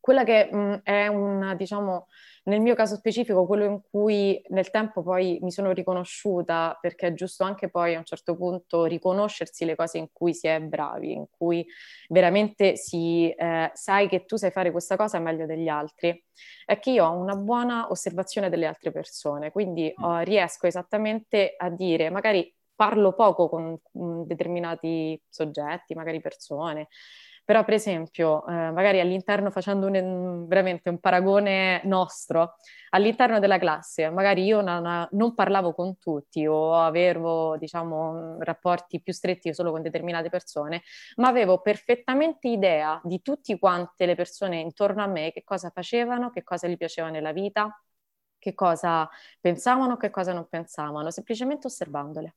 Quella 0.00 0.24
che 0.24 0.48
mh, 0.50 0.56
mm, 0.56 0.74
è 0.82 1.06
un, 1.06 1.54
diciamo, 1.56 2.06
nel 2.46 2.60
mio 2.60 2.74
caso 2.74 2.94
specifico, 2.94 3.44
quello 3.44 3.64
in 3.64 3.80
cui 3.90 4.40
nel 4.48 4.70
tempo 4.70 5.02
poi 5.02 5.38
mi 5.42 5.50
sono 5.50 5.72
riconosciuta, 5.72 6.78
perché 6.80 7.08
è 7.08 7.12
giusto 7.12 7.42
anche 7.42 7.68
poi 7.68 7.94
a 7.94 7.98
un 7.98 8.04
certo 8.04 8.36
punto 8.36 8.84
riconoscersi 8.84 9.64
le 9.64 9.74
cose 9.74 9.98
in 9.98 10.08
cui 10.12 10.32
si 10.32 10.46
è 10.46 10.60
bravi, 10.60 11.12
in 11.12 11.26
cui 11.28 11.66
veramente 12.08 12.76
si, 12.76 13.28
eh, 13.30 13.70
sai 13.74 14.08
che 14.08 14.24
tu 14.26 14.36
sai 14.36 14.52
fare 14.52 14.70
questa 14.70 14.96
cosa 14.96 15.18
meglio 15.18 15.44
degli 15.44 15.66
altri, 15.66 16.24
è 16.64 16.78
che 16.78 16.90
io 16.90 17.06
ho 17.06 17.18
una 17.18 17.34
buona 17.34 17.90
osservazione 17.90 18.48
delle 18.48 18.66
altre 18.66 18.92
persone, 18.92 19.50
quindi 19.50 19.92
mm. 19.92 20.04
oh, 20.04 20.18
riesco 20.20 20.68
esattamente 20.68 21.54
a 21.56 21.68
dire, 21.68 22.10
magari 22.10 22.54
parlo 22.76 23.12
poco 23.14 23.48
con 23.48 23.76
mm, 23.98 24.22
determinati 24.22 25.20
soggetti, 25.28 25.94
magari 25.94 26.20
persone, 26.20 26.88
però 27.46 27.64
per 27.64 27.74
esempio, 27.74 28.44
eh, 28.48 28.72
magari 28.72 28.98
all'interno, 28.98 29.52
facendo 29.52 29.86
un, 29.86 30.48
veramente 30.48 30.90
un 30.90 30.98
paragone 30.98 31.80
nostro, 31.84 32.56
all'interno 32.90 33.38
della 33.38 33.56
classe, 33.56 34.10
magari 34.10 34.42
io 34.42 34.62
non, 34.62 35.06
non, 35.12 35.32
parlavo 35.32 35.72
con 35.72 35.96
tutti 35.96 36.44
o 36.44 36.74
avevo, 36.74 37.56
diciamo, 37.56 38.38
rapporti 38.40 39.00
più 39.00 39.12
stretti 39.12 39.54
solo 39.54 39.70
con 39.70 39.80
determinate 39.80 40.28
persone, 40.28 40.82
ma 41.16 41.28
avevo 41.28 41.60
perfettamente 41.60 42.48
idea 42.48 43.00
di 43.04 43.22
tutte 43.22 43.56
quante 43.60 44.06
le 44.06 44.16
persone 44.16 44.58
intorno 44.58 45.04
a 45.04 45.06
me, 45.06 45.30
che 45.30 45.44
cosa 45.44 45.70
facevano, 45.70 46.30
che 46.30 46.42
cosa 46.42 46.66
gli 46.66 46.76
piaceva 46.76 47.10
nella 47.10 47.30
vita, 47.30 47.80
che 48.38 48.54
cosa 48.54 49.08
pensavano, 49.40 49.96
che 49.96 50.10
cosa 50.10 50.32
non 50.32 50.48
pensavano, 50.48 51.12
semplicemente 51.12 51.68
osservandole. 51.68 52.34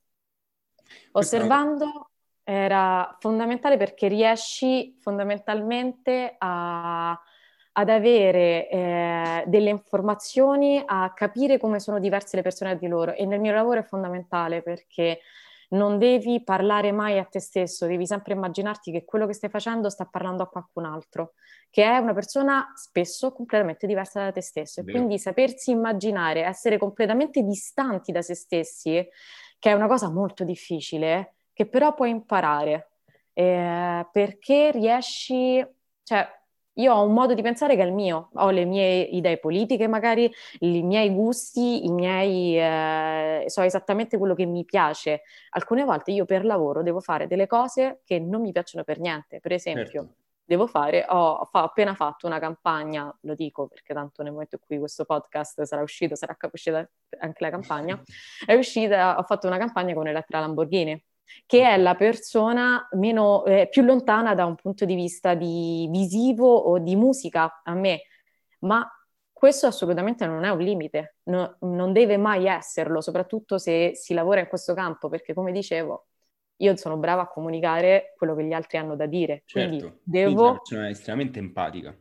Osservando 1.14 2.12
era 2.52 3.16
fondamentale 3.20 3.78
perché 3.78 4.08
riesci 4.08 4.98
fondamentalmente 5.00 6.34
a, 6.40 7.12
ad 7.12 7.90
avere 7.90 8.68
eh, 8.68 9.44
delle 9.46 9.70
informazioni, 9.70 10.82
a 10.84 11.14
capire 11.14 11.60
come 11.60 11.80
sono 11.80 12.00
diverse 12.00 12.38
le 12.38 12.42
persone 12.42 12.76
di 12.80 12.88
loro 12.88 13.14
e 13.14 13.28
nel 13.28 13.40
mio 13.40 13.54
lavoro 13.54 13.82
è 13.82 13.84
fondamentale 13.84 14.64
perché 14.64 15.20
non 15.70 16.00
devi 16.00 16.42
parlare 16.44 16.92
mai 16.92 17.20
a 17.20 17.24
te 17.24 17.40
stesso, 17.40 17.86
devi 17.86 18.08
sempre 18.08 18.34
immaginarti 18.34 18.92
che 18.92 19.06
quello 19.06 19.28
che 19.28 19.34
stai 19.34 19.52
facendo 19.52 19.88
sta 19.92 20.06
parlando 20.06 20.42
a 20.42 20.50
qualcun 20.50 20.86
altro, 20.86 21.34
che 21.70 21.84
è 21.84 21.98
una 21.98 22.16
persona 22.16 22.74
spesso 22.74 23.32
completamente 23.32 23.86
diversa 23.86 24.24
da 24.24 24.32
te 24.32 24.42
stesso. 24.42 24.80
E 24.80 24.86
quindi 24.86 25.20
sapersi 25.20 25.70
immaginare, 25.70 26.44
essere 26.46 26.80
completamente 26.80 27.44
distanti 27.44 28.12
da 28.12 28.24
se 28.24 28.34
stessi, 28.34 29.08
che 29.60 29.70
è 29.70 29.74
una 29.74 29.86
cosa 29.86 30.10
molto 30.10 30.44
difficile, 30.44 31.36
che 31.60 31.66
però 31.66 31.94
puoi 31.94 32.10
imparare, 32.10 32.92
eh, 33.34 34.08
perché 34.14 34.72
riesci, 34.72 35.62
cioè 36.04 36.26
io 36.76 36.94
ho 36.94 37.04
un 37.04 37.12
modo 37.12 37.34
di 37.34 37.42
pensare 37.42 37.76
che 37.76 37.82
è 37.82 37.86
il 37.86 37.92
mio, 37.92 38.30
ho 38.36 38.50
le 38.50 38.64
mie 38.64 39.02
idee 39.02 39.40
politiche 39.40 39.86
magari, 39.90 40.34
i 40.60 40.82
miei 40.84 41.14
gusti, 41.14 41.86
i 41.86 41.92
miei, 41.92 42.58
eh, 42.58 43.44
so 43.48 43.62
esattamente 43.62 44.18
quello 44.18 44.36
che 44.36 44.46
mi 44.46 44.64
piace. 44.64 45.24
Alcune 45.50 45.84
volte 45.84 46.12
io 46.12 46.24
per 46.24 46.46
lavoro 46.46 46.82
devo 46.82 47.02
fare 47.02 47.28
delle 47.28 47.46
cose 47.46 48.00
che 48.06 48.20
non 48.20 48.40
mi 48.40 48.54
piacciono 48.54 48.86
per 48.86 49.02
niente, 49.02 49.42
per 49.42 49.52
esempio. 49.52 50.02
Certo. 50.02 50.16
Devo 50.46 50.66
fare, 50.66 51.06
ho, 51.10 51.40
ho, 51.42 51.50
appena 51.52 51.94
fatto 51.94 52.26
una 52.26 52.40
campagna, 52.40 53.14
lo 53.24 53.36
dico 53.36 53.68
perché 53.68 53.94
tanto 53.94 54.24
nel 54.24 54.32
momento 54.32 54.56
in 54.56 54.62
cui 54.66 54.80
questo 54.80 55.04
podcast 55.04 55.64
sarà 55.64 55.82
uscito, 55.82 56.16
sarà 56.16 56.38
uscita 56.54 56.90
anche 57.20 57.44
la 57.44 57.50
campagna, 57.50 58.02
è 58.48 58.54
uscita, 58.54 59.18
ho 59.18 59.24
fatto 59.24 59.46
una 59.46 59.58
campagna 59.58 59.94
con 59.94 60.08
Elettra 60.08 60.40
Lamborghini 60.40 61.04
che 61.46 61.64
è 61.64 61.78
la 61.78 61.96
persona 61.96 62.88
meno, 62.92 63.46
eh, 63.46 63.68
più 63.70 63.82
lontana 63.84 64.34
da 64.36 64.46
un 64.46 64.56
punto 64.56 64.86
di 64.86 64.96
vista 64.96 65.34
di 65.34 65.88
visivo 65.92 66.54
o 66.54 66.80
di 66.80 66.96
musica 66.96 67.62
a 67.64 67.74
me, 67.74 68.02
ma 68.60 68.88
questo 69.32 69.68
assolutamente 69.68 70.26
non 70.26 70.44
è 70.44 70.50
un 70.50 70.60
limite, 70.60 71.16
no, 71.24 71.58
non 71.62 71.94
deve 71.94 72.18
mai 72.18 72.46
esserlo, 72.46 73.00
soprattutto 73.00 73.58
se 73.58 73.92
si 73.96 74.14
lavora 74.14 74.42
in 74.42 74.48
questo 74.48 74.74
campo, 74.74 75.08
perché 75.08 75.34
come 75.34 75.54
dicevo, 75.54 76.08
io 76.58 76.76
sono 76.76 76.98
brava 76.98 77.22
a 77.22 77.28
comunicare 77.28 78.14
quello 78.18 78.36
che 78.36 78.44
gli 78.44 78.52
altri 78.52 78.78
hanno 78.78 78.98
da 78.98 79.06
dire, 79.06 79.44
certo. 79.46 79.70
quindi 79.70 80.00
devo... 80.04 80.26
Quindi 80.26 80.42
una 80.42 80.58
persona 80.58 80.90
estremamente 80.90 81.40
empatica. 81.40 81.98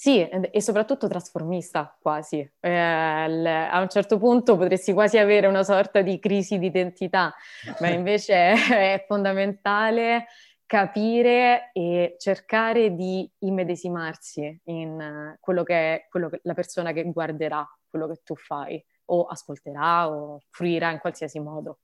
Sì, 0.00 0.26
e 0.26 0.62
soprattutto 0.62 1.08
trasformista 1.08 1.94
quasi. 2.00 2.38
Eh, 2.58 2.70
a 2.70 3.80
un 3.80 3.88
certo 3.90 4.16
punto 4.16 4.56
potresti 4.56 4.94
quasi 4.94 5.18
avere 5.18 5.46
una 5.46 5.62
sorta 5.62 6.00
di 6.00 6.18
crisi 6.18 6.58
di 6.58 6.64
identità, 6.68 7.34
ma 7.80 7.88
invece 7.92 8.52
è 8.54 9.04
fondamentale 9.06 10.24
capire 10.64 11.68
e 11.74 12.14
cercare 12.16 12.94
di 12.94 13.30
immedesimarsi 13.40 14.62
in 14.64 15.36
quello 15.38 15.62
che 15.64 15.74
è 15.74 16.06
quello 16.08 16.30
che, 16.30 16.40
la 16.44 16.54
persona 16.54 16.92
che 16.92 17.04
guarderà 17.12 17.62
quello 17.86 18.08
che 18.08 18.22
tu 18.24 18.34
fai 18.36 18.82
o 19.04 19.26
ascolterà 19.26 20.08
o 20.08 20.40
fruirà 20.48 20.92
in 20.92 20.98
qualsiasi 20.98 21.40
modo. 21.40 21.80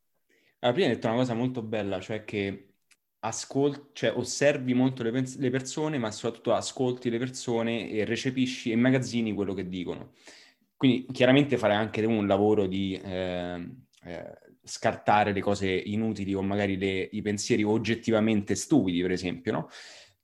Alla 0.61 0.73
prima 0.73 0.89
hai 0.89 0.95
detto 0.95 1.09
una 1.09 1.17
cosa 1.17 1.35
molto 1.35 1.61
bella, 1.61 2.01
cioè 2.01 2.25
che 2.25 2.76
ascolti, 3.27 3.91
cioè 3.93 4.17
osservi 4.17 4.75
molto 4.75 5.03
le, 5.03 5.11
pens- 5.11 5.39
le, 5.39 5.51
persone, 5.51 5.99
ma 5.99 6.11
soprattutto 6.11 6.55
ascolti 6.55 7.11
le 7.11 7.19
persone 7.19 7.91
e 7.91 8.05
recepisci 8.05 8.71
e 8.71 8.77
magazzini 8.77 9.35
quello 9.35 9.55
che 9.55 9.69
dicono. 9.69 10.13
Quindi 10.77 11.07
chiaramente 11.13 11.57
fare 11.57 11.75
anche 11.75 12.05
un 12.05 12.27
lavoro 12.27 12.67
di 12.67 13.01
eh, 13.03 13.69
eh, 14.05 14.39
scartare 14.63 15.33
le 15.33 15.41
cose 15.41 15.71
inutili 15.71 16.35
o 16.35 16.43
magari 16.43 16.77
le, 16.77 17.09
i 17.13 17.23
pensieri 17.23 17.63
oggettivamente 17.63 18.55
stupidi, 18.55 19.01
per 19.03 19.13
esempio, 19.13 19.53
no? 19.53 19.69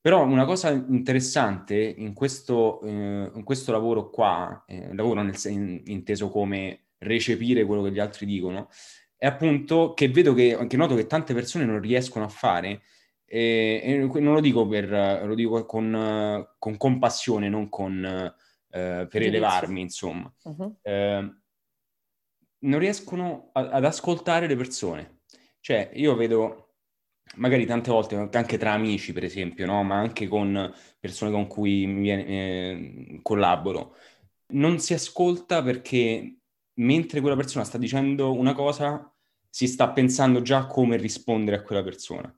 Però 0.01 0.25
una 0.25 0.45
cosa 0.45 0.71
interessante 0.71 1.77
in 1.77 2.13
questo, 2.13 2.83
eh, 2.83 3.31
in 3.35 3.45
questo 3.45 3.71
lavoro 3.71 4.11
qua, 4.11 4.65
eh, 4.67 4.93
lavoro 4.95 5.23
nel, 5.23 5.39
in, 5.47 5.81
inteso 5.87 6.29
come 6.29 6.87
recepire 6.99 7.65
quello 7.65 7.83
che 7.83 7.93
gli 7.93 8.01
altri 8.01 8.27
dicono, 8.27 8.69
è 9.23 9.27
appunto 9.27 9.95
che 9.95 10.09
vedo 10.09 10.35
che, 10.35 10.67
che 10.67 10.77
noto 10.77 10.97
che 10.97 11.07
tante 11.07 11.33
persone 11.33 11.65
non 11.65 11.81
riescono 11.81 12.25
a 12.25 12.29
fare, 12.29 12.83
e, 13.25 13.81
e 13.81 13.97
non 14.19 14.35
lo 14.35 14.41
dico 14.41 14.67
per, 14.67 15.25
lo 15.25 15.37
dico 15.37 15.65
con, 15.65 16.45
con 16.59 16.77
compassione, 16.77 17.49
non 17.49 17.69
con, 17.69 18.05
eh, 18.05 19.07
per 19.09 19.23
elevarmi, 19.23 19.81
insomma. 19.81 20.35
Uh-huh. 20.43 20.77
Eh, 20.83 21.35
non 22.59 22.79
riescono 22.81 23.51
a, 23.53 23.69
ad 23.69 23.85
ascoltare 23.85 24.49
le 24.49 24.57
persone. 24.57 25.21
Cioè, 25.61 25.93
io 25.95 26.17
vedo 26.17 26.73
magari 27.37 27.65
tante 27.65 27.93
volte, 27.93 28.17
anche 28.17 28.59
tra 28.59 28.73
amici, 28.73 29.13
per 29.13 29.23
esempio, 29.23 29.67
no? 29.67 29.85
ma 29.85 29.99
anche 29.99 30.27
con 30.27 30.69
persone 30.99 31.31
con 31.31 31.47
cui 31.47 31.87
viene, 31.87 32.27
eh, 32.27 33.21
collaboro, 33.23 33.95
non 34.55 34.81
si 34.81 34.95
ascolta 34.95 35.63
perché 35.63 36.39
mentre 36.81 37.21
quella 37.21 37.37
persona 37.37 37.65
sta 37.65 37.79
dicendo 37.79 38.33
una 38.33 38.55
cosa, 38.55 39.12
si 39.53 39.67
sta 39.67 39.91
pensando 39.91 40.41
già 40.41 40.61
a 40.61 40.67
come 40.67 40.97
rispondere 40.97 41.57
a 41.59 41.63
quella 41.63 41.83
persona. 41.83 42.35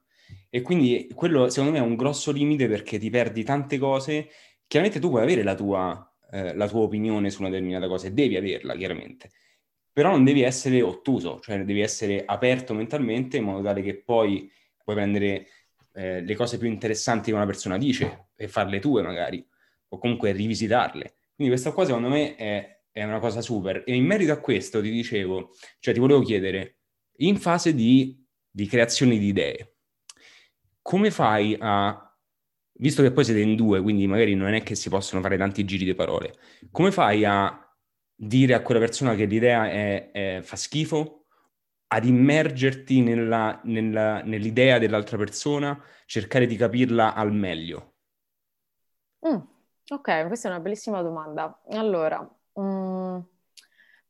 E 0.51 0.63
quindi 0.63 1.09
quello 1.15 1.49
secondo 1.49 1.71
me 1.71 1.79
è 1.79 1.87
un 1.87 1.95
grosso 1.95 2.33
limite 2.33 2.67
perché 2.67 2.99
ti 2.99 3.09
perdi 3.09 3.45
tante 3.45 3.79
cose. 3.79 4.29
Chiaramente 4.67 5.01
tu 5.01 5.11
puoi 5.11 5.23
avere 5.23 5.45
la 5.45 5.55
tua, 5.55 6.13
eh, 6.33 6.57
la 6.57 6.69
tua 6.69 6.81
opinione 6.81 7.31
su 7.31 7.43
una 7.43 7.51
determinata 7.51 7.87
cosa 7.87 8.09
e 8.09 8.11
devi 8.11 8.37
averla, 8.37 8.75
chiaramente. 8.75 9.31
Però 9.93 10.11
non 10.11 10.25
devi 10.25 10.43
essere 10.43 10.83
ottuso, 10.83 11.39
cioè 11.39 11.65
devi 11.65 11.81
essere 11.81 12.25
aperto 12.25 12.75
mentalmente 12.75 13.37
in 13.37 13.45
modo 13.45 13.63
tale 13.63 13.81
che 13.81 13.95
poi 14.03 14.51
puoi 14.83 14.97
prendere 14.97 15.47
eh, 15.93 16.21
le 16.21 16.35
cose 16.35 16.59
più 16.59 16.67
interessanti 16.67 17.31
che 17.31 17.37
una 17.37 17.47
persona 17.47 17.79
dice 17.79 18.31
e 18.35 18.49
farle 18.49 18.81
tue 18.81 19.03
magari, 19.03 19.47
o 19.91 19.99
comunque 19.99 20.33
rivisitarle. 20.33 21.15
Quindi 21.37 21.55
questa 21.55 21.71
qua 21.71 21.85
secondo 21.85 22.09
me 22.09 22.35
è, 22.35 22.81
è 22.91 23.05
una 23.05 23.21
cosa 23.21 23.41
super. 23.41 23.85
E 23.87 23.95
in 23.95 24.05
merito 24.05 24.33
a 24.33 24.39
questo 24.39 24.83
ti 24.83 24.91
dicevo, 24.91 25.51
cioè 25.79 25.95
ti 25.95 26.01
volevo 26.01 26.23
chiedere, 26.23 26.79
in 27.19 27.39
fase 27.39 27.75
di, 27.75 28.25
di 28.51 28.67
creazione 28.67 29.19
di 29.19 29.27
idee, 29.27 29.77
come 30.83 31.11
fai 31.11 31.57
a 31.59 31.99
visto 32.77 33.03
che 33.03 33.13
poi 33.13 33.25
siete 33.25 33.41
in 33.41 33.55
due, 33.57 33.81
quindi 33.81 34.07
magari 34.07 34.35
non 34.35 34.53
è 34.53 34.63
che 34.63 34.75
si 34.75 34.89
possono 34.89 35.23
fare 35.23 35.37
tanti 35.37 35.65
giri 35.65 35.85
di 35.85 35.95
parole, 35.95 36.35
come 36.71 36.91
fai 36.91 37.25
a 37.25 37.59
dire 38.15 38.55
a 38.55 38.63
quella 38.63 38.81
persona 38.81 39.15
che 39.15 39.25
l'idea 39.27 39.69
è, 39.71 40.11
è, 40.11 40.41
fa 40.43 40.57
schifo, 40.57 41.27
ad 41.89 42.05
immergerti 42.05 43.03
nella, 43.03 43.61
nella, 43.65 44.23
nell'idea 44.23 44.79
dell'altra 44.79 45.17
persona, 45.17 45.81
cercare 46.07 46.47
di 46.47 46.57
capirla 46.57 47.15
al 47.15 47.33
meglio? 47.33 47.93
Mm, 49.27 49.39
ok, 49.91 50.27
questa 50.27 50.49
è 50.49 50.51
una 50.51 50.61
bellissima 50.61 51.03
domanda. 51.03 51.63
Allora, 51.71 52.21
mm, 52.61 52.94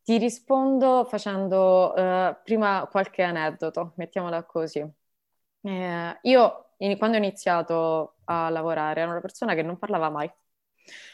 ti 0.05 0.18
rispondo 0.18 1.05
facendo 1.07 1.92
uh, 1.96 2.36
prima 2.44 2.86
qualche 2.90 3.22
aneddoto, 3.22 3.92
mettiamola 3.96 4.44
così. 4.44 4.86
Eh, 5.62 6.18
io 6.22 6.66
in, 6.78 6.98
quando 6.98 7.16
ho 7.16 7.20
iniziato 7.20 8.16
a 8.24 8.50
lavorare 8.50 9.00
ero 9.00 9.11
una 9.12 9.20
persona 9.20 9.55
che 9.55 9.62
non 9.62 9.78
parlava 9.78 10.11
mai, 10.11 10.30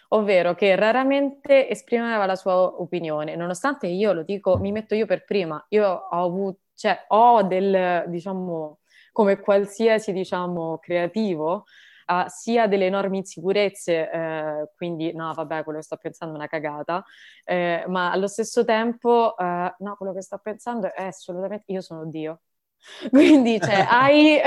ovvero 0.09 0.55
che 0.55 0.74
raramente 0.74 1.68
esprimeva 1.68 2.26
la 2.26 2.34
sua 2.34 2.55
opinione, 2.80 3.36
nonostante 3.36 3.86
io 3.86 4.12
lo 4.12 4.22
dico, 4.24 4.59
mi 4.59 4.72
metto 4.72 4.95
io 4.95 5.07
per 5.07 5.24
prima, 5.24 5.64
io 5.68 5.86
ho 5.88 6.24
avuto, 6.24 6.61
cioè 6.74 7.05
ho 7.09 7.43
del, 7.45 8.05
diciamo, 8.09 8.80
come 9.12 9.38
qualsiasi, 9.38 10.12
diciamo, 10.12 10.78
creativo, 10.78 11.64
uh, 12.11 12.25
sia 12.29 12.67
delle 12.67 12.87
enormi 12.87 13.19
insicurezze, 13.19 14.11
eh, 14.11 14.71
quindi 14.77 15.13
no, 15.15 15.33
vabbè, 15.33 15.63
quello 15.65 15.79
che 15.79 15.85
sto 15.85 15.97
pensando 15.97 16.35
è 16.35 16.37
una 16.37 16.49
cagata, 16.49 17.05
eh, 17.45 17.85
ma 17.89 18.11
allo 18.11 18.27
stesso 18.27 18.65
tempo, 18.65 19.35
uh, 19.37 19.45
no, 19.79 19.97
quello 19.97 20.13
che 20.13 20.23
sto 20.23 20.39
pensando 20.39 20.93
è 20.93 21.05
assolutamente, 21.05 21.65
io 21.73 21.81
sono 21.81 22.05
Dio. 22.07 22.41
Quindi 23.11 23.61
cioè, 23.61 23.87
hai, 23.89 24.41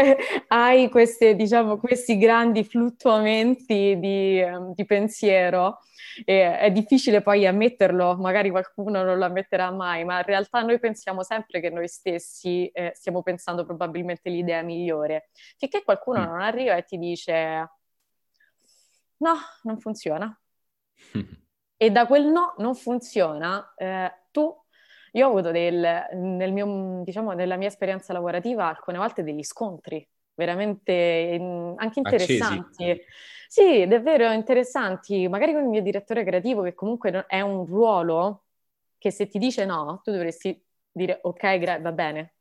hai 0.48 0.90
queste, 0.90 1.36
diciamo, 1.36 1.78
questi 1.78 2.18
grandi 2.18 2.64
fluttuamenti 2.64 3.98
di, 4.00 4.40
ehm, 4.40 4.74
di 4.74 4.86
pensiero 4.86 5.80
e 6.26 6.58
è 6.58 6.72
difficile 6.72 7.22
poi 7.22 7.46
ammetterlo, 7.48 8.16
magari 8.18 8.50
qualcuno 8.50 9.04
non 9.04 9.18
lo 9.18 9.26
ammetterà 9.26 9.72
mai, 9.72 10.04
ma 10.06 10.18
in 10.18 10.26
realtà 10.26 10.62
noi 10.62 10.80
pensiamo 10.80 11.24
sempre 11.24 11.60
che 11.60 11.70
noi 11.70 11.88
stessi 11.88 12.68
eh, 12.68 12.92
stiamo 12.96 13.24
pensando 13.24 13.66
probabilmente 13.66 14.30
l'idea 14.30 14.62
migliore, 14.62 15.30
finché 15.58 15.84
qualcuno 15.84 16.20
mm. 16.20 16.24
non 16.26 16.42
arriva 16.42 16.76
e 16.76 16.84
ti 16.84 16.98
dice 16.98 17.70
no, 19.18 19.36
non 19.64 19.80
funziona. 19.80 20.38
e 21.78 21.92
da 21.92 22.06
quel 22.06 22.28
no, 22.28 22.54
non 22.58 22.76
funziona, 22.76 23.74
eh, 23.76 24.14
tu 24.32 24.63
io 25.16 25.28
ho 25.28 25.30
avuto 25.30 25.52
del, 25.52 26.08
nel 26.14 26.52
mio, 26.52 27.02
diciamo, 27.04 27.34
nella 27.34 27.56
mia 27.56 27.68
esperienza 27.68 28.14
lavorativa 28.14 28.68
alcune 28.68 28.98
volte 28.98 29.24
degli 29.24 29.44
scontri 29.44 30.08
veramente 30.36 31.38
anche 31.76 32.00
interessanti. 32.00 32.90
Accesi. 32.90 33.06
Sì, 33.48 33.86
davvero 33.88 34.32
interessanti, 34.32 35.28
magari 35.28 35.54
con 35.54 35.62
il 35.64 35.70
mio 35.70 35.82
direttore 35.82 36.24
creativo 36.24 36.64
che 36.64 36.74
comunque 36.74 37.26
è 37.28 37.42
un 37.42 37.66
ruolo 37.66 38.46
che 38.98 39.12
se 39.12 39.28
ti 39.28 39.38
dice 39.38 39.66
no, 39.66 40.02
tu 40.04 40.12
dovresti 40.12 40.60
dire 40.92 41.20
ok, 41.22 41.58
gra- 41.60 41.80
va 41.80 41.92
bene. 41.92 42.34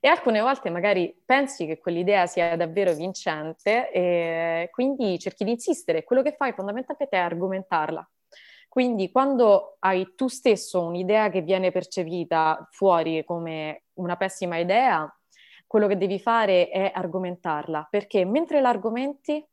E 0.00 0.08
alcune 0.08 0.40
volte 0.40 0.70
magari 0.70 1.16
pensi 1.24 1.66
che 1.66 1.78
quell'idea 1.78 2.26
sia 2.26 2.56
davvero 2.56 2.92
vincente 2.94 3.90
e 3.92 4.68
quindi 4.72 5.18
cerchi 5.18 5.44
di 5.44 5.50
insistere. 5.52 6.04
Quello 6.04 6.22
che 6.22 6.34
fai 6.36 6.52
fondamentalmente 6.52 7.16
è 7.16 7.20
argomentarla. 7.20 8.08
Quindi 8.68 9.10
quando 9.10 9.76
hai 9.80 10.14
tu 10.14 10.28
stesso 10.28 10.82
un'idea 10.82 11.30
che 11.30 11.40
viene 11.40 11.72
percepita 11.72 12.68
fuori 12.70 13.24
come 13.24 13.84
una 13.94 14.16
pessima 14.16 14.58
idea, 14.58 15.10
quello 15.66 15.86
che 15.86 15.96
devi 15.96 16.18
fare 16.18 16.68
è 16.68 16.90
argomentarla, 16.94 17.88
perché 17.90 18.24
mentre 18.24 18.60
l'argomenti 18.60 19.46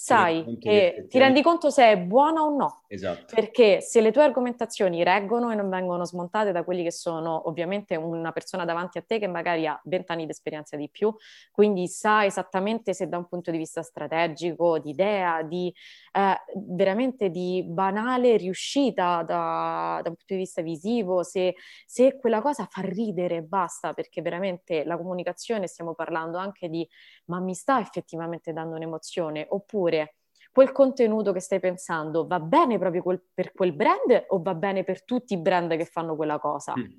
sai 0.00 0.56
che 0.60 1.06
ti 1.08 1.18
rendi 1.18 1.42
conto 1.42 1.70
se 1.70 1.90
è 1.90 1.98
buona 1.98 2.42
o 2.42 2.54
no. 2.54 2.84
Esatto. 2.86 3.34
Perché 3.34 3.80
se 3.80 4.00
le 4.00 4.12
tue 4.12 4.22
argomentazioni 4.22 5.02
reggono 5.02 5.50
e 5.50 5.56
non 5.56 5.68
vengono 5.68 6.04
smontate 6.04 6.52
da 6.52 6.62
quelli 6.62 6.84
che 6.84 6.92
sono 6.92 7.48
ovviamente 7.48 7.96
una 7.96 8.30
persona 8.30 8.64
davanti 8.64 8.98
a 8.98 9.02
te 9.02 9.18
che 9.18 9.26
magari 9.26 9.66
ha 9.66 9.78
vent'anni 9.82 10.24
di 10.24 10.30
esperienza 10.30 10.76
di 10.76 10.88
più, 10.88 11.12
quindi 11.50 11.88
sa 11.88 12.24
esattamente 12.24 12.94
se 12.94 13.08
da 13.08 13.18
un 13.18 13.26
punto 13.26 13.50
di 13.50 13.58
vista 13.58 13.82
strategico, 13.82 14.78
di 14.78 14.90
idea, 14.90 15.42
di 15.42 15.74
eh, 16.18 16.36
veramente 16.66 17.30
di 17.30 17.62
banale 17.64 18.36
riuscita 18.36 19.22
da, 19.22 20.00
da, 20.02 20.08
un 20.08 20.16
punto 20.16 20.24
di 20.26 20.36
vista 20.36 20.62
visivo, 20.62 21.22
se, 21.22 21.54
se 21.86 22.18
quella 22.18 22.40
cosa 22.42 22.66
fa 22.68 22.80
ridere, 22.80 23.42
basta, 23.42 23.92
perché 23.92 24.20
veramente 24.20 24.82
la 24.84 24.96
comunicazione 24.96 25.68
stiamo 25.68 25.94
parlando 25.94 26.36
anche 26.36 26.68
di 26.68 26.84
ma 27.26 27.38
mi 27.38 27.54
sta 27.54 27.78
effettivamente 27.78 28.52
dando 28.52 28.74
un'emozione, 28.74 29.46
oppure 29.48 30.16
quel 30.50 30.72
contenuto 30.72 31.30
che 31.32 31.38
stai 31.38 31.60
pensando 31.60 32.26
va 32.26 32.40
bene 32.40 32.78
proprio 32.78 33.02
quel, 33.02 33.22
per 33.32 33.52
quel 33.52 33.72
brand 33.72 34.24
o 34.28 34.42
va 34.42 34.54
bene 34.54 34.82
per 34.82 35.04
tutti 35.04 35.34
i 35.34 35.38
brand 35.38 35.76
che 35.76 35.84
fanno 35.84 36.16
quella 36.16 36.40
cosa? 36.40 36.74
Mm. 36.76 36.90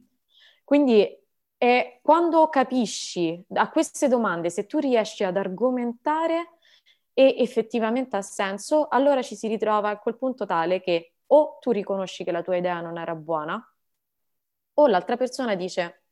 Quindi 0.63 1.05
è 1.57 1.99
quando 2.01 2.47
capisci 2.47 3.43
a 3.55 3.69
queste 3.69 4.07
domande, 4.07 4.49
se 4.49 4.65
tu 4.65 4.77
riesci 4.77 5.25
ad 5.25 5.35
argomentare 5.35 6.51
e 7.19 7.35
effettivamente 7.39 8.15
ha 8.15 8.21
senso, 8.21 8.87
allora 8.87 9.21
ci 9.21 9.35
si 9.35 9.49
ritrova 9.49 9.89
a 9.89 9.99
quel 9.99 10.15
punto 10.15 10.45
tale 10.45 10.79
che 10.79 11.15
o 11.27 11.57
tu 11.59 11.71
riconosci 11.71 12.23
che 12.23 12.31
la 12.31 12.41
tua 12.41 12.55
idea 12.55 12.79
non 12.79 12.97
era 12.97 13.13
buona, 13.13 13.61
o 14.75 14.87
l'altra 14.87 15.17
persona 15.17 15.55
dice, 15.55 16.03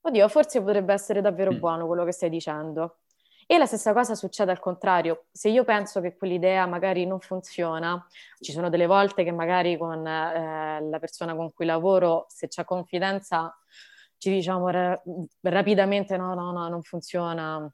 oddio, 0.00 0.26
forse 0.26 0.60
potrebbe 0.60 0.92
essere 0.92 1.20
davvero 1.20 1.52
mm. 1.52 1.58
buono 1.60 1.86
quello 1.86 2.04
che 2.04 2.10
stai 2.10 2.30
dicendo. 2.30 2.98
E 3.46 3.58
la 3.58 3.66
stessa 3.66 3.92
cosa 3.92 4.16
succede 4.16 4.50
al 4.50 4.58
contrario, 4.58 5.26
se 5.30 5.50
io 5.50 5.62
penso 5.62 6.00
che 6.00 6.16
quell'idea 6.16 6.66
magari 6.66 7.06
non 7.06 7.20
funziona, 7.20 8.04
ci 8.40 8.50
sono 8.50 8.68
delle 8.68 8.86
volte 8.86 9.22
che 9.22 9.30
magari 9.30 9.78
con 9.78 10.04
eh, 10.04 10.80
la 10.82 10.98
persona 10.98 11.36
con 11.36 11.52
cui 11.52 11.64
lavoro, 11.64 12.26
se 12.28 12.48
c'è 12.48 12.64
confidenza, 12.64 13.56
ci 14.20 14.30
diciamo 14.30 14.68
ra- 14.68 15.02
rapidamente 15.40 16.16
no, 16.18 16.34
no, 16.34 16.52
no, 16.52 16.68
non 16.68 16.82
funziona, 16.82 17.72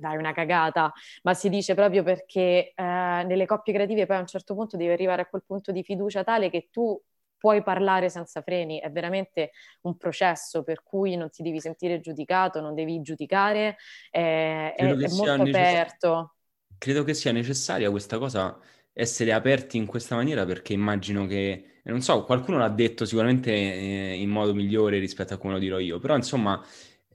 dai 0.00 0.16
una 0.16 0.32
cagata, 0.32 0.92
ma 1.22 1.34
si 1.34 1.48
dice 1.48 1.74
proprio 1.74 2.04
perché 2.04 2.72
eh, 2.74 3.24
nelle 3.26 3.46
coppie 3.46 3.72
creative 3.74 4.06
poi 4.06 4.16
a 4.16 4.20
un 4.20 4.26
certo 4.26 4.54
punto 4.54 4.76
devi 4.76 4.92
arrivare 4.92 5.22
a 5.22 5.26
quel 5.26 5.42
punto 5.44 5.72
di 5.72 5.82
fiducia 5.82 6.22
tale 6.22 6.50
che 6.50 6.68
tu 6.70 7.00
puoi 7.36 7.62
parlare 7.62 8.08
senza 8.10 8.42
freni, 8.42 8.80
è 8.80 8.90
veramente 8.90 9.50
un 9.82 9.96
processo 9.96 10.62
per 10.62 10.82
cui 10.84 11.16
non 11.16 11.30
ti 11.30 11.42
devi 11.42 11.60
sentire 11.60 12.00
giudicato, 12.00 12.60
non 12.60 12.74
devi 12.74 13.00
giudicare, 13.00 13.76
è, 14.10 14.74
è, 14.76 14.96
è 14.96 15.08
molto 15.08 15.42
necess- 15.42 15.70
aperto. 15.72 16.34
Credo 16.78 17.02
che 17.04 17.14
sia 17.14 17.32
necessaria 17.32 17.90
questa 17.90 18.18
cosa, 18.18 18.56
essere 18.98 19.32
aperti 19.32 19.76
in 19.76 19.86
questa 19.86 20.16
maniera, 20.16 20.44
perché 20.44 20.72
immagino 20.72 21.26
che, 21.26 21.80
non 21.84 22.02
so, 22.02 22.24
qualcuno 22.24 22.58
l'ha 22.58 22.68
detto 22.68 23.04
sicuramente 23.04 23.52
eh, 23.52 24.14
in 24.14 24.28
modo 24.28 24.52
migliore 24.54 24.98
rispetto 24.98 25.34
a 25.34 25.36
come 25.36 25.52
lo 25.54 25.58
dirò 25.58 25.78
io, 25.78 25.98
però 25.98 26.16
insomma... 26.16 26.60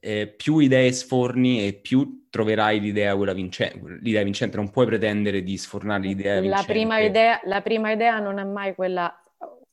Eh, 0.05 0.27
più 0.27 0.57
idee 0.57 0.91
sforni 0.91 1.65
e 1.65 1.71
più 1.71 2.27
troverai 2.29 2.81
l'idea, 2.81 3.15
quella 3.15 3.31
vincente, 3.31 3.99
l'idea 4.01 4.21
vincente. 4.21 4.57
Non 4.57 4.69
puoi 4.69 4.85
pretendere 4.85 5.43
di 5.43 5.57
sfornare 5.57 6.01
l'idea 6.01 6.33
la 6.33 6.41
vincente. 6.41 6.73
Prima 6.73 6.99
idea, 6.99 7.39
la 7.45 7.61
prima 7.61 7.89
idea 7.89 8.19
non 8.19 8.37
è 8.37 8.43
mai 8.43 8.75
quella 8.75 9.17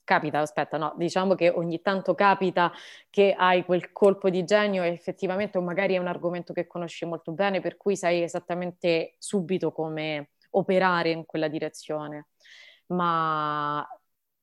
capita, 0.05 0.39
aspetta, 0.39 0.77
no, 0.77 0.95
diciamo 0.97 1.35
che 1.35 1.49
ogni 1.49 1.83
tanto 1.83 2.15
capita 2.15 2.71
che 3.11 3.35
hai 3.37 3.65
quel 3.65 3.91
colpo 3.91 4.31
di 4.31 4.45
genio 4.45 4.85
e 4.85 4.91
effettivamente 4.91 5.59
magari 5.59 5.95
è 5.95 5.99
un 5.99 6.07
argomento 6.07 6.53
che 6.53 6.69
conosci 6.69 7.05
molto 7.07 7.33
bene, 7.33 7.61
per 7.61 7.77
cui 7.77 7.97
sai 7.97 8.23
esattamente 8.23 9.17
subito 9.19 9.73
come 9.73 10.29
operare 10.51 11.11
in 11.11 11.25
quella 11.25 11.49
direzione. 11.49 12.29
Ma 12.87 13.87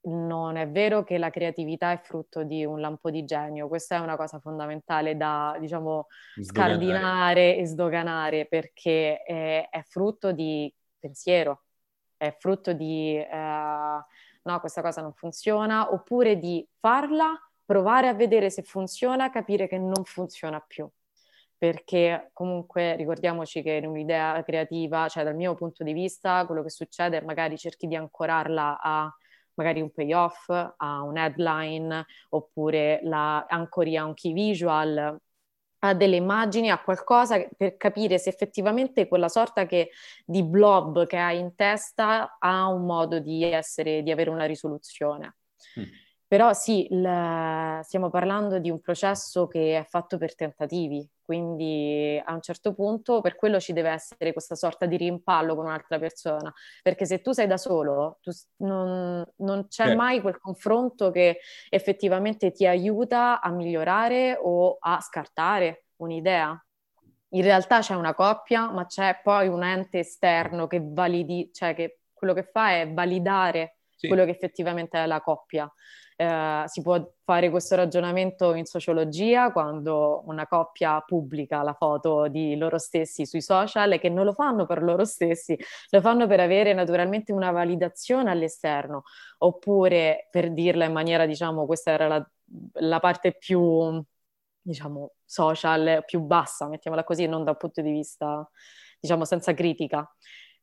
non 0.08 0.56
è 0.56 0.70
vero 0.70 1.04
che 1.04 1.18
la 1.18 1.30
creatività 1.30 1.92
è 1.92 2.00
frutto 2.02 2.44
di 2.44 2.64
un 2.64 2.80
lampo 2.80 3.12
di 3.12 3.26
genio, 3.26 3.68
questa 3.68 3.98
è 3.98 4.00
una 4.00 4.16
cosa 4.16 4.40
fondamentale 4.40 5.18
da, 5.18 5.58
diciamo, 5.60 6.08
sdoganare. 6.36 6.74
scardinare 6.74 7.58
e 7.58 7.66
sdoganare 7.66 8.46
perché 8.46 9.22
è, 9.24 9.68
è, 9.70 9.82
frutto 9.84 10.32
di 10.32 10.74
pensiero, 11.00 11.64
è 12.16 12.36
frutto 12.40 12.74
di... 12.74 13.20
Uh, 13.30 14.02
no, 14.44 14.60
questa 14.62 14.82
cosa 14.82 15.02
non 15.02 15.14
funziona, 15.14 15.92
oppure 15.92 16.38
di 16.38 16.66
farla, 16.80 17.38
provare 17.66 18.08
a 18.08 18.14
vedere 18.14 18.50
se 18.50 18.62
funziona, 18.62 19.30
capire 19.30 19.68
che 19.68 19.78
non 19.78 20.06
funziona 20.06 20.60
più. 20.62 20.90
Perché 21.58 22.30
comunque 22.34 22.96
ricordiamoci 22.96 23.64
che 23.64 23.74
in 23.74 23.88
un'idea 23.88 24.44
creativa, 24.44 25.08
cioè 25.08 25.24
dal 25.24 25.36
mio 25.36 25.56
punto 25.56 25.84
di 25.84 25.94
vista, 25.94 26.46
quello 26.46 26.62
che 26.62 26.70
succede 26.70 27.18
è 27.18 27.22
magari 27.24 27.58
cerchi 27.58 27.88
di 27.88 27.96
ancorarla 27.96 28.80
a 28.80 29.12
magari 29.56 29.82
un 29.82 29.92
payoff, 29.92 30.50
a 30.50 31.02
un 31.02 31.18
headline, 31.18 32.06
oppure 32.30 33.00
la 33.04 33.46
ancori 33.48 33.98
a 33.98 34.06
un 34.06 34.14
key 34.14 34.34
visual, 34.34 35.20
a 35.80 35.94
delle 35.94 36.16
immagini, 36.16 36.70
a 36.70 36.82
qualcosa 36.82 37.44
per 37.56 37.76
capire 37.78 38.20
se 38.20 38.30
effettivamente 38.30 39.08
quella 39.08 39.30
sorta 39.30 39.66
che, 39.66 39.90
di 40.26 40.44
blob 40.44 41.06
che 41.08 41.18
hai 41.18 41.40
in 41.40 41.56
testa 41.56 42.38
ha 42.40 42.68
un 42.68 42.86
modo 42.86 43.20
di 43.20 43.44
essere, 43.44 44.04
di 44.04 44.12
avere 44.12 44.30
una 44.30 44.46
risoluzione. 44.46 45.38
Mm. 45.80 45.84
Però 46.28 46.52
sì, 46.52 46.88
il, 46.92 47.80
stiamo 47.84 48.10
parlando 48.10 48.60
di 48.60 48.70
un 48.70 48.82
processo 48.82 49.48
che 49.48 49.78
è 49.78 49.86
fatto 49.86 50.18
per 50.18 50.36
tentativi, 50.36 51.10
quindi 51.22 52.22
a 52.22 52.34
un 52.34 52.42
certo 52.42 52.74
punto 52.74 53.22
per 53.22 53.38
quello 53.38 53.62
ci 53.62 53.72
deve 53.72 53.92
essere 53.92 54.34
questa 54.34 54.56
sorta 54.56 54.86
di 54.86 54.98
rimpallo 54.98 55.56
con 55.56 55.66
un'altra 55.66 55.98
persona, 55.98 56.54
perché 56.82 57.06
se 57.06 57.22
tu 57.22 57.32
sei 57.32 57.48
da 57.48 57.56
solo, 57.56 58.18
tu, 58.22 58.32
non, 58.58 59.26
non, 59.38 59.68
c'è 59.70 59.84
certo. 59.86 59.96
mai 59.96 60.20
quel 60.20 60.38
confronto 60.38 61.12
che 61.12 61.40
effettivamente 61.70 62.52
ti 62.52 62.68
aiuta 62.68 63.40
a 63.40 63.50
migliorare 63.50 64.38
o 64.42 64.76
a 64.82 65.00
scartare 65.00 65.86
un'idea. 65.98 66.62
In 67.30 67.42
realtà 67.42 67.80
c'è 67.80 67.96
una 67.96 68.14
coppia, 68.14 68.70
ma 68.70 68.86
c'è 68.86 69.22
poi 69.24 69.48
un 69.48 69.64
ente 69.64 70.00
esterno 70.00 70.68
che 70.68 70.82
validi, 70.84 71.52
cioè 71.54 71.74
che 71.74 72.00
quello 72.12 72.34
che 72.34 72.44
fa 72.44 72.72
è 72.72 72.92
validare 72.92 73.78
sì. 73.96 74.08
quello 74.08 74.26
che 74.26 74.32
effettivamente 74.32 75.02
è 75.02 75.06
la 75.06 75.22
coppia. 75.22 75.72
Eh, 76.20 76.64
si 76.66 76.82
può 76.82 77.00
fare 77.24 77.52
questo 77.52 77.76
ragionamento 77.76 78.56
in 78.56 78.66
sociologia 78.66 79.52
quando 79.52 80.24
una 80.26 80.48
coppia 80.48 81.00
pubblica 81.02 81.62
la 81.62 81.76
foto 81.76 82.28
di 82.28 82.58
loro 82.58 82.80
stessi 82.80 83.24
sui 83.28 83.42
social 83.42 83.92
e 83.92 84.00
che 84.00 84.10
non 84.10 84.26
lo 84.26 84.34
fanno 84.34 84.66
per 84.66 84.82
loro 84.82 85.06
stessi, 85.06 85.56
lo 85.92 86.02
fanno 86.02 86.26
per 86.26 86.40
avere 86.40 86.74
naturalmente 86.74 87.32
una 87.34 87.52
validazione 87.52 88.32
all'esterno, 88.32 89.04
oppure 89.40 90.28
per 90.32 90.52
dirla 90.54 90.86
in 90.86 90.94
maniera, 90.94 91.28
diciamo, 91.28 91.68
questa 91.68 91.92
era 91.92 92.08
la, 92.08 92.30
la 92.80 93.00
parte 93.00 93.34
più, 93.38 94.04
diciamo, 94.62 95.12
social, 95.24 96.04
più 96.06 96.22
bassa, 96.22 96.68
mettiamola 96.68 97.04
così, 97.04 97.28
non 97.28 97.44
dal 97.44 97.58
punto 97.58 97.82
di 97.82 97.92
vista, 97.92 98.50
diciamo, 99.00 99.24
senza 99.26 99.54
critica 99.54 100.10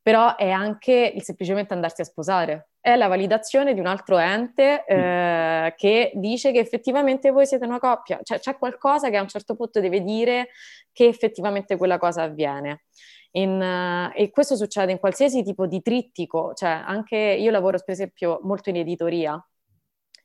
però 0.01 0.35
è 0.35 0.51
anche 0.51 1.13
il 1.15 1.23
semplicemente 1.23 1.73
andarsi 1.73 2.01
a 2.01 2.03
sposare. 2.05 2.69
È 2.85 2.95
la 2.95 3.07
validazione 3.07 3.73
di 3.73 3.79
un 3.79 3.87
altro 3.87 4.19
ente 4.19 4.85
eh, 4.85 5.73
che 5.75 6.11
dice 6.13 6.51
che 6.51 6.59
effettivamente 6.59 7.31
voi 7.31 7.47
siete 7.47 7.65
una 7.65 7.79
coppia. 7.79 8.19
Cioè 8.21 8.37
c'è 8.37 8.59
qualcosa 8.59 9.09
che 9.09 9.17
a 9.17 9.23
un 9.23 9.27
certo 9.27 9.55
punto 9.55 9.79
deve 9.79 10.03
dire 10.03 10.49
che 10.91 11.07
effettivamente 11.07 11.77
quella 11.77 11.97
cosa 11.97 12.21
avviene. 12.21 12.83
In, 13.31 13.59
uh, 13.59 14.15
e 14.15 14.29
questo 14.29 14.55
succede 14.55 14.91
in 14.91 14.99
qualsiasi 14.99 15.41
tipo 15.41 15.65
di 15.65 15.81
trittico, 15.81 16.53
cioè 16.53 16.69
anche 16.85 17.17
io 17.17 17.49
lavoro 17.49 17.79
per 17.83 17.95
esempio 17.95 18.39
molto 18.43 18.69
in 18.69 18.75
editoria 18.75 19.43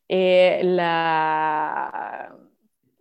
e 0.04 0.61
la, 0.62 2.30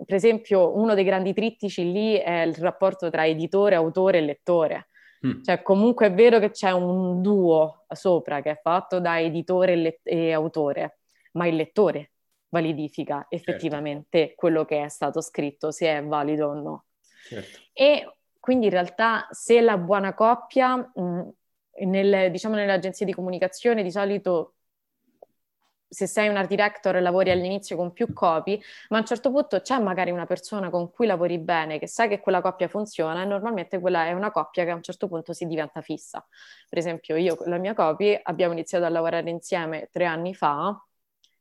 per 0.05 0.15
esempio 0.15 0.73
uno 0.77 0.93
dei 0.93 1.03
grandi 1.03 1.33
trittici 1.33 1.91
lì 1.91 2.15
è 2.15 2.43
il 2.43 2.55
rapporto 2.55 3.09
tra 3.09 3.27
editore, 3.27 3.75
autore 3.75 4.19
e 4.19 4.21
lettore 4.21 4.87
Mm. 5.25 5.43
Cioè, 5.43 5.61
comunque 5.61 6.07
è 6.07 6.13
vero 6.13 6.39
che 6.39 6.51
c'è 6.51 6.71
un 6.71 7.21
duo 7.21 7.85
sopra 7.89 8.41
che 8.41 8.51
è 8.51 8.59
fatto 8.61 8.99
da 8.99 9.19
editore 9.19 9.73
e, 9.73 9.75
let- 9.75 9.99
e 10.07 10.31
autore, 10.31 10.99
ma 11.33 11.47
il 11.47 11.55
lettore 11.55 12.11
validifica 12.49 13.25
effettivamente 13.29 14.19
certo. 14.19 14.33
quello 14.35 14.65
che 14.65 14.83
è 14.83 14.89
stato 14.89 15.21
scritto, 15.21 15.71
se 15.71 15.87
è 15.87 16.03
valido 16.03 16.47
o 16.47 16.53
no. 16.53 16.85
Certo. 17.27 17.59
E 17.73 18.15
quindi 18.39 18.65
in 18.65 18.71
realtà 18.71 19.27
se 19.31 19.61
la 19.61 19.77
buona 19.77 20.13
coppia, 20.13 20.75
mh, 20.77 21.29
nel, 21.85 22.31
diciamo 22.31 22.55
nelle 22.55 22.71
agenzie 22.71 23.05
di 23.05 23.13
comunicazione 23.13 23.83
di 23.83 23.91
solito 23.91 24.55
se 25.89 26.05
sei 26.05 26.29
un 26.29 26.37
art 26.37 26.47
director 26.47 26.95
e 26.95 27.01
lavori 27.01 27.31
all'inizio 27.31 27.75
con 27.75 27.91
più 27.91 28.13
copy, 28.13 28.61
ma 28.89 28.97
a 28.97 28.99
un 28.99 29.05
certo 29.07 29.31
punto 29.31 29.59
c'è 29.61 29.79
magari 29.79 30.11
una 30.11 30.25
persona 30.25 30.69
con 30.69 30.91
cui 30.91 31.07
lavori 31.07 31.39
bene, 31.39 31.79
che 31.79 31.87
sai 31.87 32.07
che 32.07 32.19
quella 32.19 32.41
coppia 32.41 32.67
funziona 32.67 33.23
e 33.23 33.25
normalmente 33.25 33.79
quella 33.79 34.05
è 34.05 34.13
una 34.13 34.31
coppia 34.31 34.63
che 34.65 34.69
a 34.69 34.75
un 34.75 34.83
certo 34.83 35.07
punto 35.07 35.33
si 35.33 35.45
diventa 35.45 35.81
fissa. 35.81 36.25
Per 36.69 36.77
esempio 36.77 37.15
io 37.15 37.35
con 37.35 37.49
la 37.49 37.57
mia 37.57 37.73
copy 37.73 38.17
abbiamo 38.21 38.53
iniziato 38.53 38.85
a 38.85 38.89
lavorare 38.89 39.29
insieme 39.29 39.89
tre 39.91 40.05
anni 40.05 40.35
fa, 40.35 40.79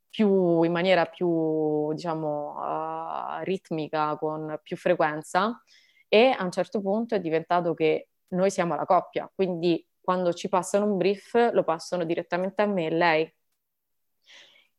più, 0.08 0.62
in 0.62 0.72
maniera 0.72 1.04
più, 1.04 1.92
diciamo, 1.92 2.54
uh, 2.56 3.42
ritmica, 3.42 4.16
con 4.16 4.58
più 4.62 4.76
frequenza 4.76 5.62
e 6.08 6.34
a 6.36 6.42
un 6.42 6.50
certo 6.50 6.80
punto 6.80 7.14
è 7.14 7.20
diventato 7.20 7.74
che 7.74 8.08
noi 8.28 8.50
siamo 8.50 8.74
la 8.74 8.84
coppia, 8.86 9.30
quindi 9.34 9.86
quando 10.00 10.32
ci 10.32 10.48
passano 10.48 10.86
un 10.86 10.96
brief 10.96 11.50
lo 11.52 11.64
passano 11.64 12.04
direttamente 12.04 12.62
a 12.62 12.66
me 12.66 12.86
e 12.86 12.90
lei 12.90 13.36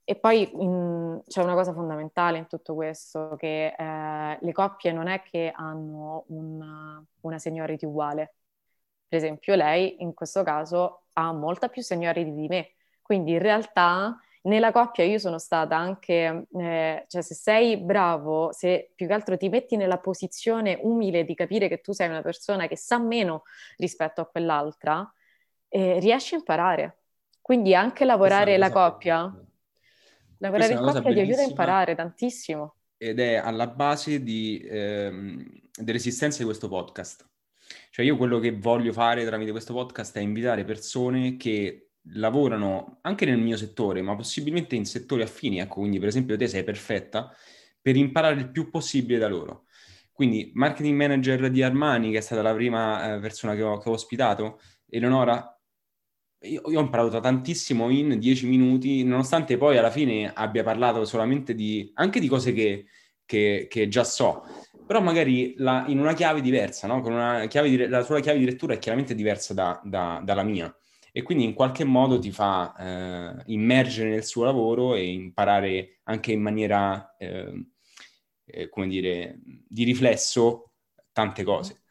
e 0.09 0.15
poi 0.15 0.49
in, 0.59 1.21
c'è 1.27 1.43
una 1.43 1.53
cosa 1.53 1.71
fondamentale 1.71 2.39
in 2.39 2.47
tutto 2.47 2.73
questo, 2.73 3.35
che 3.37 3.75
eh, 3.77 4.37
le 4.41 4.51
coppie 4.53 4.91
non 4.91 5.07
è 5.07 5.21
che 5.21 5.51
hanno 5.55 6.23
una, 6.29 6.99
una 7.21 7.37
seniority 7.37 7.85
uguale. 7.85 8.33
Per 9.07 9.19
esempio, 9.19 9.53
lei 9.53 10.01
in 10.01 10.15
questo 10.15 10.41
caso 10.41 11.03
ha 11.13 11.31
molta 11.31 11.67
più 11.67 11.83
seniority 11.83 12.33
di 12.33 12.47
me, 12.47 12.71
quindi 13.03 13.33
in 13.33 13.37
realtà 13.37 14.19
nella 14.43 14.71
coppia 14.71 15.03
io 15.03 15.19
sono 15.19 15.37
stata 15.37 15.77
anche, 15.77 16.47
eh, 16.57 17.05
cioè 17.07 17.21
se 17.21 17.35
sei 17.35 17.77
bravo, 17.77 18.51
se 18.51 18.91
più 18.95 19.05
che 19.05 19.13
altro 19.13 19.37
ti 19.37 19.47
metti 19.47 19.75
nella 19.75 19.99
posizione 19.99 20.79
umile 20.81 21.23
di 21.23 21.35
capire 21.35 21.67
che 21.67 21.81
tu 21.81 21.91
sei 21.91 22.09
una 22.09 22.23
persona 22.23 22.65
che 22.65 22.77
sa 22.77 22.97
meno 22.97 23.43
rispetto 23.77 24.21
a 24.21 24.25
quell'altra, 24.25 25.07
eh, 25.67 25.99
riesci 25.99 26.33
a 26.33 26.39
imparare. 26.39 26.97
Quindi 27.39 27.75
anche 27.75 28.05
lavorare 28.05 28.57
la 28.57 28.71
coppia 28.71 29.31
Lavorare 30.39 30.73
in 30.73 30.79
coppia 30.79 31.13
ti 31.13 31.19
aiuta 31.19 31.41
a 31.41 31.45
imparare 31.45 31.95
tantissimo. 31.95 32.75
Ed 32.97 33.19
è 33.19 33.35
alla 33.35 33.67
base 33.67 34.23
di, 34.23 34.65
ehm, 34.69 35.45
dell'esistenza 35.79 36.39
di 36.39 36.45
questo 36.45 36.67
podcast. 36.67 37.27
Cioè 37.91 38.05
io 38.05 38.17
quello 38.17 38.39
che 38.39 38.57
voglio 38.57 38.91
fare 38.91 39.25
tramite 39.25 39.51
questo 39.51 39.73
podcast 39.73 40.17
è 40.17 40.21
invitare 40.21 40.63
persone 40.63 41.37
che 41.37 41.91
lavorano 42.13 42.99
anche 43.01 43.25
nel 43.25 43.37
mio 43.37 43.57
settore, 43.57 44.01
ma 44.01 44.15
possibilmente 44.15 44.75
in 44.75 44.85
settori 44.85 45.21
affini, 45.21 45.59
ecco, 45.59 45.75
quindi 45.75 45.99
per 45.99 46.07
esempio 46.07 46.37
te 46.37 46.47
sei 46.47 46.63
perfetta, 46.63 47.33
per 47.81 47.95
imparare 47.95 48.39
il 48.39 48.49
più 48.49 48.69
possibile 48.69 49.19
da 49.19 49.27
loro. 49.27 49.65
Quindi 50.11 50.51
marketing 50.53 50.95
manager 50.95 51.49
di 51.49 51.63
Armani, 51.63 52.11
che 52.11 52.17
è 52.17 52.21
stata 52.21 52.41
la 52.41 52.53
prima 52.53 53.15
eh, 53.15 53.19
persona 53.19 53.55
che 53.55 53.61
ho, 53.61 53.77
che 53.77 53.89
ho 53.89 53.93
ospitato, 53.93 54.59
Eleonora, 54.87 55.58
io, 56.41 56.61
io, 56.69 56.79
ho 56.79 56.81
imparato 56.81 57.19
tantissimo 57.19 57.89
in 57.89 58.19
dieci 58.19 58.47
minuti, 58.47 59.03
nonostante 59.03 59.57
poi 59.57 59.77
alla 59.77 59.91
fine 59.91 60.31
abbia 60.33 60.63
parlato 60.63 61.05
solamente 61.05 61.53
di, 61.53 61.91
anche 61.95 62.19
di 62.19 62.27
cose 62.27 62.53
che, 62.53 62.85
che, 63.25 63.67
che 63.69 63.87
già 63.87 64.03
so, 64.03 64.43
però 64.85 65.01
magari 65.01 65.53
la, 65.57 65.85
in 65.87 65.99
una 65.99 66.13
chiave 66.13 66.41
diversa, 66.41 66.87
no? 66.87 67.01
Una 67.05 67.45
chiave 67.47 67.69
di, 67.69 67.87
la 67.87 68.03
sua 68.03 68.19
chiave 68.21 68.39
di 68.39 68.45
lettura 68.45 68.73
è 68.73 68.79
chiaramente 68.79 69.15
diversa 69.15 69.53
da, 69.53 69.79
da, 69.83 70.21
dalla 70.23 70.43
mia 70.43 70.73
e 71.11 71.23
quindi 71.23 71.43
in 71.43 71.53
qualche 71.53 71.83
modo 71.83 72.19
ti 72.19 72.31
fa 72.31 72.73
eh, 72.77 73.43
immergere 73.47 74.09
nel 74.09 74.23
suo 74.23 74.43
lavoro 74.43 74.95
e 74.95 75.11
imparare 75.11 75.99
anche 76.03 76.31
in 76.31 76.41
maniera, 76.41 77.15
eh, 77.17 77.65
eh, 78.45 78.69
come 78.69 78.87
dire, 78.87 79.39
di 79.43 79.83
riflesso 79.83 80.71
tante 81.11 81.43
cose. 81.43 81.83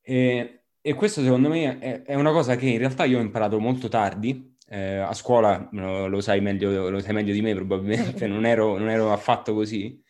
E, 0.00 0.61
e 0.82 0.94
questo 0.94 1.22
secondo 1.22 1.48
me 1.48 1.78
è, 1.78 2.02
è, 2.02 2.14
una 2.14 2.32
cosa 2.32 2.56
che 2.56 2.66
in 2.66 2.78
realtà 2.78 3.04
io 3.04 3.18
ho 3.18 3.22
imparato 3.22 3.58
molto 3.60 3.88
tardi. 3.88 4.50
Eh, 4.68 4.96
a 4.96 5.12
scuola 5.12 5.68
lo, 5.72 6.08
lo, 6.08 6.20
sai 6.20 6.40
meglio, 6.40 6.90
lo 6.90 6.98
sai 6.98 7.12
meglio 7.12 7.32
di 7.32 7.42
me 7.42 7.54
probabilmente, 7.54 8.26
non 8.28 8.44
ero, 8.44 8.76
non 8.78 8.88
ero 8.90 9.12
affatto 9.12 9.54
così. 9.54 10.02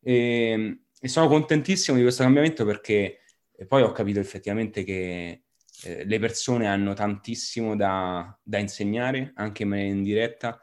E, 0.00 0.80
e, 1.00 1.08
sono 1.08 1.26
contentissimo 1.26 1.96
di 1.96 2.02
questo 2.02 2.22
cambiamento 2.22 2.64
perché 2.64 3.20
poi 3.66 3.82
ho 3.82 3.92
capito 3.92 4.20
effettivamente 4.20 4.84
che 4.84 5.44
eh, 5.84 6.04
le 6.04 6.18
persone 6.18 6.68
hanno 6.68 6.92
tantissimo 6.92 7.74
da, 7.74 8.38
da, 8.42 8.58
insegnare, 8.58 9.32
anche 9.36 9.62
in 9.64 9.68
maniera 9.70 9.94
indiretta, 9.94 10.60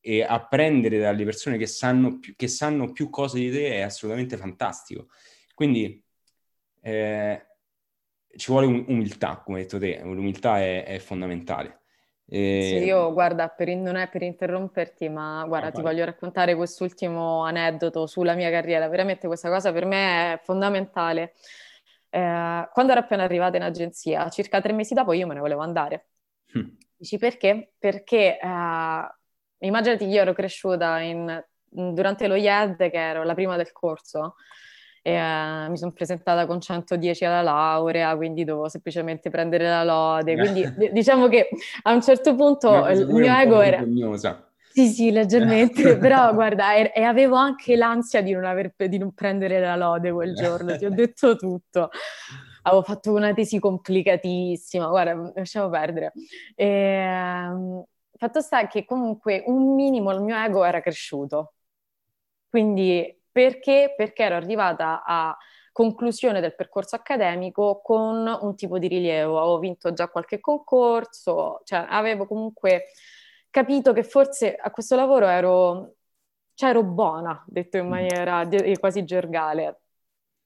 e 0.00 0.22
apprendere 0.22 0.98
dalle 0.98 1.24
persone 1.24 1.56
che 1.58 1.66
sanno, 1.66 2.18
più, 2.18 2.34
che 2.34 2.48
sanno 2.48 2.92
più 2.92 3.10
cose 3.10 3.38
di 3.38 3.50
te 3.50 3.74
è 3.74 3.80
assolutamente 3.80 4.36
fantastico. 4.36 5.08
Quindi 5.54 6.02
eh, 6.80 7.47
ci 8.38 8.50
vuole 8.50 8.66
um- 8.66 8.84
umiltà, 8.88 9.42
come 9.44 9.58
hai 9.58 9.64
detto 9.64 9.78
te, 9.78 10.00
l'umiltà 10.02 10.60
è, 10.60 10.84
è 10.84 10.98
fondamentale. 10.98 11.80
E... 12.30 12.60
Sì, 12.62 12.84
io 12.84 13.12
guarda, 13.12 13.48
per, 13.48 13.68
non 13.74 13.96
è 13.96 14.08
per 14.08 14.22
interromperti, 14.22 15.08
ma 15.08 15.44
guarda, 15.46 15.68
ah, 15.68 15.70
ti 15.72 15.80
voglio 15.80 16.04
raccontare 16.04 16.54
quest'ultimo 16.54 17.42
aneddoto 17.44 18.06
sulla 18.06 18.34
mia 18.34 18.50
carriera. 18.50 18.86
Veramente 18.88 19.26
questa 19.26 19.48
cosa 19.48 19.72
per 19.72 19.86
me 19.86 20.34
è 20.34 20.40
fondamentale. 20.42 21.34
Eh, 22.10 22.68
quando 22.72 22.92
ero 22.92 23.00
appena 23.00 23.22
arrivata 23.24 23.56
in 23.56 23.62
agenzia, 23.62 24.28
circa 24.28 24.60
tre 24.60 24.72
mesi 24.72 24.94
dopo 24.94 25.12
io 25.12 25.26
me 25.26 25.34
ne 25.34 25.40
volevo 25.40 25.62
andare. 25.62 26.08
Hm. 26.52 26.76
Dici 26.96 27.16
perché? 27.16 27.72
Perché 27.78 28.38
eh, 28.38 29.08
immaginati 29.66 30.04
io 30.04 30.20
ero 30.20 30.34
cresciuta 30.34 30.98
in, 31.00 31.44
durante 31.64 32.26
lo 32.26 32.34
IED, 32.34 32.90
che 32.90 32.98
ero 32.98 33.24
la 33.24 33.34
prima 33.34 33.56
del 33.56 33.72
corso, 33.72 34.34
e, 35.02 35.20
uh, 35.20 35.70
mi 35.70 35.76
sono 35.76 35.92
presentata 35.92 36.46
con 36.46 36.60
110 36.60 37.24
alla 37.24 37.42
laurea, 37.42 38.16
quindi 38.16 38.44
dovevo 38.44 38.68
semplicemente 38.68 39.30
prendere 39.30 39.68
la 39.68 39.84
lode. 39.84 40.36
Quindi 40.36 40.62
d- 40.62 40.90
diciamo 40.92 41.28
che 41.28 41.48
a 41.82 41.92
un 41.92 42.02
certo 42.02 42.34
punto 42.34 42.86
il 42.88 43.06
mio 43.06 43.32
ego 43.32 43.60
era... 43.60 43.78
Vergognosa. 43.78 44.42
Sì, 44.70 44.86
sì, 44.86 45.10
leggermente, 45.10 45.96
però 45.98 46.32
guarda, 46.34 46.74
e, 46.74 46.92
e, 46.94 47.02
avevo 47.02 47.34
anche 47.34 47.74
l'ansia 47.74 48.22
di 48.22 48.32
non, 48.32 48.44
aver, 48.44 48.74
di 48.76 48.98
non 48.98 49.12
prendere 49.12 49.58
la 49.60 49.74
lode 49.74 50.12
quel 50.12 50.34
giorno, 50.34 50.76
ti 50.76 50.84
ho 50.84 50.90
detto 50.90 51.36
tutto. 51.36 51.90
Avevo 52.62 52.82
fatto 52.82 53.12
una 53.12 53.32
tesi 53.32 53.58
complicatissima, 53.58 54.86
guarda, 54.86 55.32
lasciamo 55.34 55.68
perdere. 55.68 56.12
E, 56.54 57.46
um, 57.48 57.84
fatto 58.16 58.40
sta 58.40 58.66
che 58.66 58.84
comunque 58.84 59.42
un 59.46 59.74
minimo 59.74 60.12
il 60.12 60.20
mio 60.20 60.36
ego 60.36 60.64
era 60.64 60.80
cresciuto, 60.80 61.54
Quindi 62.48 63.17
perché? 63.38 63.94
Perché 63.96 64.24
ero 64.24 64.34
arrivata 64.34 65.04
a 65.06 65.36
conclusione 65.70 66.40
del 66.40 66.56
percorso 66.56 66.96
accademico 66.96 67.80
con 67.84 68.26
un 68.40 68.56
tipo 68.56 68.80
di 68.80 68.88
rilievo. 68.88 69.38
Avevo 69.38 69.58
vinto 69.60 69.92
già 69.92 70.08
qualche 70.08 70.40
concorso, 70.40 71.60
cioè 71.62 71.86
avevo 71.88 72.26
comunque 72.26 72.86
capito 73.48 73.92
che 73.92 74.02
forse 74.02 74.56
a 74.56 74.72
questo 74.72 74.96
lavoro 74.96 75.26
ero, 75.28 75.94
cioè 76.54 76.70
ero 76.70 76.82
buona, 76.82 77.44
detto 77.46 77.76
in 77.76 77.86
mm. 77.86 77.88
maniera 77.88 78.48
quasi 78.80 79.04
gergale. 79.04 79.82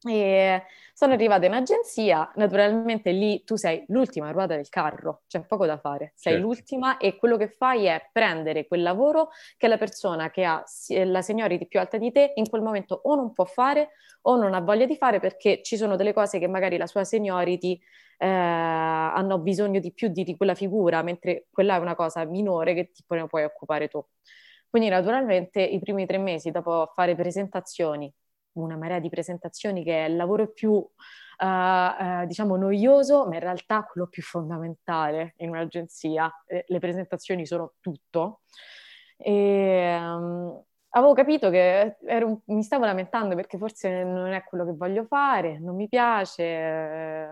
E 0.04 0.62
sono 0.92 1.12
arrivata 1.12 1.46
in 1.46 1.52
agenzia, 1.52 2.30
naturalmente 2.34 3.12
lì 3.12 3.44
tu 3.44 3.56
sei 3.56 3.84
l'ultima 3.88 4.30
ruota 4.30 4.56
del 4.56 4.68
carro, 4.68 5.22
c'è 5.28 5.44
poco 5.44 5.64
da 5.64 5.78
fare, 5.78 6.12
sei 6.14 6.34
certo. 6.34 6.46
l'ultima 6.46 6.96
e 6.96 7.16
quello 7.16 7.36
che 7.36 7.48
fai 7.48 7.84
è 7.84 8.08
prendere 8.12 8.66
quel 8.66 8.82
lavoro 8.82 9.30
che 9.56 9.68
la 9.68 9.78
persona 9.78 10.30
che 10.30 10.44
ha 10.44 10.62
la 11.04 11.22
seniority 11.22 11.66
più 11.66 11.78
alta 11.78 11.98
di 11.98 12.10
te 12.10 12.32
in 12.34 12.48
quel 12.48 12.62
momento 12.62 13.00
o 13.04 13.14
non 13.14 13.32
può 13.32 13.44
fare 13.44 13.90
o 14.22 14.36
non 14.36 14.54
ha 14.54 14.60
voglia 14.60 14.86
di 14.86 14.96
fare 14.96 15.20
perché 15.20 15.62
ci 15.62 15.76
sono 15.76 15.96
delle 15.96 16.12
cose 16.12 16.38
che 16.38 16.48
magari 16.48 16.76
la 16.76 16.86
sua 16.86 17.04
seniority 17.04 17.80
eh, 18.18 18.26
hanno 18.26 19.38
bisogno 19.38 19.80
di 19.80 19.92
più 19.92 20.08
di, 20.08 20.22
di, 20.24 20.36
quella 20.36 20.54
figura, 20.54 21.02
mentre 21.02 21.46
quella 21.50 21.76
è 21.76 21.78
una 21.78 21.94
cosa 21.94 22.24
minore 22.24 22.74
che 22.74 22.90
ti 22.92 23.04
ne 23.08 23.26
puoi 23.26 23.44
occupare 23.44 23.88
tu. 23.88 24.04
Quindi 24.68 24.88
naturalmente 24.88 25.60
i 25.60 25.78
primi 25.80 26.06
tre 26.06 26.18
mesi 26.18 26.50
dopo 26.50 26.90
fare 26.94 27.14
presentazioni, 27.14 28.12
una 28.54 28.76
marea 28.76 28.98
di 28.98 29.08
presentazioni 29.08 29.84
che 29.84 30.04
è 30.06 30.08
il 30.08 30.16
lavoro 30.16 30.48
più, 30.52 30.72
uh, 30.72 30.84
uh, 31.44 32.26
diciamo, 32.26 32.56
noioso, 32.56 33.26
ma 33.26 33.34
in 33.34 33.40
realtà 33.40 33.84
quello 33.84 34.06
più 34.08 34.22
fondamentale 34.22 35.34
in 35.38 35.50
un'agenzia. 35.50 36.30
Eh, 36.46 36.64
le 36.66 36.78
presentazioni 36.78 37.46
sono 37.46 37.74
tutto. 37.80 38.40
E, 39.16 39.96
um, 39.98 40.62
avevo 40.90 41.14
capito 41.14 41.50
che 41.50 41.96
ero, 42.04 42.42
mi 42.46 42.62
stavo 42.62 42.84
lamentando 42.84 43.34
perché 43.34 43.58
forse 43.58 44.04
non 44.04 44.32
è 44.32 44.44
quello 44.44 44.64
che 44.64 44.72
voglio 44.74 45.04
fare, 45.04 45.58
non 45.58 45.76
mi 45.76 45.88
piace, 45.88 46.42
eh, 46.42 47.28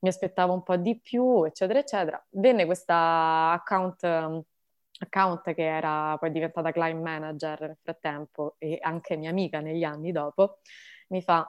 mi 0.00 0.08
aspettavo 0.08 0.52
un 0.54 0.62
po' 0.62 0.76
di 0.76 1.00
più, 1.00 1.44
eccetera, 1.44 1.78
eccetera. 1.80 2.26
Venne 2.30 2.66
questa 2.66 3.50
account... 3.52 4.46
Account 4.98 5.54
che 5.54 5.64
era 5.64 6.16
poi 6.18 6.30
diventata 6.30 6.72
client 6.72 7.00
manager 7.00 7.60
nel 7.60 7.78
frattempo 7.80 8.56
e 8.58 8.78
anche 8.80 9.16
mia 9.16 9.30
amica 9.30 9.60
negli 9.60 9.84
anni 9.84 10.12
dopo, 10.12 10.58
mi 11.08 11.22
fa, 11.22 11.46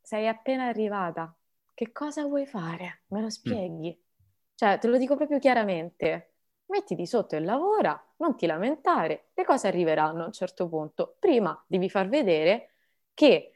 sei 0.00 0.28
appena 0.28 0.66
arrivata, 0.66 1.34
che 1.74 1.92
cosa 1.92 2.24
vuoi 2.24 2.46
fare? 2.46 3.02
Me 3.08 3.20
lo 3.20 3.26
mm. 3.26 3.28
spieghi? 3.28 3.98
Mm. 3.98 4.24
Cioè, 4.54 4.78
te 4.78 4.86
lo 4.88 4.98
dico 4.98 5.16
proprio 5.16 5.38
chiaramente, 5.38 6.34
mettiti 6.66 7.06
sotto 7.06 7.36
e 7.36 7.40
lavora, 7.40 8.00
non 8.18 8.36
ti 8.36 8.46
lamentare, 8.46 9.30
le 9.34 9.44
cose 9.44 9.68
arriveranno 9.68 10.22
a 10.22 10.26
un 10.26 10.32
certo 10.32 10.68
punto. 10.68 11.16
Prima 11.18 11.60
devi 11.66 11.88
far 11.88 12.08
vedere 12.08 12.74
che 13.14 13.51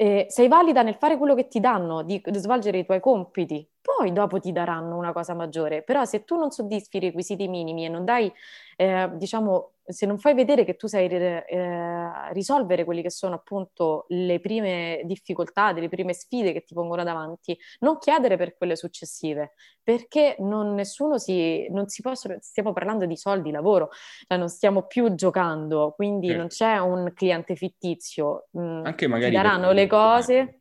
eh, 0.00 0.24
sei 0.30 0.48
valida 0.48 0.80
nel 0.80 0.94
fare 0.94 1.18
quello 1.18 1.34
che 1.34 1.46
ti 1.46 1.60
danno, 1.60 2.02
di, 2.02 2.22
svolgere 2.36 2.78
i 2.78 2.86
tuoi 2.86 3.00
compiti, 3.00 3.68
poi 3.82 4.12
dopo 4.12 4.40
ti 4.40 4.50
daranno 4.50 4.96
una 4.96 5.12
cosa 5.12 5.34
maggiore. 5.34 5.82
Però 5.82 6.06
se 6.06 6.24
tu 6.24 6.38
non 6.38 6.50
soddisfi 6.50 6.96
i 6.96 7.00
requisiti 7.00 7.46
minimi 7.48 7.84
e 7.84 7.90
non 7.90 8.06
dai, 8.06 8.32
eh, 8.76 9.10
diciamo, 9.12 9.72
se 9.92 10.06
non 10.06 10.18
fai 10.18 10.34
vedere 10.34 10.64
che 10.64 10.76
tu 10.76 10.86
sai 10.86 11.08
eh, 11.08 12.32
risolvere 12.32 12.84
quelle 12.84 13.02
che 13.02 13.10
sono 13.10 13.34
appunto 13.34 14.06
le 14.08 14.40
prime 14.40 15.02
difficoltà, 15.04 15.72
delle 15.72 15.88
prime 15.88 16.14
sfide 16.14 16.52
che 16.52 16.62
ti 16.64 16.74
pongono 16.74 17.04
davanti, 17.04 17.56
non 17.80 17.98
chiedere 17.98 18.36
per 18.36 18.56
quelle 18.56 18.76
successive, 18.76 19.52
perché 19.82 20.36
non, 20.40 20.74
nessuno 20.74 21.18
si, 21.18 21.68
non 21.70 21.88
si 21.88 22.02
possono, 22.02 22.36
stiamo 22.40 22.72
parlando 22.72 23.06
di 23.06 23.16
soldi, 23.16 23.50
lavoro, 23.50 23.90
cioè 24.26 24.38
non 24.38 24.48
stiamo 24.48 24.86
più 24.86 25.14
giocando, 25.14 25.92
quindi 25.94 26.26
certo. 26.28 26.40
non 26.40 26.48
c'è 26.48 26.78
un 26.78 27.12
cliente 27.14 27.56
fittizio. 27.56 28.48
Mm, 28.58 28.84
Anche 28.84 29.06
magari 29.06 29.30
ti 29.30 29.36
daranno 29.36 29.72
le 29.72 29.86
cose. 29.86 30.54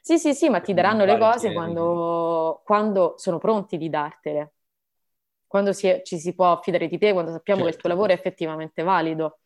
Sì, 0.00 0.18
sì, 0.18 0.34
sì, 0.34 0.48
ma 0.48 0.60
ti 0.60 0.72
daranno 0.72 1.04
le 1.04 1.18
cose 1.18 1.52
quando, 1.52 2.62
quando 2.64 3.14
sono 3.16 3.38
pronti 3.38 3.76
di 3.76 3.88
dartele 3.88 4.55
quando 5.46 5.72
si 5.72 5.86
è, 5.86 6.02
ci 6.02 6.18
si 6.18 6.34
può 6.34 6.52
affidare 6.52 6.88
di 6.88 6.98
te, 6.98 7.12
quando 7.12 7.30
sappiamo 7.32 7.62
certo. 7.62 7.70
che 7.70 7.76
il 7.76 7.82
tuo 7.82 7.90
certo. 7.90 8.04
lavoro 8.04 8.12
è 8.12 8.14
effettivamente 8.14 8.82
valido. 8.82 9.38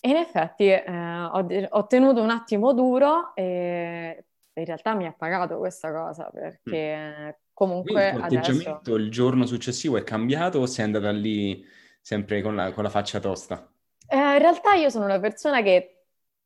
E 0.00 0.08
in 0.10 0.16
effetti 0.16 0.68
eh, 0.68 0.84
ho, 0.86 1.46
ho, 1.70 1.86
tenuto 1.86 2.20
un 2.20 2.28
attimo 2.28 2.74
duro 2.74 3.34
e 3.34 4.24
in 4.52 4.64
realtà 4.64 4.94
mi 4.94 5.06
ha 5.06 5.14
pagato 5.16 5.56
questa 5.56 5.90
cosa 5.90 6.28
perché 6.30 6.96
mm. 6.96 7.28
comunque 7.54 8.10
Quindi 8.12 8.36
adesso... 8.36 8.80
il 8.96 9.10
giorno 9.10 9.46
successivo 9.46 9.96
è 9.96 10.04
cambiato 10.04 10.58
o 10.58 10.66
sei 10.66 10.84
andata 10.84 11.10
lì 11.10 11.64
sempre 12.02 12.42
con 12.42 12.54
la, 12.54 12.72
con 12.72 12.82
la 12.82 12.90
faccia 12.90 13.18
tosta? 13.18 13.66
Eh, 14.06 14.16
in 14.16 14.38
realtà 14.38 14.74
io 14.74 14.90
sono 14.90 15.06
una 15.06 15.18
persona 15.18 15.62
che 15.62 15.94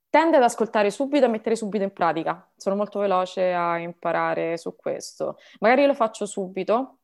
tende 0.09 0.36
ad 0.36 0.42
ascoltare 0.42 0.90
subito 0.90 1.24
e 1.24 1.28
mettere 1.28 1.57
subito 1.57 1.84
in 1.84 1.92
pratica. 1.92 2.49
Sono 2.57 2.76
molto 2.76 3.01
veloce 3.01 3.53
a 3.53 3.78
imparare 3.78 4.57
su 4.57 4.76
questo. 4.76 5.36
Magari 5.61 5.84
lo 5.84 5.94
faccio 5.94 6.26
subito, 6.26 6.97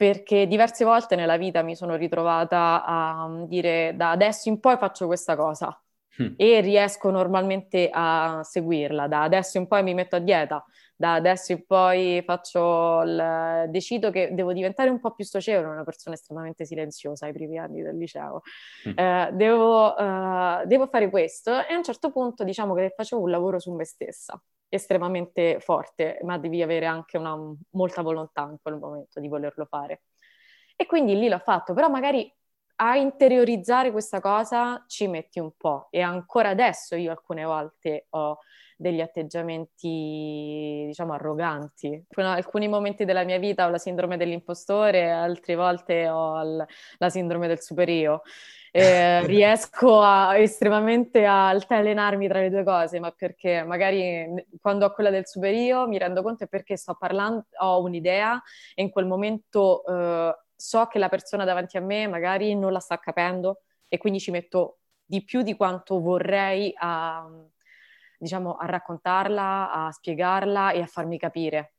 perché 0.00 0.46
diverse 0.46 0.82
volte 0.86 1.14
nella 1.14 1.36
vita 1.36 1.60
mi 1.60 1.76
sono 1.76 1.94
ritrovata 1.94 2.82
a 2.86 3.28
mm, 3.28 3.44
dire 3.44 3.92
da 3.94 4.12
adesso 4.12 4.48
in 4.48 4.58
poi 4.58 4.78
faccio 4.78 5.04
questa 5.04 5.36
cosa 5.36 5.78
mm. 6.22 6.36
e 6.36 6.60
riesco 6.62 7.10
normalmente 7.10 7.90
a 7.92 8.40
seguirla, 8.42 9.08
da 9.08 9.20
adesso 9.24 9.58
in 9.58 9.66
poi 9.66 9.82
mi 9.82 9.92
metto 9.92 10.16
a 10.16 10.20
dieta, 10.20 10.64
da 11.00 11.14
adesso 11.14 11.52
in 11.52 11.64
poi 11.64 12.22
faccio 12.26 13.00
il... 13.00 13.64
decido 13.70 14.10
che 14.10 14.34
devo 14.34 14.52
diventare 14.52 14.90
un 14.90 15.00
po' 15.00 15.14
più 15.14 15.24
socievole, 15.24 15.66
una 15.68 15.82
persona 15.82 16.14
estremamente 16.14 16.66
silenziosa 16.66 17.24
ai 17.24 17.32
primi 17.32 17.56
anni 17.56 17.80
del 17.80 17.96
liceo. 17.96 18.42
Mm. 18.86 18.98
Eh, 18.98 19.30
devo, 19.32 19.94
uh, 19.94 20.66
devo 20.66 20.86
fare 20.88 21.08
questo 21.08 21.66
e 21.66 21.72
a 21.72 21.76
un 21.78 21.82
certo 21.82 22.12
punto 22.12 22.44
diciamo 22.44 22.74
che 22.74 22.92
facevo 22.94 23.22
un 23.22 23.30
lavoro 23.30 23.58
su 23.58 23.72
me 23.72 23.86
stessa 23.86 24.38
estremamente 24.68 25.58
forte, 25.60 26.18
ma 26.22 26.36
devi 26.36 26.60
avere 26.60 26.84
anche 26.84 27.16
una, 27.16 27.34
molta 27.70 28.02
volontà 28.02 28.42
in 28.50 28.58
quel 28.60 28.76
momento 28.76 29.20
di 29.20 29.28
volerlo 29.28 29.64
fare. 29.64 30.02
E 30.76 30.84
quindi 30.84 31.18
lì 31.18 31.30
l'ho 31.30 31.38
fatto, 31.38 31.72
però 31.72 31.88
magari 31.88 32.30
a 32.76 32.96
interiorizzare 32.96 33.90
questa 33.90 34.20
cosa 34.20 34.84
ci 34.86 35.06
metti 35.06 35.38
un 35.38 35.52
po' 35.56 35.88
e 35.90 36.02
ancora 36.02 36.50
adesso 36.50 36.94
io 36.94 37.10
alcune 37.10 37.44
volte 37.44 38.06
ho 38.10 38.38
degli 38.80 39.02
atteggiamenti, 39.02 40.84
diciamo, 40.86 41.12
arroganti. 41.12 41.88
In 42.16 42.24
alcuni 42.24 42.66
momenti 42.66 43.04
della 43.04 43.24
mia 43.24 43.38
vita 43.38 43.66
ho 43.66 43.68
la 43.68 43.76
sindrome 43.76 44.16
dell'impostore, 44.16 45.10
altre 45.10 45.54
volte 45.54 46.08
ho 46.08 46.42
l- 46.42 46.64
la 46.96 47.10
sindrome 47.10 47.46
del 47.46 47.60
superio 47.60 48.22
eh, 48.72 49.20
riesco 49.26 50.00
a, 50.00 50.38
estremamente 50.38 51.26
a 51.26 51.48
altalenarmi 51.48 52.26
tra 52.26 52.40
le 52.40 52.48
due 52.48 52.64
cose, 52.64 53.00
ma 53.00 53.10
perché 53.10 53.62
magari 53.64 54.26
quando 54.62 54.86
ho 54.86 54.92
quella 54.92 55.10
del 55.10 55.26
superio 55.26 55.86
mi 55.86 55.98
rendo 55.98 56.22
conto 56.22 56.44
è 56.44 56.46
perché 56.46 56.76
sto 56.78 56.94
parlando, 56.94 57.46
ho 57.58 57.82
un'idea 57.82 58.40
e 58.74 58.82
in 58.82 58.90
quel 58.90 59.04
momento 59.04 59.84
eh, 59.84 60.34
so 60.56 60.86
che 60.86 60.98
la 60.98 61.10
persona 61.10 61.44
davanti 61.44 61.76
a 61.76 61.80
me 61.82 62.06
magari 62.06 62.54
non 62.56 62.72
la 62.72 62.80
sta 62.80 62.98
capendo 62.98 63.60
e 63.88 63.98
quindi 63.98 64.20
ci 64.20 64.30
metto 64.30 64.78
di 65.04 65.22
più 65.22 65.42
di 65.42 65.54
quanto 65.54 66.00
vorrei 66.00 66.72
a, 66.76 67.28
diciamo, 68.20 68.56
a 68.56 68.66
raccontarla, 68.66 69.72
a 69.72 69.90
spiegarla 69.90 70.72
e 70.72 70.82
a 70.82 70.86
farmi 70.86 71.18
capire. 71.18 71.72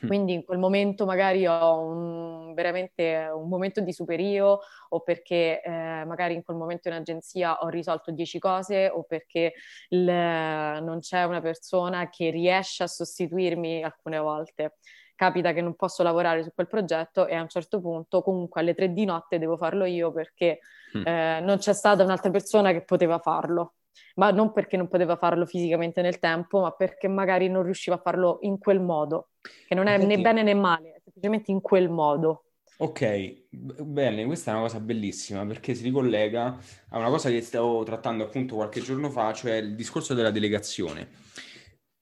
Hm. 0.00 0.06
Quindi 0.06 0.34
in 0.34 0.44
quel 0.44 0.58
momento 0.58 1.06
magari 1.06 1.46
ho 1.46 1.80
un, 1.80 2.52
veramente 2.54 3.30
un 3.32 3.48
momento 3.48 3.80
di 3.80 3.92
superio 3.92 4.60
o 4.90 5.00
perché 5.00 5.62
eh, 5.62 6.04
magari 6.04 6.34
in 6.34 6.42
quel 6.42 6.58
momento 6.58 6.88
in 6.88 6.94
agenzia 6.94 7.58
ho 7.60 7.68
risolto 7.68 8.10
dieci 8.10 8.38
cose 8.38 8.88
o 8.88 9.04
perché 9.04 9.54
il, 9.88 10.04
non 10.04 10.98
c'è 11.00 11.24
una 11.24 11.40
persona 11.40 12.10
che 12.10 12.30
riesce 12.30 12.82
a 12.82 12.86
sostituirmi 12.86 13.82
alcune 13.82 14.18
volte. 14.18 14.76
Capita 15.14 15.52
che 15.52 15.60
non 15.60 15.76
posso 15.76 16.02
lavorare 16.02 16.42
su 16.42 16.50
quel 16.54 16.66
progetto 16.66 17.26
e 17.26 17.34
a 17.34 17.42
un 17.42 17.48
certo 17.48 17.80
punto 17.80 18.22
comunque 18.22 18.60
alle 18.62 18.74
tre 18.74 18.92
di 18.92 19.04
notte 19.04 19.38
devo 19.38 19.58
farlo 19.58 19.84
io 19.84 20.12
perché 20.12 20.60
mm. 20.96 21.06
eh, 21.06 21.40
non 21.40 21.58
c'è 21.58 21.74
stata 21.74 22.02
un'altra 22.02 22.30
persona 22.30 22.72
che 22.72 22.84
poteva 22.84 23.18
farlo 23.18 23.74
ma 24.14 24.30
non 24.30 24.52
perché 24.52 24.76
non 24.76 24.88
poteva 24.88 25.16
farlo 25.16 25.46
fisicamente 25.46 26.02
nel 26.02 26.18
tempo, 26.18 26.60
ma 26.60 26.70
perché 26.72 27.08
magari 27.08 27.48
non 27.48 27.62
riusciva 27.62 27.96
a 27.96 28.00
farlo 28.00 28.38
in 28.42 28.58
quel 28.58 28.80
modo, 28.80 29.30
che 29.66 29.74
non 29.74 29.86
è 29.86 29.98
Senti... 29.98 30.16
né 30.16 30.22
bene 30.22 30.42
né 30.42 30.54
male, 30.54 30.94
è 30.94 31.00
semplicemente 31.02 31.50
in 31.50 31.60
quel 31.60 31.88
modo. 31.88 32.44
Ok, 32.78 33.48
bene, 33.50 34.24
questa 34.24 34.50
è 34.50 34.54
una 34.54 34.62
cosa 34.62 34.80
bellissima 34.80 35.44
perché 35.44 35.74
si 35.74 35.82
ricollega 35.82 36.58
a 36.88 36.98
una 36.98 37.10
cosa 37.10 37.28
che 37.28 37.42
stavo 37.42 37.82
trattando 37.82 38.24
appunto 38.24 38.54
qualche 38.54 38.80
giorno 38.80 39.10
fa, 39.10 39.34
cioè 39.34 39.56
il 39.56 39.74
discorso 39.74 40.14
della 40.14 40.30
delegazione. 40.30 41.08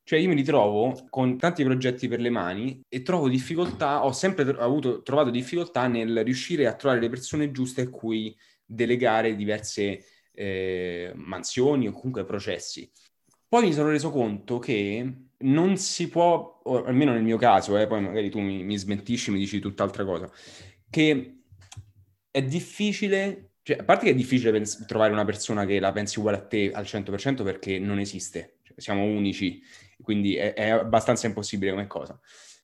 Cioè 0.05 0.21
io 0.21 0.29
mi 0.29 0.37
ritrovo 0.37 1.07
con 1.11 1.37
tanti 1.37 1.65
progetti 1.65 2.07
per 2.09 2.21
le 2.21 2.31
mani 2.31 2.81
e 2.89 3.03
trovo 3.03 3.29
difficoltà, 3.29 4.05
ho 4.05 4.13
sempre 4.13 4.49
avuto, 4.57 5.03
trovato 5.03 5.31
difficoltà 5.31 5.87
nel 5.87 6.23
riuscire 6.23 6.67
a 6.67 6.75
trovare 6.75 7.01
le 7.01 7.11
persone 7.11 7.51
giuste 7.51 7.83
a 7.83 7.91
cui 7.91 8.35
delegare 8.65 9.35
diverse 9.35 10.05
eh, 10.39 11.11
mansioni 11.17 11.89
o 11.89 11.93
comunque 11.93 12.25
processi. 12.25 12.89
Poi 13.49 13.65
mi 13.67 13.73
sono 13.73 13.89
reso 13.89 14.11
conto 14.11 14.59
che 14.61 15.15
non 15.39 15.77
si 15.77 16.09
può, 16.09 16.63
almeno 16.87 17.13
nel 17.13 17.23
mio 17.25 17.39
caso, 17.39 17.77
eh, 17.77 17.87
poi 17.89 18.01
magari 18.01 18.31
tu 18.31 18.39
mi, 18.39 18.63
mi 18.63 18.77
smentisci, 18.77 19.33
mi 19.33 19.39
dici 19.39 19.59
tutt'altra 19.59 20.05
cosa, 20.05 20.31
che 20.89 21.41
è 22.31 22.43
difficile 22.43 23.53
Cioè, 23.63 23.79
a 23.79 23.85
parte 23.85 24.07
che 24.07 24.11
è 24.13 24.15
difficile 24.15 24.53
pens- 24.53 24.85
trovare 24.87 25.13
una 25.13 25.25
persona 25.25 25.65
che 25.65 25.81
la 25.81 25.93
pensi 25.93 26.19
uguale 26.21 26.37
a 26.39 26.47
te 26.47 26.71
al 26.73 26.85
100% 26.85 27.43
perché 27.43 27.79
non 27.79 27.99
esiste, 27.99 28.59
cioè, 28.63 28.81
siamo 28.81 29.05
unici, 29.05 29.61
quindi 30.03 30.37
è, 30.37 30.55
è, 30.55 30.69
abbastanza 30.71 31.27
impossibile 31.27 31.73
come 31.73 31.87
cosa. 31.87 32.19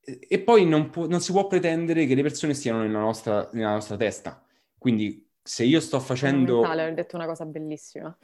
E, 0.05 0.39
poi 0.41 0.67
non, 0.67 0.91
può, 0.91 1.07
non, 1.09 1.21
si 1.21 1.33
può 1.33 1.47
pretendere 1.47 2.07
che 2.07 2.15
le 2.15 2.23
persone 2.23 2.55
stiano 2.55 2.83
nella 2.83 3.01
nostra, 3.01 3.49
nella 3.53 3.73
nostra 3.73 3.97
testa. 3.97 4.45
Quindi 4.79 5.24
se 5.45 5.65
io 5.65 5.79
sto 5.79 6.01
facendo... 6.01 6.63
Hai 6.63 6.95
detto 6.95 7.17
una 7.17 7.27
cosa 7.27 7.45
bellissima. 7.45 8.17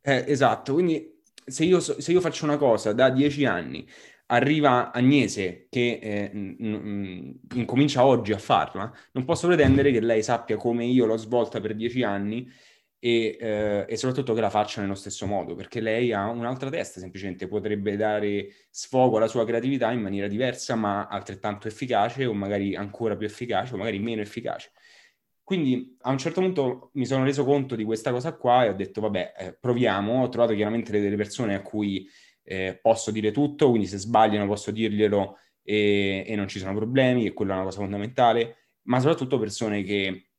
Eh, 0.00 0.24
esatto, 0.26 0.72
quindi 0.72 1.20
se 1.44 1.64
io, 1.64 1.78
se 1.78 2.10
io 2.10 2.20
faccio 2.20 2.44
una 2.46 2.56
cosa 2.56 2.94
da 2.94 3.10
dieci 3.10 3.44
anni 3.44 3.86
arriva 4.26 4.90
Agnese 4.90 5.66
che 5.68 5.98
eh, 6.00 6.30
n- 6.32 6.56
n- 6.58 7.40
incomincia 7.54 8.06
oggi 8.06 8.32
a 8.32 8.38
farla, 8.38 8.90
non 9.12 9.26
posso 9.26 9.46
pretendere 9.46 9.92
che 9.92 10.00
lei 10.00 10.22
sappia 10.22 10.56
come 10.56 10.86
io 10.86 11.04
l'ho 11.04 11.18
svolta 11.18 11.60
per 11.60 11.74
dieci 11.74 12.02
anni 12.02 12.50
e, 12.98 13.36
eh, 13.38 13.84
e, 13.86 13.96
soprattutto 13.98 14.32
che 14.32 14.40
la 14.40 14.48
faccia 14.48 14.80
nello 14.80 14.94
stesso 14.94 15.26
modo, 15.26 15.54
perché 15.54 15.80
lei 15.80 16.14
ha 16.14 16.30
un'altra 16.30 16.70
testa, 16.70 17.00
semplicemente 17.00 17.46
potrebbe 17.46 17.96
dare 17.96 18.48
sfogo 18.70 19.18
alla 19.18 19.26
sua 19.26 19.44
creatività 19.44 19.92
in 19.92 20.00
maniera 20.00 20.28
diversa, 20.28 20.74
ma 20.74 21.08
altrettanto 21.08 21.68
efficace 21.68 22.24
o 22.24 22.32
magari 22.32 22.74
ancora 22.74 23.14
più 23.14 23.26
efficace 23.26 23.74
o 23.74 23.76
magari 23.76 23.98
meno 23.98 24.22
efficace. 24.22 24.72
Quindi 25.44 25.96
a 26.00 26.10
un 26.10 26.18
certo 26.18 26.40
punto 26.40 26.90
mi 26.94 27.04
sono 27.04 27.22
reso 27.22 27.44
conto 27.44 27.76
di 27.76 27.84
questa 27.84 28.10
cosa 28.10 28.34
qua 28.34 28.64
e 28.64 28.70
ho 28.70 28.74
detto 28.74 29.02
vabbè, 29.02 29.34
eh, 29.36 29.58
proviamo, 29.60 30.22
ho 30.22 30.28
trovato 30.30 30.54
chiaramente 30.54 30.90
delle 30.90 31.16
persone 31.16 31.54
a 31.54 31.60
cui 31.60 32.08
eh, 32.42 32.78
posso 32.80 33.10
dire 33.10 33.30
tutto, 33.30 33.68
quindi 33.68 33.86
se 33.86 33.98
sbagliano 33.98 34.46
posso 34.46 34.70
dirglielo 34.70 35.36
e, 35.62 36.24
e 36.26 36.34
non 36.34 36.48
ci 36.48 36.58
sono 36.58 36.74
problemi, 36.74 37.26
e 37.26 37.32
quella 37.34 37.52
è 37.52 37.56
una 37.56 37.64
cosa 37.64 37.80
fondamentale, 37.80 38.56
ma 38.82 39.00
soprattutto 39.00 39.38
persone 39.38 39.82
che 39.82 40.30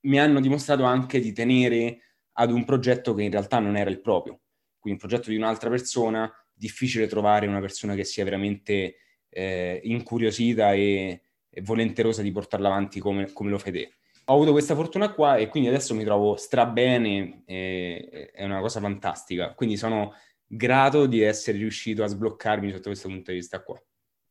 mi 0.00 0.18
hanno 0.18 0.40
dimostrato 0.40 0.84
anche 0.84 1.20
di 1.20 1.32
tenere 1.32 2.00
ad 2.32 2.50
un 2.50 2.64
progetto 2.64 3.14
che 3.14 3.22
in 3.22 3.30
realtà 3.30 3.58
non 3.58 3.76
era 3.76 3.90
il 3.90 4.00
proprio, 4.00 4.40
quindi 4.78 5.00
un 5.00 5.08
progetto 5.08 5.30
di 5.30 5.36
un'altra 5.36 5.70
persona, 5.70 6.30
difficile 6.52 7.06
trovare 7.06 7.46
una 7.46 7.60
persona 7.60 7.94
che 7.94 8.04
sia 8.04 8.24
veramente 8.24 8.96
eh, 9.28 9.80
incuriosita 9.84 10.72
e, 10.72 11.22
e, 11.50 11.62
volenterosa 11.62 12.22
di 12.22 12.32
portarla 12.32 12.68
avanti 12.68 13.00
come, 13.00 13.32
come, 13.32 13.50
lo 13.50 13.58
fai 13.58 13.72
te. 13.72 13.96
Ho 14.28 14.34
avuto 14.34 14.50
questa 14.50 14.74
fortuna 14.74 15.12
qua 15.12 15.36
e 15.36 15.48
quindi 15.48 15.68
adesso 15.68 15.94
mi 15.94 16.02
trovo 16.02 16.34
strabene, 16.34 17.42
e, 17.46 18.30
è 18.32 18.44
una 18.44 18.60
cosa 18.60 18.80
fantastica, 18.80 19.54
quindi 19.54 19.76
sono 19.76 20.14
grato 20.44 21.06
di 21.06 21.22
essere 21.22 21.58
riuscito 21.58 22.02
a 22.02 22.08
sbloccarmi 22.08 22.72
sotto 22.72 22.88
questo 22.88 23.08
punto 23.08 23.30
di 23.30 23.36
vista 23.36 23.62
qua. 23.62 23.80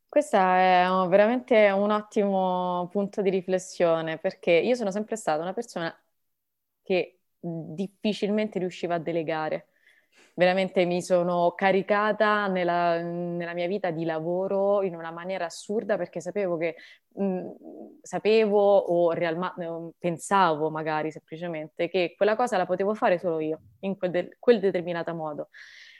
Questo 0.08 0.36
è 0.36 0.86
veramente 1.08 1.70
un 1.70 1.90
ottimo 1.90 2.88
punto 2.90 3.22
di 3.22 3.30
riflessione 3.30 4.18
perché 4.18 4.52
io 4.52 4.74
sono 4.74 4.90
sempre 4.90 5.16
stata 5.16 5.42
una 5.42 5.52
persona 5.52 5.94
che 6.82 7.20
difficilmente 7.40 8.58
riusciva 8.58 8.94
a 8.94 8.98
delegare. 8.98 9.68
Veramente 10.34 10.84
mi 10.84 11.00
sono 11.02 11.52
caricata 11.54 12.46
nella, 12.46 13.00
nella 13.00 13.54
mia 13.54 13.66
vita 13.66 13.90
di 13.90 14.04
lavoro 14.04 14.82
in 14.82 14.94
una 14.94 15.10
maniera 15.10 15.46
assurda 15.46 15.96
perché 15.96 16.20
sapevo 16.20 16.58
che 16.58 16.76
mh, 17.16 17.98
sapevo 18.02 18.76
o 18.76 19.12
realmente 19.12 19.94
pensavo 19.98 20.70
magari 20.70 21.10
semplicemente 21.10 21.88
che 21.88 22.14
quella 22.16 22.36
cosa 22.36 22.56
la 22.56 22.66
potevo 22.66 22.94
fare 22.94 23.18
solo 23.18 23.40
io 23.40 23.60
in 23.80 23.96
quel, 23.96 24.10
de- 24.10 24.36
quel 24.38 24.60
determinato 24.60 25.14
modo 25.14 25.48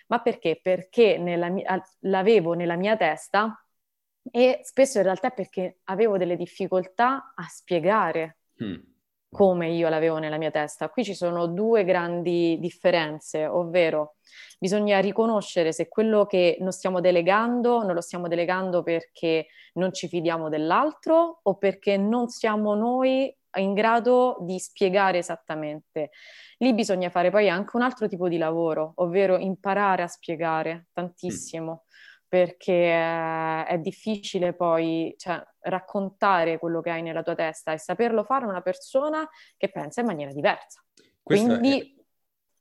ma 0.09 0.21
perché? 0.21 0.61
Perché 0.63 1.19
nella 1.19 1.49
mia, 1.49 1.83
l'avevo 2.01 2.53
nella 2.53 2.77
mia 2.77 2.97
testa 2.97 3.61
e 4.31 4.61
spesso 4.63 4.99
in 4.99 5.05
realtà 5.05 5.29
è 5.29 5.35
perché 5.35 5.79
avevo 5.85 6.17
delle 6.19 6.37
difficoltà 6.37 7.33
a 7.35 7.43
spiegare 7.49 8.39
mm. 8.63 8.75
Come 9.37 9.69
io 9.69 9.91
l'avevo 9.91 10.17
nella 10.17 10.39
mia 10.39 10.51
testa. 10.51 10.89
Qui 10.89 11.05
ci 11.05 11.15
sono 11.15 11.47
due 11.47 11.85
grandi 11.85 12.57
differenze, 12.59 13.47
ovvero 13.47 14.15
bisogna 14.59 14.99
riconoscere 14.99 15.73
se 15.73 15.89
quello 15.89 16.25
che 16.25 16.57
non 16.61 16.73
stiamo 16.73 17.01
delegando 17.01 17.83
non 17.83 17.93
lo 17.93 18.01
stiamo 18.01 18.29
delegando 18.29 18.83
perché 18.83 19.49
non 19.75 19.93
ci 19.93 20.09
fidiamo 20.09 20.49
dell'altro 20.49 21.41
o 21.43 21.57
perché 21.57 21.99
non 21.99 22.29
siamo 22.29 22.75
noi 22.75 23.31
in 23.59 23.75
grado 23.75 24.39
di 24.41 24.59
spiegare 24.59 25.19
esattamente. 25.19 26.13
Lì 26.57 26.73
bisogna 26.73 27.11
fare 27.11 27.31
poi 27.31 27.51
anche 27.51 27.77
un 27.77 27.83
altro 27.83 28.09
tipo 28.09 28.29
di 28.29 28.39
lavoro, 28.39 28.93
ovvero 28.97 29.37
imparare 29.37 30.03
a 30.03 30.09
spiegare 30.09 30.87
tantissimo, 30.95 31.85
perché 32.29 32.93
è 32.93 33.79
difficile 33.81 34.53
poi 34.53 35.15
cioè, 35.17 35.43
raccontare 35.61 36.59
quello 36.59 36.81
che 36.81 36.91
hai 36.91 37.03
nella 37.03 37.23
tua 37.23 37.35
testa 37.35 37.73
e 37.73 37.79
saperlo 37.79 38.25
fare 38.25 38.47
una 38.47 38.63
persona 38.63 39.29
che 39.57 39.71
pensa 39.71 40.01
in 40.01 40.07
maniera 40.07 40.33
diversa. 40.33 40.85
Questo 41.23 41.59
Quindi... 41.59 41.95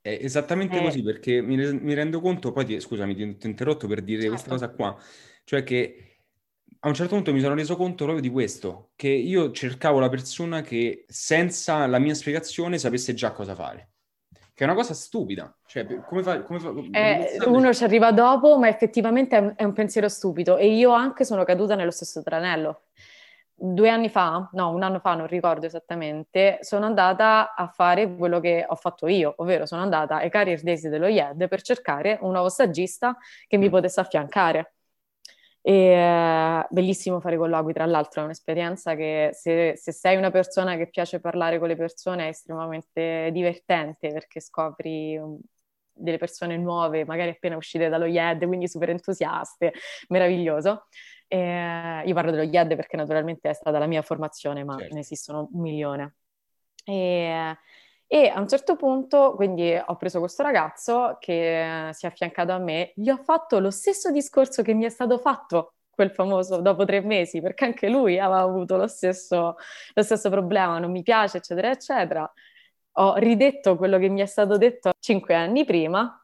È, 0.01 0.09
è 0.09 0.23
esattamente 0.23 0.77
è... 0.77 0.83
così, 0.83 1.01
perché 1.03 1.41
mi, 1.41 1.57
mi, 1.57 1.93
rendo 1.93 2.21
conto, 2.21 2.51
poi 2.51 2.65
ti, 2.65 2.79
scusami, 2.79 3.15
ti 3.15 3.23
ho 3.23 3.47
interrotto 3.47 3.87
per 3.87 4.01
dire 4.01 4.21
certo. 4.21 4.35
questa 4.35 4.49
cosa 4.51 4.69
qua, 4.69 4.97
cioè 5.43 5.63
che 5.63 6.15
a 6.79 6.87
un 6.87 6.93
certo 6.93 7.15
punto 7.15 7.33
mi 7.33 7.39
sono 7.39 7.55
reso 7.55 7.75
conto 7.75 8.03
proprio 8.03 8.21
di 8.21 8.29
questo, 8.29 8.91
che 8.95 9.09
io 9.09 9.51
cercavo 9.51 9.99
la 9.99 10.09
persona 10.09 10.61
che 10.61 11.05
senza 11.07 11.87
la 11.87 11.97
mia 11.97 12.13
spiegazione 12.13 12.77
sapesse 12.77 13.15
già 13.15 13.31
cosa 13.31 13.55
fare. 13.55 13.94
Che 14.55 14.63
è 14.63 14.67
una 14.67 14.75
cosa 14.75 14.93
stupida. 14.93 15.53
Cioè, 15.65 15.85
come 16.07 16.23
fa, 16.23 16.41
come 16.41 16.59
fa, 16.59 16.71
eh, 16.91 17.37
uno 17.45 17.73
ci 17.73 17.83
arriva 17.83 18.11
dopo, 18.13 18.57
ma 18.57 18.69
effettivamente 18.69 19.35
è 19.35 19.39
un, 19.39 19.53
è 19.55 19.63
un 19.65 19.73
pensiero 19.73 20.07
stupido. 20.07 20.55
E 20.55 20.73
io 20.73 20.91
anche 20.91 21.25
sono 21.25 21.43
caduta 21.43 21.75
nello 21.75 21.91
stesso 21.91 22.23
tranello 22.23 22.83
due 23.57 23.89
anni 23.89 24.09
fa, 24.09 24.49
no, 24.51 24.71
un 24.71 24.83
anno 24.83 24.99
fa, 24.99 25.15
non 25.15 25.27
ricordo 25.27 25.65
esattamente, 25.65 26.57
sono 26.61 26.85
andata 26.85 27.53
a 27.55 27.67
fare 27.67 28.13
quello 28.15 28.39
che 28.41 28.65
ho 28.67 28.75
fatto 28.75 29.07
io, 29.07 29.33
ovvero 29.37 29.65
sono 29.65 29.81
andata 29.81 30.17
ai 30.17 30.29
Career 30.29 30.61
Days 30.61 30.87
dello 30.87 31.07
IED 31.07 31.47
per 31.47 31.61
cercare 31.61 32.17
un 32.21 32.31
nuovo 32.31 32.49
stagista 32.49 33.17
che 33.47 33.57
mi 33.57 33.67
mm. 33.67 33.71
potesse 33.71 33.99
affiancare. 34.01 34.73
E, 35.67 36.63
bellissimo 36.69 37.19
fare 37.19 37.37
colloqui, 37.37 37.73
tra 37.73 37.87
l'altro, 37.87 38.21
è 38.21 38.25
un'esperienza 38.25 38.93
che 38.93 39.31
se, 39.33 39.73
se, 39.75 39.91
sei 39.91 40.15
una 40.15 40.29
persona 40.29 40.75
che 40.77 40.87
piace 40.89 41.19
parlare 41.19 41.57
con 41.57 41.67
le 41.67 41.75
persone 41.75 42.25
è 42.25 42.27
estremamente 42.27 43.31
divertente 43.31 44.09
perché 44.09 44.39
scopri 44.39 45.17
um, 45.17 45.39
delle 45.91 46.19
persone 46.19 46.55
nuove, 46.57 47.03
magari 47.05 47.31
appena 47.31 47.57
uscite 47.57 47.89
dallo 47.89 48.05
IED, 48.05 48.45
quindi 48.45 48.67
super 48.67 48.91
entusiaste, 48.91 49.73
meraviglioso. 50.09 50.85
E, 51.27 52.03
io 52.05 52.13
parlo 52.13 52.29
dello 52.29 52.43
IED 52.43 52.75
perché 52.75 52.95
naturalmente 52.95 53.49
è 53.49 53.53
stata 53.53 53.79
la 53.79 53.87
mia 53.87 54.03
formazione, 54.03 54.63
ma 54.63 54.77
certo. 54.77 54.93
ne 54.93 54.99
esistono 54.99 55.49
un 55.51 55.61
milione. 55.61 56.15
E, 56.85 57.57
e 58.07 58.27
a 58.27 58.39
un 58.39 58.47
certo 58.47 58.75
punto, 58.75 59.33
quindi 59.35 59.75
ho 59.75 59.95
preso 59.97 60.19
questo 60.19 60.43
ragazzo 60.43 61.17
che 61.19 61.89
si 61.91 62.05
è 62.05 62.09
affiancato 62.09 62.51
a 62.51 62.59
me, 62.59 62.91
gli 62.95 63.09
ho 63.09 63.17
fatto 63.17 63.59
lo 63.59 63.71
stesso 63.71 64.11
discorso 64.11 64.61
che 64.61 64.73
mi 64.73 64.85
è 64.85 64.89
stato 64.89 65.17
fatto 65.17 65.73
quel 65.89 66.11
famoso 66.11 66.61
dopo 66.61 66.85
tre 66.85 67.01
mesi, 67.01 67.41
perché 67.41 67.65
anche 67.65 67.89
lui 67.89 68.19
aveva 68.19 68.41
avuto 68.41 68.77
lo 68.77 68.87
stesso, 68.87 69.55
lo 69.93 70.01
stesso 70.03 70.29
problema, 70.29 70.77
non 70.77 70.91
mi 70.91 71.01
piace, 71.01 71.37
eccetera, 71.37 71.71
eccetera. 71.71 72.31
Ho 72.97 73.15
ridetto 73.15 73.75
quello 73.77 73.97
che 73.97 74.09
mi 74.09 74.21
è 74.21 74.25
stato 74.25 74.57
detto 74.57 74.91
cinque 74.99 75.33
anni 75.35 75.65
prima 75.65 76.23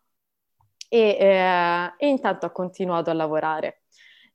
e, 0.90 1.18
eh, 1.20 1.94
e 1.98 2.08
intanto 2.08 2.48
ho 2.48 2.52
continuato 2.52 3.10
a 3.10 3.14
lavorare. 3.14 3.84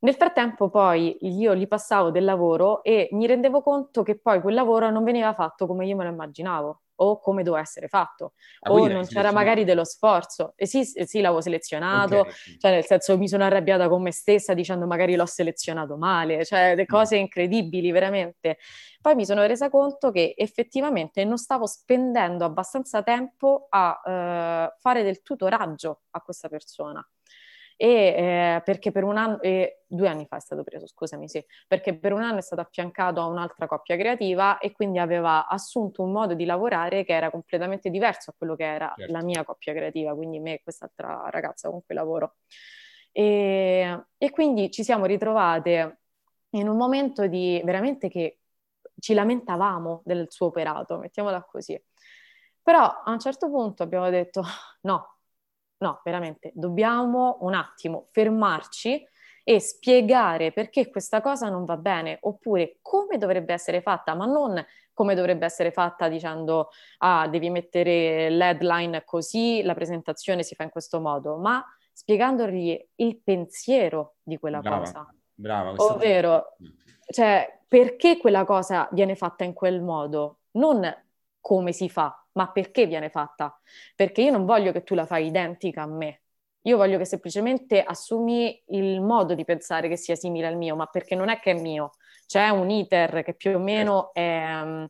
Nel 0.01 0.15
frattempo 0.15 0.69
poi 0.71 1.17
io 1.21 1.55
gli 1.55 1.67
passavo 1.69 2.11
del 2.11 2.25
lavoro 2.25 2.83
e 2.83 3.09
mi 3.13 3.27
rendevo 3.27 3.63
conto 3.63 4.03
che 4.03 4.19
poi 4.19 4.41
quel 4.41 4.55
lavoro 4.55 4.91
non 4.91 5.05
veniva 5.05 5.33
fatto 5.35 5.67
come 5.67 5.87
io 5.87 5.97
me 5.97 6.05
lo 6.05 6.11
immaginavo 6.11 6.81
o 6.97 7.21
come 7.21 7.43
doveva 7.43 7.63
essere 7.63 7.89
fatto, 7.89 8.33
ah, 8.61 8.73
o 8.73 8.87
non 8.89 9.07
c'era 9.07 9.33
magari 9.33 9.65
dello 9.65 9.85
sforzo. 9.85 10.53
E 10.57 10.67
sì, 10.67 10.85
sì 10.85 11.21
l'avevo 11.21 11.41
selezionato, 11.41 12.21
okay. 12.21 12.59
cioè 12.59 12.71
nel 12.71 12.85
senso 12.85 13.17
mi 13.19 13.29
sono 13.29 13.45
arrabbiata 13.45 13.89
con 13.89 14.03
me 14.03 14.13
stessa 14.13 14.55
dicendo 14.55 14.87
magari 14.87 15.15
l'ho 15.17 15.27
selezionato 15.27 15.97
male, 15.97 16.45
cioè 16.45 16.75
le 16.75 16.83
mm. 16.83 16.87
cose 16.87 17.17
incredibili 17.17 17.91
veramente. 17.91 18.59
Poi 19.01 19.15
mi 19.15 19.25
sono 19.25 19.45
resa 19.47 19.71
conto 19.71 20.11
che 20.11 20.35
effettivamente 20.37 21.25
non 21.25 21.39
stavo 21.39 21.67
spendendo 21.67 22.45
abbastanza 22.45 23.03
tempo 23.03 23.67
a 23.69 24.01
uh, 24.03 24.77
fare 24.81 25.03
del 25.03 25.23
tutoraggio 25.23 26.03
a 26.11 26.21
questa 26.21 26.49
persona 26.49 27.07
e 27.77 27.89
eh, 27.89 28.63
perché 28.65 28.91
per 28.91 29.05
un 29.05 29.19
anno, 29.19 29.41
eh, 29.43 29.83
due 29.87 30.09
anni 30.09 30.27
fa 30.27 30.37
è 30.37 30.41
stato 30.41 30.63
preso, 30.63 30.87
scusami, 30.87 31.29
sì, 31.29 31.45
perché 31.69 31.99
per 31.99 32.13
un 32.15 32.23
anno 32.23 32.39
è 32.39 32.43
stato 32.43 32.63
affiancato 32.63 33.21
a 33.21 33.27
un'altra 33.27 33.67
coppia 33.67 33.97
creativa 33.97 34.59
e 34.59 34.73
quindi 34.73 34.99
aveva 34.99 35.47
assunto 35.47 36.03
un 36.03 36.11
modo 36.11 36.35
di 36.35 36.47
lavorare 36.47 37.05
che 37.05 37.13
era 37.13 37.31
completamente 37.31 37.91
diverso 37.91 38.31
a 38.31 38.35
quello 38.37 38.57
che 38.57 38.65
era 38.65 38.93
certo. 38.97 39.13
la 39.13 39.23
mia 39.23 39.45
coppia 39.45 39.75
creativa, 39.75 40.15
quindi 40.15 40.41
me 40.41 40.55
e 40.55 40.63
quest'altra 40.63 41.29
ragazza 41.31 41.69
con 41.69 41.83
cui 41.85 41.95
lavoro. 41.95 42.37
E, 43.13 44.05
e 44.17 44.31
quindi 44.31 44.71
ci 44.71 44.83
siamo 44.83 45.05
ritrovate 45.05 46.01
in 46.51 46.69
un 46.69 46.77
momento 46.77 47.27
di 47.27 47.61
veramente 47.65 48.09
che 48.09 48.41
ci 48.99 49.13
lamentavamo 49.13 50.03
del 50.05 50.27
suo 50.31 50.47
operato, 50.47 50.97
mettiamola 50.97 51.43
così. 51.43 51.79
Però 52.63 52.81
a 52.81 53.11
un 53.11 53.21
certo 53.21 53.49
punto 53.49 53.83
abbiamo 53.83 54.09
detto 54.11 54.43
no, 54.83 55.16
no, 55.79 56.01
veramente, 56.05 56.53
dobbiamo 56.55 57.39
un 57.41 57.55
attimo 57.55 58.09
fermarci 58.11 59.07
e 59.49 59.61
spiegare 59.61 60.51
perché 60.53 60.91
questa 60.91 61.21
cosa 61.21 61.49
non 61.49 61.65
va 61.65 61.77
bene 61.77 62.19
oppure 62.23 62.79
come 62.83 63.17
dovrebbe 63.17 63.53
essere 63.53 63.81
fatta, 63.81 64.15
ma 64.15 64.27
non 64.27 64.65
come 64.93 65.15
dovrebbe 65.15 65.45
essere 65.45 65.71
fatta 65.71 66.09
dicendo 66.09 66.71
ah, 66.99 67.29
devi 67.29 67.51
mettere 67.51 68.29
l'headline 68.31 69.05
così, 69.05 69.63
la 69.63 69.75
presentazione 69.75 70.43
si 70.43 70.55
fa 70.55 70.65
in 70.65 70.71
questo 70.71 71.01
modo, 71.01 71.37
ma 71.37 71.65
spiegandogli 71.93 72.89
il 72.97 73.21
pensiero 73.23 74.17
di 74.23 74.37
quella 74.39 74.61
brava, 74.61 74.79
cosa. 74.79 75.15
Brava, 75.33 75.75
Ovvero, 75.77 76.57
cioè, 77.07 77.61
perché 77.69 78.17
quella 78.17 78.45
cosa 78.45 78.89
viene 78.91 79.15
fatta 79.15 79.45
in 79.45 79.53
quel 79.53 79.81
modo? 79.81 80.41
Non 80.53 80.93
come 81.41 81.73
si 81.73 81.89
fa, 81.89 82.26
ma 82.37 82.51
perché 82.53 82.87
viene 82.87 83.11
fatta? 83.11 83.59
Perché 83.95 84.23
io 84.23 84.31
non 84.31 84.45
voglio 84.45 84.73
che 84.73 84.83
tu 84.83 84.95
la 84.95 85.07
fai 85.07 85.27
identica 85.27 85.83
a 85.83 85.87
me. 85.87 86.23
Io 86.63 86.77
voglio 86.77 86.99
che 86.99 87.05
semplicemente 87.05 87.83
assumi 87.83 88.63
il 88.69 89.01
modo 89.01 89.35
di 89.35 89.45
pensare 89.45 89.89
che 89.89 89.97
sia 89.97 90.17
simile 90.17 90.47
al 90.47 90.57
mio, 90.57 90.75
ma 90.77 90.87
perché 90.87 91.15
non 91.15 91.29
è 91.29 91.39
che 91.39 91.53
è 91.53 91.61
mio, 91.61 91.93
c'è 92.27 92.49
un 92.49 92.71
iter 92.71 93.23
che 93.23 93.35
più 93.35 93.55
o 93.55 93.59
meno 93.61 94.13
è 94.13 94.61
um, 94.63 94.89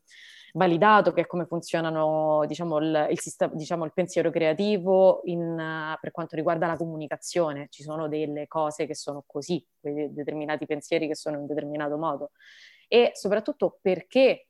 validato, 0.55 1.13
che 1.13 1.23
è 1.23 1.27
come 1.27 1.45
funzionano 1.45 2.45
diciamo, 2.47 2.79
il, 2.79 3.09
il, 3.11 3.21
sistema, 3.21 3.55
diciamo, 3.55 3.85
il 3.85 3.93
pensiero 3.93 4.31
creativo 4.31 5.21
in, 5.25 5.41
uh, 5.41 5.99
per 6.01 6.11
quanto 6.13 6.35
riguarda 6.35 6.67
la 6.67 6.77
comunicazione. 6.77 7.69
Ci 7.69 7.83
sono 7.83 8.09
delle 8.09 8.47
cose 8.49 8.87
che 8.87 8.95
sono 8.95 9.23
così, 9.27 9.65
determinati 9.81 10.65
pensieri 10.67 11.07
che 11.07 11.15
sono 11.15 11.37
in 11.37 11.43
un 11.43 11.47
determinato 11.47 11.99
modo. 11.99 12.31
E 12.89 13.11
soprattutto 13.15 13.79
perché 13.83 14.47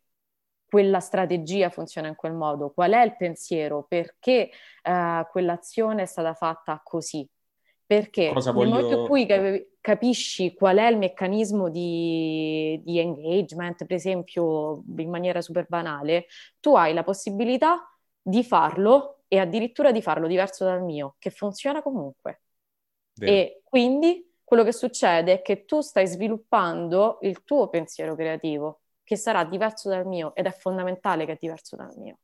quella 0.68 1.00
strategia 1.00 1.70
funziona 1.70 2.08
in 2.08 2.16
quel 2.16 2.32
modo, 2.32 2.70
qual 2.70 2.92
è 2.92 3.02
il 3.02 3.16
pensiero, 3.16 3.84
perché 3.88 4.50
uh, 4.82 5.26
quell'azione 5.30 6.02
è 6.02 6.06
stata 6.06 6.34
fatta 6.34 6.80
così. 6.82 7.28
Perché 7.86 8.32
Cosa 8.32 8.50
nel 8.50 8.58
voglio... 8.58 8.82
momento 8.82 9.00
in 9.00 9.06
cui 9.06 9.68
capisci 9.80 10.54
qual 10.54 10.78
è 10.78 10.88
il 10.88 10.98
meccanismo 10.98 11.68
di, 11.70 12.80
di, 12.84 12.98
engagement, 12.98 13.86
per 13.86 13.94
esempio, 13.94 14.82
in 14.96 15.08
maniera 15.08 15.40
super 15.40 15.66
banale, 15.68 16.26
tu 16.58 16.74
hai 16.74 16.92
la 16.92 17.04
possibilità 17.04 17.88
di 18.20 18.42
farlo 18.42 19.20
e 19.28 19.38
addirittura 19.38 19.92
di 19.92 20.02
farlo 20.02 20.26
diverso 20.26 20.64
dal 20.64 20.82
mio, 20.82 21.14
che 21.20 21.30
funziona 21.30 21.80
comunque. 21.80 22.40
Vero. 23.14 23.32
E 23.32 23.60
quindi 23.62 24.28
quello 24.42 24.64
che 24.64 24.72
succede 24.72 25.34
è 25.34 25.42
che 25.42 25.64
tu 25.64 25.80
stai 25.80 26.08
sviluppando 26.08 27.18
il 27.22 27.44
tuo 27.44 27.68
pensiero 27.68 28.16
creativo, 28.16 28.80
che 29.06 29.16
sarà 29.16 29.44
diverso 29.44 29.88
dal 29.88 30.04
mio 30.04 30.34
ed 30.34 30.46
è 30.46 30.50
fondamentale 30.50 31.24
che 31.26 31.32
è 31.32 31.38
diverso 31.40 31.76
dal 31.76 31.94
mio. 31.96 32.18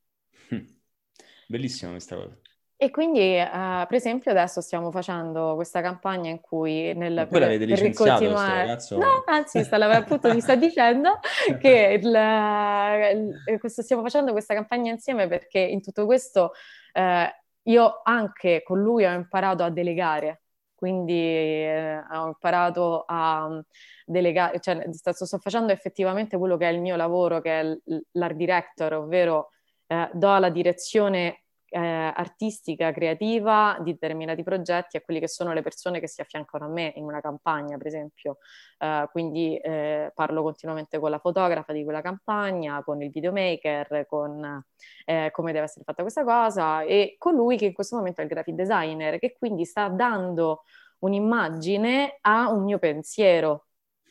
Bellissima 1.47 1.93
questa 1.93 2.17
cosa. 2.17 2.37
E 2.77 2.91
quindi, 2.91 3.39
uh, 3.39 3.87
per 3.87 3.95
esempio, 3.95 4.33
adesso 4.33 4.61
stiamo 4.61 4.91
facendo 4.91 5.55
questa 5.55 5.81
campagna 5.81 6.29
in 6.31 6.41
cui 6.41 6.93
nel 6.95 7.15
Ma 7.15 7.23
poi 7.23 7.31
per, 7.31 7.41
l'avete 7.43 7.65
licenziato 7.67 8.25
continuare... 8.25 8.59
ragazzo? 8.59 8.99
No, 8.99 9.23
anzi, 9.27 9.59
appunto 9.59 10.35
mi 10.35 10.41
sta 10.41 10.57
dicendo 10.57 11.21
che 11.61 12.01
il, 12.03 13.35
il, 13.47 13.61
questo, 13.61 13.83
stiamo 13.83 14.03
facendo 14.03 14.33
questa 14.33 14.55
campagna 14.55 14.91
insieme 14.91 15.29
perché 15.29 15.61
in 15.61 15.81
tutto 15.81 16.05
questo 16.07 16.55
eh, 16.93 17.33
io 17.63 18.01
anche 18.03 18.65
con 18.65 18.81
lui 18.81 19.05
ho 19.05 19.13
imparato 19.13 19.63
a 19.63 19.71
delegare, 19.71 20.42
quindi 20.83 21.13
eh, 21.15 22.03
ho 22.11 22.27
imparato 22.27 23.05
a 23.07 23.63
delegare, 24.05 24.59
cioè 24.59 24.85
sto, 24.91 25.13
sto, 25.13 25.39
facendo 25.39 25.71
effettivamente 25.71 26.37
quello 26.37 26.57
che 26.57 26.69
è 26.69 26.73
il 26.73 26.81
mio 26.81 26.97
lavoro, 26.97 27.41
che 27.41 27.61
è 27.61 27.79
l'art 28.11 28.35
director, 28.35 28.95
ovvero 28.95 29.51
eh, 29.87 30.11
do 30.13 30.37
la 30.39 30.51
direzione 30.51 31.42
eh, 31.75 31.79
artistica, 31.79 32.93
creativa 32.93 33.79
di 33.81 33.93
determinati 33.93 34.43
progetti 34.43 34.99
a 34.99 35.01
quelli 35.01 35.21
che 35.21 35.29
sono 35.29 35.55
le 35.55 35.63
persone 35.63 36.01
che 36.01 36.07
si 36.07 36.21
affiancano 36.21 36.67
a 36.67 36.69
me 36.69 36.93
in 36.97 37.05
una 37.05 37.21
campagna, 37.21 37.79
per 37.79 37.87
esempio. 37.87 38.39
Uh, 38.79 39.09
quindi 39.11 39.57
eh, 39.57 40.13
parlo 40.15 40.43
continuamente 40.43 40.99
con 40.99 41.11
la 41.11 41.19
fotografa 41.19 41.73
di 41.73 41.83
quella 41.83 42.03
campagna, 42.03 42.83
con 42.85 43.01
il 43.01 43.11
videomaker, 43.11 44.05
con 44.07 44.63
eh, 45.07 45.31
come 45.33 45.53
deve 45.53 45.65
essere 45.65 45.85
fatta 45.85 46.03
questa 46.03 46.25
cosa 46.25 46.83
e 46.83 47.15
con 47.17 47.35
lui 47.35 47.57
che 47.57 47.65
in 47.65 47.73
questo 47.73 47.97
momento 47.97 48.21
è 48.21 48.25
il 48.25 48.31
graphic 48.31 48.55
designer, 48.55 49.19
che 49.19 49.35
quindi 49.39 49.65
sta 49.65 49.89
dando 49.89 50.65
un'immagine 50.99 52.19
a 52.21 52.51
un 52.51 52.65
mio 52.65 52.79
pensiero, 52.79 53.69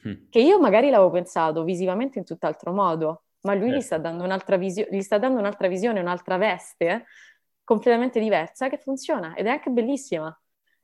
mm. 0.07 0.29
che 0.31 0.39
io 0.39 0.59
magari 0.59 0.89
l'avevo 0.89 1.11
pensato 1.11 1.63
visivamente 1.63 2.17
in 2.17 2.25
tutt'altro 2.25 2.71
modo, 2.73 3.25
ma 3.41 3.53
lui 3.53 3.71
gli, 3.71 3.81
sta 3.81 3.95
certo. 3.95 4.09
dando 4.09 4.23
un'altra 4.23 4.57
visio- 4.57 4.87
gli 4.89 5.01
sta 5.01 5.17
dando 5.17 5.39
un'altra 5.39 5.67
visione, 5.67 5.99
un'altra 5.99 6.37
veste 6.37 7.05
completamente 7.63 8.19
diversa 8.19 8.69
che 8.69 8.77
funziona 8.77 9.35
ed 9.35 9.45
è 9.47 9.49
anche 9.49 9.69
bellissima. 9.69 10.35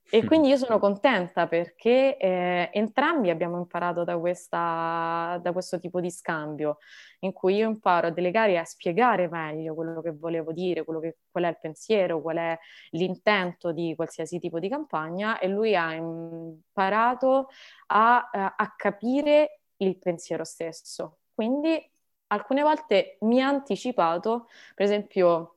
E 0.10 0.24
quindi 0.24 0.48
io 0.48 0.56
sono 0.56 0.80
contenta 0.80 1.48
perché 1.48 2.16
eh, 2.16 2.70
entrambi 2.72 3.30
abbiamo 3.30 3.58
imparato 3.58 4.06
da, 4.06 4.18
questa, 4.18 5.38
da, 5.42 5.52
questo 5.52 5.80
tipo 5.80 6.00
di 6.00 6.10
scambio, 6.10 6.78
in 7.20 7.34
cui 7.34 7.56
io 7.56 7.68
imparo 7.68 8.08
a 8.08 8.12
delegare 8.12 8.54
e 8.54 8.58
a 8.58 8.64
spiegare 8.64 9.28
meglio 9.28 9.76
quello 9.76 10.00
che 10.00 10.14
volevo 10.14 10.54
dire, 10.54 10.86
che, 10.86 11.18
qual 11.30 11.44
è 11.44 11.50
il 11.50 11.58
pensiero, 11.60 12.22
qual 12.22 12.38
è 12.38 12.58
l'intento 12.92 13.74
di 13.74 13.96
qualsiasi 13.98 14.40
tipo 14.40 14.60
di 14.60 14.70
campagna, 14.70 15.40
e 15.40 15.50
lui 15.50 15.76
ha 15.76 15.94
imparato 15.94 17.50
a, 17.88 18.30
a, 18.32 18.56
a 18.56 18.76
capire 18.78 19.60
il 19.78 19.98
pensiero 19.98 20.46
stesso. 20.46 21.18
Quindi 21.34 21.86
alcune 22.28 22.62
volte 22.62 23.18
mi 23.22 23.42
ha 23.42 23.48
anticipato, 23.50 24.48
per 24.74 24.86
esempio 24.86 25.57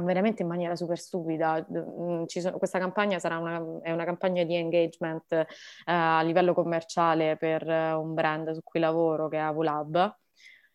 veramente 0.00 0.42
in 0.42 0.48
maniera 0.48 0.76
super 0.76 0.98
stupida. 0.98 1.64
Mm, 1.70 2.24
sono, 2.24 2.58
questa 2.58 2.78
campagna 2.78 3.18
sarà 3.18 3.38
una, 3.38 3.80
è 3.82 3.92
una 3.92 4.04
campagna 4.04 4.44
di 4.44 4.54
engagement 4.54 5.32
eh, 5.32 5.46
a 5.84 6.22
livello 6.22 6.54
commerciale 6.54 7.36
per 7.36 7.68
eh, 7.68 7.92
un 7.92 8.14
brand 8.14 8.52
su 8.52 8.62
cui 8.62 8.80
lavoro 8.80 9.28
che 9.28 9.36
è 9.36 9.40
Avulab. 9.40 10.16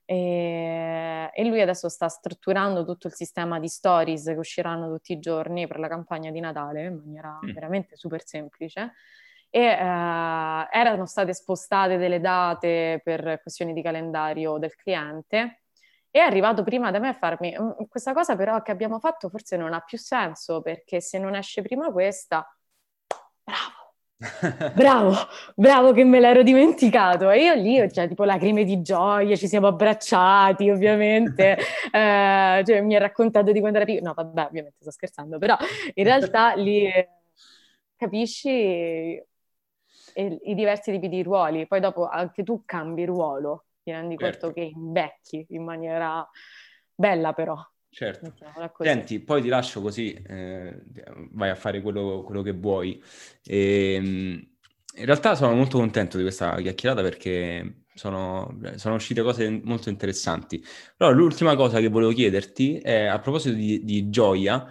E, 0.05 1.29
e, 1.31 1.45
lui 1.45 1.61
adesso 1.61 1.87
sta 1.87 2.07
strutturando 2.07 2.83
tutto 2.83 3.07
il 3.07 3.13
sistema 3.13 3.59
di 3.59 3.67
stories 3.67 4.25
che 4.25 4.33
usciranno 4.33 4.89
tutti 4.91 5.13
i 5.13 5.19
giorni 5.19 5.67
per 5.67 5.77
la 5.77 5.87
campagna 5.87 6.31
di 6.31 6.39
Natale 6.39 6.85
in 6.85 6.95
maniera 6.95 7.37
mm. 7.45 7.51
veramente 7.53 7.95
super 7.95 8.25
semplice. 8.25 8.93
E 9.51 9.61
eh, 9.61 9.75
erano 9.77 11.05
state 11.05 11.33
spostate 11.33 11.97
delle 11.97 12.19
date 12.19 13.01
per 13.03 13.39
questioni 13.41 13.73
di 13.73 13.81
calendario 13.81 14.57
del 14.57 14.75
cliente 14.75 15.58
è 16.11 16.19
arrivato 16.19 16.63
prima 16.63 16.91
da 16.91 16.99
me 16.99 17.09
a 17.09 17.13
farmi 17.13 17.55
mm, 17.59 17.85
questa 17.87 18.13
cosa 18.13 18.35
però 18.35 18.61
che 18.61 18.71
abbiamo 18.71 18.99
fatto 18.99 19.29
forse 19.29 19.57
non 19.57 19.73
ha 19.73 19.79
più 19.81 19.97
senso 19.97 20.61
perché 20.61 21.01
se 21.01 21.19
non 21.19 21.35
esce 21.35 21.61
prima 21.61 21.91
questa, 21.91 22.45
bravo, 23.43 24.73
bravo, 24.73 25.13
bravo 25.55 25.91
che 25.93 26.03
me 26.03 26.19
l'ero 26.19 26.43
dimenticato 26.43 27.29
e 27.29 27.43
io 27.43 27.53
lì 27.53 27.79
ho 27.79 27.87
già 27.87 28.07
tipo 28.07 28.23
lacrime 28.23 28.63
di 28.63 28.81
gioia, 28.81 29.35
ci 29.35 29.47
siamo 29.47 29.67
abbracciati 29.67 30.69
ovviamente, 30.69 31.57
eh, 31.91 32.63
cioè, 32.65 32.81
mi 32.81 32.95
ha 32.95 32.99
raccontato 32.99 33.51
di 33.51 33.59
quando 33.59 33.77
era 33.77 33.85
piccolo, 33.85 34.07
no 34.07 34.13
vabbè 34.15 34.45
ovviamente 34.45 34.77
sto 34.79 34.91
scherzando, 34.91 35.37
però 35.37 35.55
in 35.93 36.03
realtà 36.03 36.53
lì 36.55 36.89
capisci 37.95 38.49
i 40.15 40.55
diversi 40.55 40.91
tipi 40.91 41.07
di 41.07 41.23
ruoli, 41.23 41.67
poi 41.67 41.79
dopo 41.79 42.07
anche 42.07 42.43
tu 42.43 42.63
cambi 42.65 43.05
ruolo 43.05 43.65
ti 43.89 43.91
rendi 43.91 44.17
certo. 44.17 44.39
conto 44.47 44.53
che 44.53 44.71
invecchi 44.73 45.45
in 45.49 45.63
maniera 45.63 46.27
bella 46.93 47.33
però. 47.33 47.57
Certo. 47.89 48.33
Senti, 48.79 49.19
poi 49.19 49.41
ti 49.41 49.47
lascio 49.47 49.81
così, 49.81 50.13
eh, 50.13 50.83
vai 51.31 51.49
a 51.49 51.55
fare 51.55 51.81
quello, 51.81 52.23
quello 52.23 52.43
che 52.43 52.51
vuoi. 52.51 53.01
E, 53.43 53.93
ehm, 53.95 54.47
in 54.95 55.05
realtà 55.05 55.35
sono 55.35 55.55
molto 55.55 55.77
contento 55.77 56.17
di 56.17 56.23
questa 56.23 56.55
chiacchierata 56.57 57.01
perché 57.01 57.83
sono, 57.93 58.59
sono, 58.75 58.95
uscite 58.95 59.21
cose 59.23 59.49
molto 59.63 59.89
interessanti. 59.89 60.63
Però 60.95 61.11
l'ultima 61.11 61.55
cosa 61.55 61.79
che 61.79 61.87
volevo 61.89 62.11
chiederti 62.11 62.77
è 62.77 63.05
a 63.05 63.19
proposito 63.19 63.55
di, 63.55 63.83
di 63.83 64.09
gioia, 64.09 64.65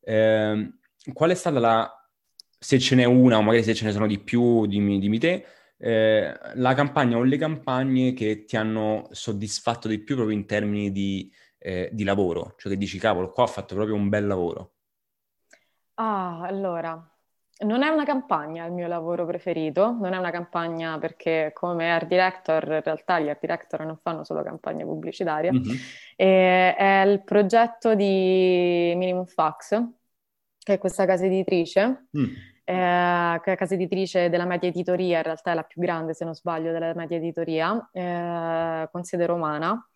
eh, 0.00 0.72
qual 1.12 1.30
è 1.30 1.34
stata 1.34 1.58
la, 1.58 2.08
se 2.58 2.78
ce 2.78 2.94
n'è 2.94 3.04
una 3.04 3.36
o 3.36 3.42
magari 3.42 3.62
se 3.62 3.74
ce 3.74 3.84
ne 3.84 3.92
sono 3.92 4.06
di 4.06 4.18
più, 4.20 4.66
dimmi, 4.66 4.98
dimmi 4.98 5.18
te, 5.18 5.44
eh, 5.76 6.34
la 6.54 6.74
campagna 6.74 7.16
o 7.16 7.22
le 7.22 7.36
campagne 7.36 8.12
che 8.12 8.44
ti 8.44 8.56
hanno 8.56 9.08
soddisfatto 9.10 9.88
di 9.88 9.98
più 9.98 10.14
proprio 10.14 10.36
in 10.36 10.46
termini 10.46 10.92
di, 10.92 11.30
eh, 11.58 11.90
di 11.92 12.04
lavoro? 12.04 12.54
Cioè 12.56 12.72
che 12.72 12.78
dici, 12.78 12.98
cavolo, 12.98 13.30
qua 13.30 13.44
ho 13.44 13.48
fatto 13.48 13.74
proprio 13.74 13.96
un 13.96 14.08
bel 14.08 14.26
lavoro. 14.26 14.72
Ah, 15.94 16.40
allora, 16.42 17.14
non 17.64 17.82
è 17.82 17.88
una 17.88 18.04
campagna 18.04 18.64
il 18.64 18.72
mio 18.72 18.88
lavoro 18.88 19.26
preferito, 19.26 19.96
non 20.00 20.12
è 20.12 20.16
una 20.16 20.30
campagna 20.30 20.98
perché 20.98 21.50
come 21.54 21.90
art 21.90 22.06
director, 22.08 22.64
in 22.64 22.82
realtà 22.82 23.20
gli 23.20 23.28
art 23.28 23.40
director 23.40 23.84
non 23.84 23.98
fanno 24.02 24.24
solo 24.24 24.42
campagne 24.42 24.84
pubblicitarie, 24.84 25.52
mm-hmm. 25.52 25.76
è 26.16 27.04
il 27.06 27.22
progetto 27.22 27.94
di 27.94 28.92
Minimum 28.96 29.26
Fax, 29.26 29.80
che 30.58 30.74
è 30.74 30.78
questa 30.78 31.04
casa 31.06 31.26
editrice, 31.26 32.08
mm 32.16 32.52
eh, 32.64 33.40
casa 33.42 33.74
editrice 33.74 34.28
della 34.30 34.46
media 34.46 34.68
editoria, 34.68 35.18
in 35.18 35.22
realtà 35.22 35.52
è 35.52 35.54
la 35.54 35.62
più 35.62 35.80
grande 35.80 36.14
se 36.14 36.24
non 36.24 36.34
sbaglio 36.34 36.72
della 36.72 36.94
media 36.94 37.18
editoria, 37.18 37.88
eh, 37.92 38.88
con 38.90 39.04
sede 39.04 39.26
romana. 39.26 39.86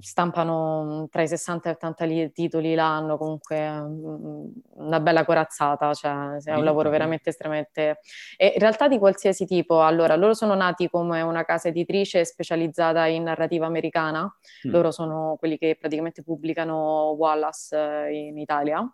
stampano 0.00 1.08
tra 1.10 1.22
i 1.22 1.28
60 1.28 1.70
e 1.70 1.72
80 1.72 2.04
li- 2.04 2.32
titoli 2.32 2.74
l'anno, 2.74 3.16
comunque 3.16 3.70
mm, 3.70 4.46
una 4.74 5.00
bella 5.00 5.24
corazzata, 5.24 5.94
cioè 5.94 6.36
è 6.44 6.54
un 6.54 6.64
lavoro 6.64 6.90
veramente 6.90 7.30
estremamente... 7.30 8.00
E 8.36 8.52
in 8.54 8.60
realtà 8.60 8.86
di 8.86 8.98
qualsiasi 8.98 9.46
tipo, 9.46 9.82
allora 9.82 10.14
loro 10.16 10.34
sono 10.34 10.54
nati 10.54 10.90
come 10.90 11.22
una 11.22 11.44
casa 11.44 11.68
editrice 11.68 12.24
specializzata 12.26 13.06
in 13.06 13.22
narrativa 13.22 13.64
americana, 13.66 14.24
mm. 14.24 14.70
loro 14.70 14.90
sono 14.90 15.36
quelli 15.38 15.56
che 15.56 15.76
praticamente 15.80 16.22
pubblicano 16.22 17.14
Wallace 17.16 17.74
eh, 17.74 18.26
in 18.26 18.36
Italia. 18.36 18.86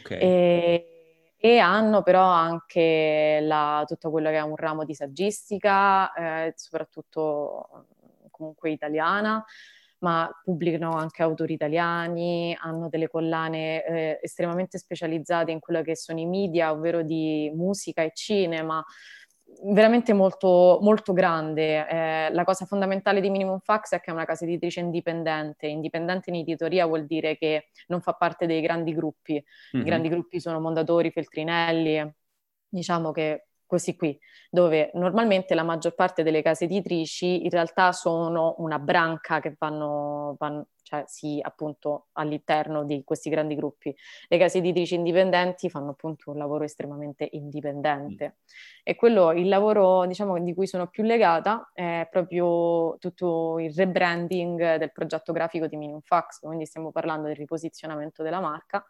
Okay. 0.00 0.18
E 0.20 0.95
e 1.38 1.58
hanno 1.58 2.02
però 2.02 2.22
anche 2.22 3.38
la, 3.42 3.84
tutto 3.86 4.10
quello 4.10 4.30
che 4.30 4.36
è 4.36 4.42
un 4.42 4.56
ramo 4.56 4.84
di 4.84 4.94
saggistica, 4.94 6.12
eh, 6.12 6.52
soprattutto 6.56 7.86
comunque 8.30 8.70
italiana, 8.70 9.44
ma 9.98 10.30
pubblicano 10.44 10.92
anche 10.92 11.22
autori 11.22 11.54
italiani, 11.54 12.56
hanno 12.60 12.88
delle 12.88 13.08
collane 13.08 13.84
eh, 13.84 14.18
estremamente 14.22 14.78
specializzate 14.78 15.50
in 15.50 15.60
quello 15.60 15.82
che 15.82 15.96
sono 15.96 16.20
i 16.20 16.26
media, 16.26 16.72
ovvero 16.72 17.02
di 17.02 17.50
musica 17.54 18.02
e 18.02 18.12
cinema, 18.14 18.84
veramente 19.64 20.12
molto, 20.12 20.78
molto 20.80 21.12
grande. 21.12 21.88
Eh, 21.88 22.32
la 22.32 22.44
cosa 22.44 22.66
fondamentale 22.66 23.20
di 23.20 23.30
Minimum 23.30 23.58
Fax 23.60 23.94
è 23.94 24.00
che 24.00 24.10
è 24.10 24.14
una 24.14 24.24
casa 24.24 24.44
editrice 24.44 24.80
indipendente. 24.80 25.66
Indipendente 25.66 26.30
in 26.30 26.36
editoria 26.36 26.86
vuol 26.86 27.06
dire 27.06 27.36
che 27.36 27.68
non 27.88 28.00
fa 28.00 28.12
parte 28.12 28.46
dei 28.46 28.60
grandi 28.60 28.94
gruppi. 28.94 29.32
Mm-hmm. 29.32 29.44
I 29.72 29.78
mhm. 29.78 29.84
grandi 29.84 30.08
gruppi 30.08 30.40
sono 30.40 30.60
Mondadori, 30.60 31.10
Feltrinelli, 31.10 32.14
diciamo 32.68 33.12
che 33.12 33.46
così 33.66 33.96
qui, 33.96 34.16
dove 34.48 34.90
normalmente 34.94 35.54
la 35.54 35.64
maggior 35.64 35.94
parte 35.94 36.22
delle 36.22 36.40
case 36.40 36.64
editrici 36.64 37.42
in 37.44 37.50
realtà 37.50 37.92
sono 37.92 38.54
una 38.58 38.78
branca 38.78 39.40
che 39.40 39.56
vanno, 39.58 40.36
vanno 40.38 40.68
cioè 40.86 41.02
sì, 41.06 41.40
appunto 41.42 42.06
all'interno 42.12 42.84
di 42.84 43.02
questi 43.02 43.28
grandi 43.28 43.56
gruppi. 43.56 43.94
Le 44.28 44.38
case 44.38 44.58
editrici 44.58 44.94
indipendenti 44.94 45.68
fanno 45.68 45.90
appunto 45.90 46.30
un 46.30 46.38
lavoro 46.38 46.62
estremamente 46.62 47.28
indipendente. 47.32 48.36
E 48.84 48.94
quello, 48.94 49.32
il 49.32 49.48
lavoro 49.48 50.06
diciamo 50.06 50.38
di 50.38 50.54
cui 50.54 50.68
sono 50.68 50.86
più 50.86 51.02
legata 51.02 51.72
è 51.74 52.06
proprio 52.08 52.96
tutto 53.00 53.58
il 53.58 53.74
rebranding 53.74 54.76
del 54.76 54.92
progetto 54.92 55.32
grafico 55.32 55.66
di 55.66 55.76
Minimum 55.76 56.02
Fax, 56.04 56.38
quindi 56.38 56.66
stiamo 56.66 56.92
parlando 56.92 57.26
del 57.26 57.34
riposizionamento 57.34 58.22
della 58.22 58.38
marca, 58.38 58.86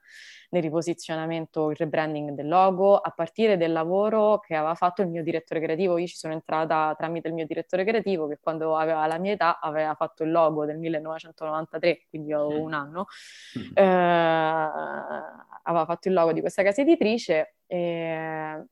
del 0.50 0.60
riposizionamento, 0.60 1.70
il 1.70 1.76
rebranding 1.76 2.32
del 2.32 2.46
logo, 2.46 2.98
a 2.98 3.10
partire 3.10 3.56
del 3.56 3.72
lavoro 3.72 4.38
che 4.40 4.54
aveva 4.54 4.74
fatto 4.74 5.00
il 5.00 5.08
mio 5.08 5.22
direttore 5.22 5.62
creativo. 5.62 5.96
Io 5.96 6.06
ci 6.06 6.16
sono 6.16 6.34
entrata 6.34 6.94
tramite 6.94 7.28
il 7.28 7.34
mio 7.34 7.46
direttore 7.46 7.84
creativo 7.86 8.28
che 8.28 8.38
quando 8.38 8.76
aveva 8.76 9.06
la 9.06 9.16
mia 9.16 9.32
età 9.32 9.60
aveva 9.60 9.94
fatto 9.94 10.24
il 10.24 10.30
logo 10.30 10.66
del 10.66 10.76
1993 10.76 11.85
2003, 11.86 12.06
quindi 12.08 12.32
ho 12.32 12.48
un 12.48 12.72
anno, 12.72 13.06
eh, 13.74 13.82
aveva 15.62 15.84
fatto 15.84 16.08
il 16.08 16.14
logo 16.14 16.32
di 16.32 16.40
questa 16.40 16.62
casa 16.62 16.80
editrice 16.80 17.56
e, 17.66 18.66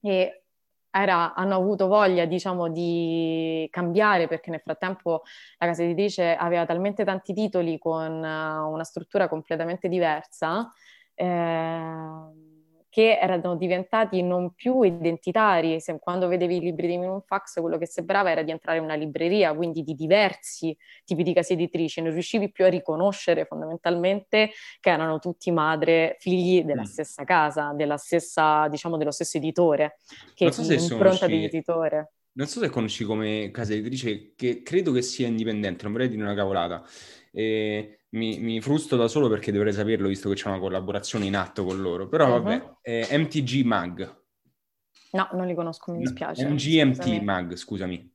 e 0.00 0.42
era, 0.90 1.34
hanno 1.34 1.56
avuto 1.56 1.88
voglia, 1.88 2.24
diciamo, 2.24 2.68
di 2.68 3.66
cambiare 3.70 4.28
perché 4.28 4.50
nel 4.50 4.60
frattempo 4.60 5.22
la 5.58 5.66
casa 5.66 5.82
editrice 5.82 6.36
aveva 6.36 6.64
talmente 6.66 7.04
tanti 7.04 7.32
titoli 7.32 7.78
con 7.78 8.12
una 8.12 8.84
struttura 8.84 9.28
completamente 9.28 9.88
diversa. 9.88 10.72
Eh, 11.14 12.52
che 12.94 13.18
erano 13.20 13.56
diventati 13.56 14.22
non 14.22 14.54
più 14.54 14.82
identitari. 14.82 15.80
Se, 15.80 15.98
quando 15.98 16.28
vedevi 16.28 16.58
i 16.58 16.60
libri 16.60 16.86
di 16.86 16.96
Minimum 16.96 17.22
Fax, 17.26 17.60
quello 17.60 17.76
che 17.76 17.88
sembrava 17.88 18.30
era 18.30 18.44
di 18.44 18.52
entrare 18.52 18.78
in 18.78 18.84
una 18.84 18.94
libreria, 18.94 19.52
quindi 19.52 19.82
di 19.82 19.94
diversi 19.94 20.76
tipi 21.04 21.24
di 21.24 21.34
case 21.34 21.54
editrici, 21.54 22.00
non 22.00 22.12
riuscivi 22.12 22.52
più 22.52 22.64
a 22.64 22.68
riconoscere 22.68 23.46
fondamentalmente 23.46 24.52
che 24.78 24.90
erano 24.90 25.18
tutti 25.18 25.50
madre, 25.50 26.14
figli 26.20 26.62
della 26.62 26.82
mm. 26.82 26.84
stessa 26.84 27.24
casa, 27.24 27.72
della 27.74 27.96
stessa, 27.96 28.68
diciamo, 28.68 28.96
dello 28.96 29.10
stesso 29.10 29.38
editore, 29.38 29.98
che 30.32 30.52
so 30.52 30.62
impronta 30.72 31.26
di 31.26 31.42
editore. 31.42 32.12
Non 32.34 32.46
so 32.46 32.60
se 32.60 32.68
conosci 32.68 33.02
come 33.02 33.50
casa 33.50 33.72
editrice, 33.72 34.34
che 34.36 34.62
credo 34.62 34.92
che 34.92 35.02
sia 35.02 35.26
indipendente, 35.26 35.82
non 35.82 35.90
vorrei 35.90 36.08
dire 36.08 36.22
una 36.22 36.34
cavolata. 36.34 36.84
Eh, 37.34 37.98
mi, 38.10 38.38
mi, 38.38 38.60
frusto 38.60 38.96
da 38.96 39.08
solo 39.08 39.28
perché 39.28 39.50
dovrei 39.50 39.72
saperlo 39.72 40.06
visto 40.06 40.28
che 40.28 40.36
c'è 40.36 40.48
una 40.48 40.60
collaborazione 40.60 41.26
in 41.26 41.34
atto 41.34 41.64
con 41.64 41.80
loro. 41.80 42.08
Però 42.08 42.26
uh-huh. 42.26 42.42
vabbè, 42.42 42.70
eh, 42.82 43.18
MTG 43.18 43.64
Mag. 43.64 44.22
No, 45.12 45.28
non 45.32 45.46
li 45.46 45.54
conosco, 45.54 45.92
mi 45.92 45.98
dispiace. 45.98 46.46
MGMT 46.46 46.94
scusami. 46.94 47.24
Mag, 47.24 47.54
scusami. 47.54 48.12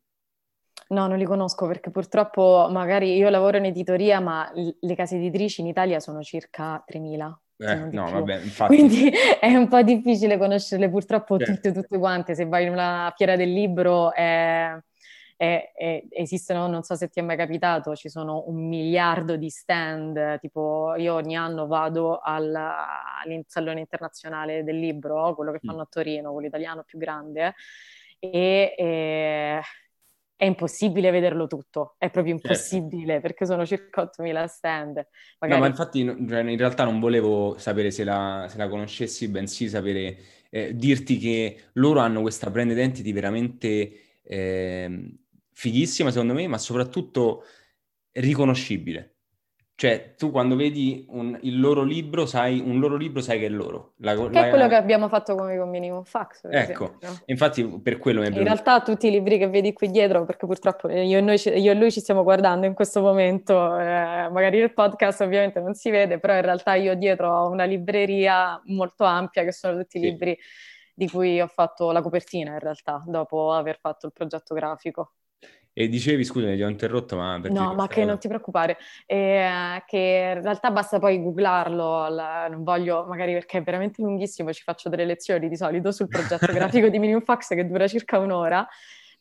No, 0.90 1.08
non 1.08 1.18
li 1.18 1.26
conosco 1.26 1.68
perché 1.68 1.92
purtroppo 1.92 2.68
magari 2.72 3.16
io 3.16 3.30
lavoro 3.30 3.58
in 3.58 3.66
editoria, 3.66 4.20
ma 4.20 4.52
le 4.54 4.96
case 4.96 5.18
editrici 5.18 5.62
in 5.62 5.68
Italia 5.68 6.00
sono 6.00 6.22
circa 6.24 6.84
3.000. 6.90 7.34
Eh, 7.58 7.76
no, 7.92 8.06
più. 8.06 8.14
vabbè, 8.14 8.40
infatti... 8.42 8.76
Quindi 8.76 9.12
è 9.40 9.54
un 9.54 9.68
po' 9.68 9.82
difficile 9.84 10.38
conoscerle 10.38 10.90
purtroppo 10.90 11.38
certo. 11.38 11.54
tutte, 11.54 11.72
tutte 11.74 11.98
quante. 11.98 12.36
Se 12.36 12.46
vai 12.46 12.66
in 12.66 12.72
una 12.72 13.14
fiera 13.16 13.36
del 13.36 13.52
libro 13.52 14.14
è 14.14 14.76
e, 15.42 15.72
e, 15.74 16.06
esistono, 16.12 16.68
non 16.68 16.84
so 16.84 16.96
se 16.96 17.08
ti 17.08 17.22
è 17.22 17.24
mai 17.24 17.38
capitato, 17.38 17.96
ci 17.96 18.10
sono 18.10 18.44
un 18.48 18.68
miliardo 18.68 19.38
di 19.38 19.50
stand, 19.50 20.38
tipo 20.42 20.96
io 20.98 21.14
ogni 21.14 21.38
anno 21.38 21.66
vado 21.66 22.20
al, 22.20 22.54
al 22.54 23.44
Salone 23.48 23.80
Internazionale 23.80 24.66
del 24.66 24.78
Libro, 24.78 25.34
quello 25.36 25.54
che 25.54 25.62
mm. 25.64 25.70
fanno 25.70 25.84
a 25.84 25.88
Torino, 25.90 26.34
quello 26.34 26.48
italiano 26.48 26.84
più 26.84 27.00
grande, 27.00 27.54
e, 28.20 28.76
e 28.78 29.62
è 30.36 30.44
impossibile 30.44 31.10
vederlo 31.10 31.48
tutto, 31.48 31.96
è 31.98 32.10
proprio 32.10 32.34
certo. 32.34 32.50
impossibile 32.50 33.14
certo. 33.14 33.22
perché 33.22 33.46
sono 33.46 33.66
circa 33.66 34.12
8.000 34.14 34.46
stand. 34.46 35.08
Magari... 35.40 35.60
No, 35.62 35.66
ma 35.66 35.72
infatti 35.72 36.04
cioè, 36.04 36.42
in 36.42 36.58
realtà 36.58 36.84
non 36.84 37.00
volevo 37.00 37.58
sapere 37.58 37.92
se 37.92 38.04
la, 38.04 38.46
se 38.50 38.58
la 38.58 38.68
conoscessi, 38.68 39.30
bensì 39.30 39.70
sapere, 39.70 40.18
eh, 40.50 40.76
dirti 40.76 41.18
che 41.18 41.58
loro 41.76 42.02
hanno 42.02 42.20
questa 42.20 42.50
brand 42.50 42.72
identity 42.72 43.14
veramente 43.14 44.20
eh, 44.22 45.18
fighissima 45.60 46.10
secondo 46.10 46.34
me, 46.34 46.48
ma 46.48 46.58
soprattutto 46.58 47.44
riconoscibile. 48.14 49.16
Cioè, 49.76 50.16
tu 50.16 50.32
quando 50.32 50.56
vedi 50.56 51.06
un, 51.10 51.38
il 51.42 51.60
loro 51.60 51.84
libro, 51.84 52.26
sai, 52.26 52.60
un 52.60 52.80
loro 52.80 52.96
libro 52.96 53.22
sai 53.22 53.40
che 53.40 53.46
è 53.46 53.50
loro. 53.50 53.94
La, 53.98 54.14
che 54.14 54.30
la, 54.30 54.46
è 54.48 54.50
quello 54.50 54.68
che 54.68 54.76
abbiamo 54.76 55.10
fatto 55.10 55.36
come 55.36 55.58
con 55.58 55.70
Minimum 55.70 56.04
Fax. 56.04 56.48
Ecco, 56.50 56.98
infatti 57.26 57.66
per 57.82 57.98
quello 57.98 58.22
mi 58.22 58.28
è 58.28 58.30
In 58.30 58.44
realtà 58.44 58.82
tutti 58.82 59.08
i 59.08 59.12
libri 59.12 59.38
che 59.38 59.48
vedi 59.50 59.74
qui 59.74 59.90
dietro, 59.90 60.26
perché 60.26 60.46
purtroppo 60.46 60.90
io 60.90 61.18
e, 61.18 61.22
noi, 61.22 61.42
io 61.44 61.72
e 61.72 61.76
lui 61.76 61.92
ci 61.92 62.00
stiamo 62.00 62.24
guardando 62.24 62.66
in 62.66 62.74
questo 62.74 63.02
momento, 63.02 63.78
eh, 63.78 64.30
magari 64.30 64.58
il 64.58 64.74
podcast 64.74 65.22
ovviamente 65.22 65.60
non 65.60 65.74
si 65.74 65.90
vede, 65.90 66.20
però 66.20 66.36
in 66.36 66.42
realtà 66.42 66.76
io 66.76 66.94
dietro 66.96 67.32
ho 67.32 67.50
una 67.50 67.66
libreria 67.66 68.62
molto 68.66 69.04
ampia 69.04 69.44
che 69.44 69.52
sono 69.52 69.78
tutti 69.78 69.98
i 69.98 70.02
sì. 70.02 70.06
libri 70.08 70.38
di 70.94 71.10
cui 71.10 71.40
ho 71.40 71.48
fatto 71.48 71.92
la 71.92 72.02
copertina 72.02 72.52
in 72.52 72.60
realtà, 72.60 73.02
dopo 73.06 73.54
aver 73.54 73.78
fatto 73.80 74.08
il 74.08 74.14
progetto 74.14 74.54
grafico. 74.54 75.14
E 75.74 75.88
dicevi, 75.88 76.24
scusami, 76.24 76.56
ti 76.56 76.64
ho 76.64 76.68
interrotto, 76.68 77.16
ma... 77.16 77.38
No, 77.38 77.74
ma 77.74 77.88
che 77.88 78.04
non 78.04 78.18
ti 78.18 78.28
preoccupare, 78.28 78.78
eh, 79.06 79.84
che 79.86 80.34
in 80.36 80.42
realtà 80.42 80.72
basta 80.72 81.00
poi 81.00 81.22
googlarlo, 81.22 82.10
la, 82.10 82.48
non 82.50 82.64
voglio, 82.64 83.06
magari 83.08 83.34
perché 83.34 83.60
è 83.60 83.64
veramente 83.64 84.02
lunghissimo, 84.02 84.52
ci 84.52 84.64
faccio 84.64 84.90
delle 84.90 85.06
lezioni 85.06 85.48
di 85.48 85.56
solito 85.56 85.92
sul 85.92 86.08
progetto 86.08 86.48
grafico 86.52 86.90
di 86.90 87.00
Minimum 87.00 87.22
Fax 87.22 87.50
che 87.50 87.66
dura 87.66 87.88
circa 87.88 88.18
un'ora, 88.18 88.68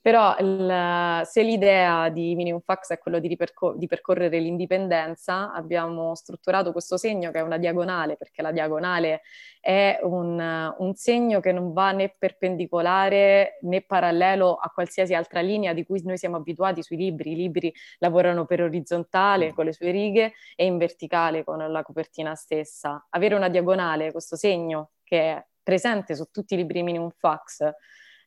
però 0.00 0.36
il, 0.38 1.22
se 1.24 1.42
l'idea 1.42 2.08
di 2.08 2.34
Minimum 2.34 2.60
Fax 2.60 2.90
è 2.90 2.98
quello 2.98 3.18
di, 3.18 3.28
ripercor- 3.28 3.76
di, 3.76 3.86
percorrere 3.86 4.38
l'indipendenza, 4.38 5.52
abbiamo 5.52 6.14
strutturato 6.14 6.72
questo 6.72 6.96
segno 6.96 7.30
che 7.30 7.38
è 7.38 7.42
una 7.42 7.58
diagonale, 7.58 8.16
perché 8.16 8.40
la 8.40 8.52
diagonale 8.52 9.22
è 9.60 9.98
un, 10.02 10.74
un 10.78 10.94
segno 10.94 11.40
che 11.40 11.52
non 11.52 11.72
va 11.72 11.90
né 11.92 12.14
perpendicolare 12.16 13.58
né 13.62 13.82
parallelo 13.82 14.54
a 14.54 14.70
qualsiasi 14.70 15.14
altra 15.14 15.40
linea 15.40 15.72
di 15.72 15.84
cui 15.84 16.00
noi 16.04 16.16
siamo 16.16 16.36
abituati 16.36 16.82
sui 16.82 16.96
libri. 16.96 17.32
I 17.32 17.36
libri 17.36 17.74
lavorano 17.98 18.46
per 18.46 18.62
orizzontale 18.62 19.52
con 19.52 19.64
le 19.64 19.72
sue 19.72 19.90
righe 19.90 20.32
e 20.54 20.64
in 20.64 20.78
verticale 20.78 21.44
con 21.44 21.58
la 21.58 21.82
copertina 21.82 22.34
stessa. 22.34 23.06
Avere 23.10 23.34
una 23.34 23.48
diagonale, 23.48 24.12
questo 24.12 24.36
segno 24.36 24.92
che 25.02 25.32
è 25.32 25.46
presente 25.62 26.14
su 26.14 26.26
tutti 26.30 26.54
i 26.54 26.56
libri 26.56 26.82
Minimum 26.82 27.10
Fax, 27.10 27.72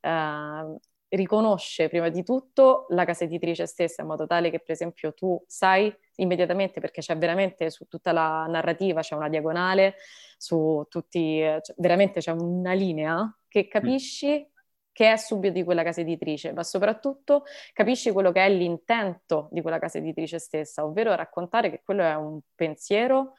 Uh, 0.01 0.79
riconosce 1.11 1.89
prima 1.89 2.09
di 2.09 2.23
tutto 2.23 2.85
la 2.89 3.03
casa 3.03 3.25
editrice 3.25 3.65
stessa 3.65 4.01
in 4.01 4.07
modo 4.07 4.25
tale 4.25 4.49
che 4.49 4.59
per 4.59 4.71
esempio 4.71 5.13
tu 5.13 5.41
sai 5.45 5.93
immediatamente 6.15 6.79
perché 6.79 7.01
c'è 7.01 7.17
veramente 7.17 7.69
su 7.69 7.85
tutta 7.87 8.11
la 8.11 8.45
narrativa 8.47 9.01
c'è 9.01 9.15
una 9.15 9.27
diagonale 9.27 9.95
su 10.37 10.85
tutti 10.89 11.39
cioè, 11.39 11.75
veramente 11.77 12.21
c'è 12.21 12.31
una 12.31 12.73
linea 12.73 13.37
che 13.47 13.67
capisci 13.67 14.47
che 14.93 15.11
è 15.11 15.17
subito 15.17 15.53
di 15.53 15.63
quella 15.63 15.83
casa 15.83 16.01
editrice, 16.01 16.51
ma 16.51 16.63
soprattutto 16.63 17.43
capisci 17.73 18.11
quello 18.11 18.31
che 18.31 18.45
è 18.45 18.49
l'intento 18.49 19.47
di 19.51 19.61
quella 19.61 19.79
casa 19.79 19.99
editrice 19.99 20.37
stessa, 20.37 20.83
ovvero 20.83 21.15
raccontare 21.15 21.69
che 21.69 21.81
quello 21.83 22.03
è 22.03 22.13
un 22.15 22.39
pensiero 22.53 23.35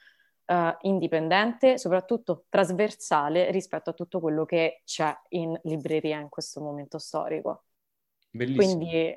uh, 0.47 0.77
indipendente, 0.82 1.78
soprattutto 1.78 2.44
trasversale 2.48 3.51
rispetto 3.51 3.90
a 3.90 3.93
tutto 3.93 4.20
quello 4.20 4.44
che 4.44 4.82
c'è 4.85 5.14
in 5.31 5.59
libreria 5.64 6.19
in 6.19 6.28
questo 6.28 6.60
momento 6.60 6.98
storico. 6.98 7.64
Bellissimo. 8.31 8.77
Quindi 8.77 9.16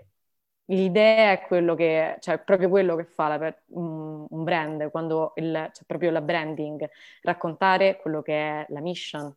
l'idea 0.65 1.31
è 1.31 1.41
quello 1.41 1.75
che, 1.75 2.17
cioè 2.19 2.39
proprio 2.39 2.69
quello 2.69 2.95
che 2.95 3.05
fa 3.05 3.35
la, 3.35 3.55
un, 3.67 4.25
un, 4.29 4.43
brand, 4.43 4.89
quando 4.89 5.33
il, 5.35 5.69
cioè 5.73 5.85
proprio 5.85 6.11
la 6.11 6.21
branding, 6.21 6.89
raccontare 7.21 7.97
quello 8.01 8.21
che 8.21 8.33
è 8.33 8.65
la 8.69 8.81
mission, 8.81 9.33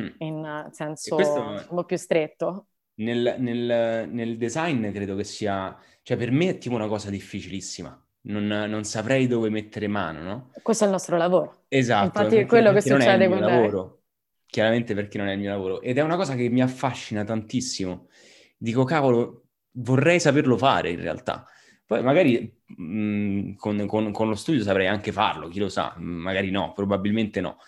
mm. 0.00 0.08
in 0.18 0.68
senso 0.70 1.14
questo, 1.14 1.84
più 1.84 1.96
stretto. 1.96 2.66
Nel, 2.94 3.36
nel, 3.38 4.08
nel, 4.10 4.36
design 4.36 4.90
credo 4.92 5.16
che 5.16 5.24
sia, 5.24 5.76
cioè 6.02 6.16
per 6.16 6.30
me 6.30 6.50
è 6.50 6.58
tipo 6.58 6.74
una 6.74 6.88
cosa 6.88 7.10
difficilissima. 7.10 8.06
Non, 8.24 8.46
non, 8.46 8.84
saprei 8.84 9.26
dove 9.26 9.50
mettere 9.50 9.88
mano, 9.88 10.22
no? 10.22 10.50
Questo 10.62 10.84
è 10.84 10.86
il 10.86 10.92
nostro 10.92 11.16
lavoro. 11.16 11.64
Esatto. 11.68 12.18
Infatti 12.18 12.36
è 12.36 12.46
quello 12.46 12.72
che 12.72 12.80
succede 12.80 13.28
con 13.28 13.40
lavoro. 13.40 14.02
Chiaramente 14.46 14.94
perché 14.94 15.18
non 15.18 15.28
è 15.28 15.32
il 15.32 15.40
mio 15.40 15.50
lavoro. 15.50 15.80
Ed 15.80 15.98
è 15.98 16.02
una 16.02 16.16
cosa 16.16 16.34
che 16.34 16.48
mi 16.48 16.62
affascina 16.62 17.24
tantissimo. 17.24 18.08
Dico, 18.56 18.84
cavolo, 18.84 19.46
vorrei 19.72 20.20
saperlo 20.20 20.56
fare 20.56 20.90
in 20.90 21.00
realtà. 21.00 21.46
Poi 21.84 22.02
magari 22.02 22.60
mh, 22.64 22.84
mm, 22.84 23.54
con, 23.56 23.86
con, 23.86 24.12
con, 24.12 24.28
lo 24.28 24.34
studio 24.34 24.62
saprei 24.62 24.86
anche 24.86 25.12
farlo, 25.12 25.48
chi 25.48 25.58
lo 25.58 25.68
sa, 25.68 25.94
magari 25.98 26.50
no, 26.50 26.72
probabilmente 26.72 27.40
no. 27.40 27.58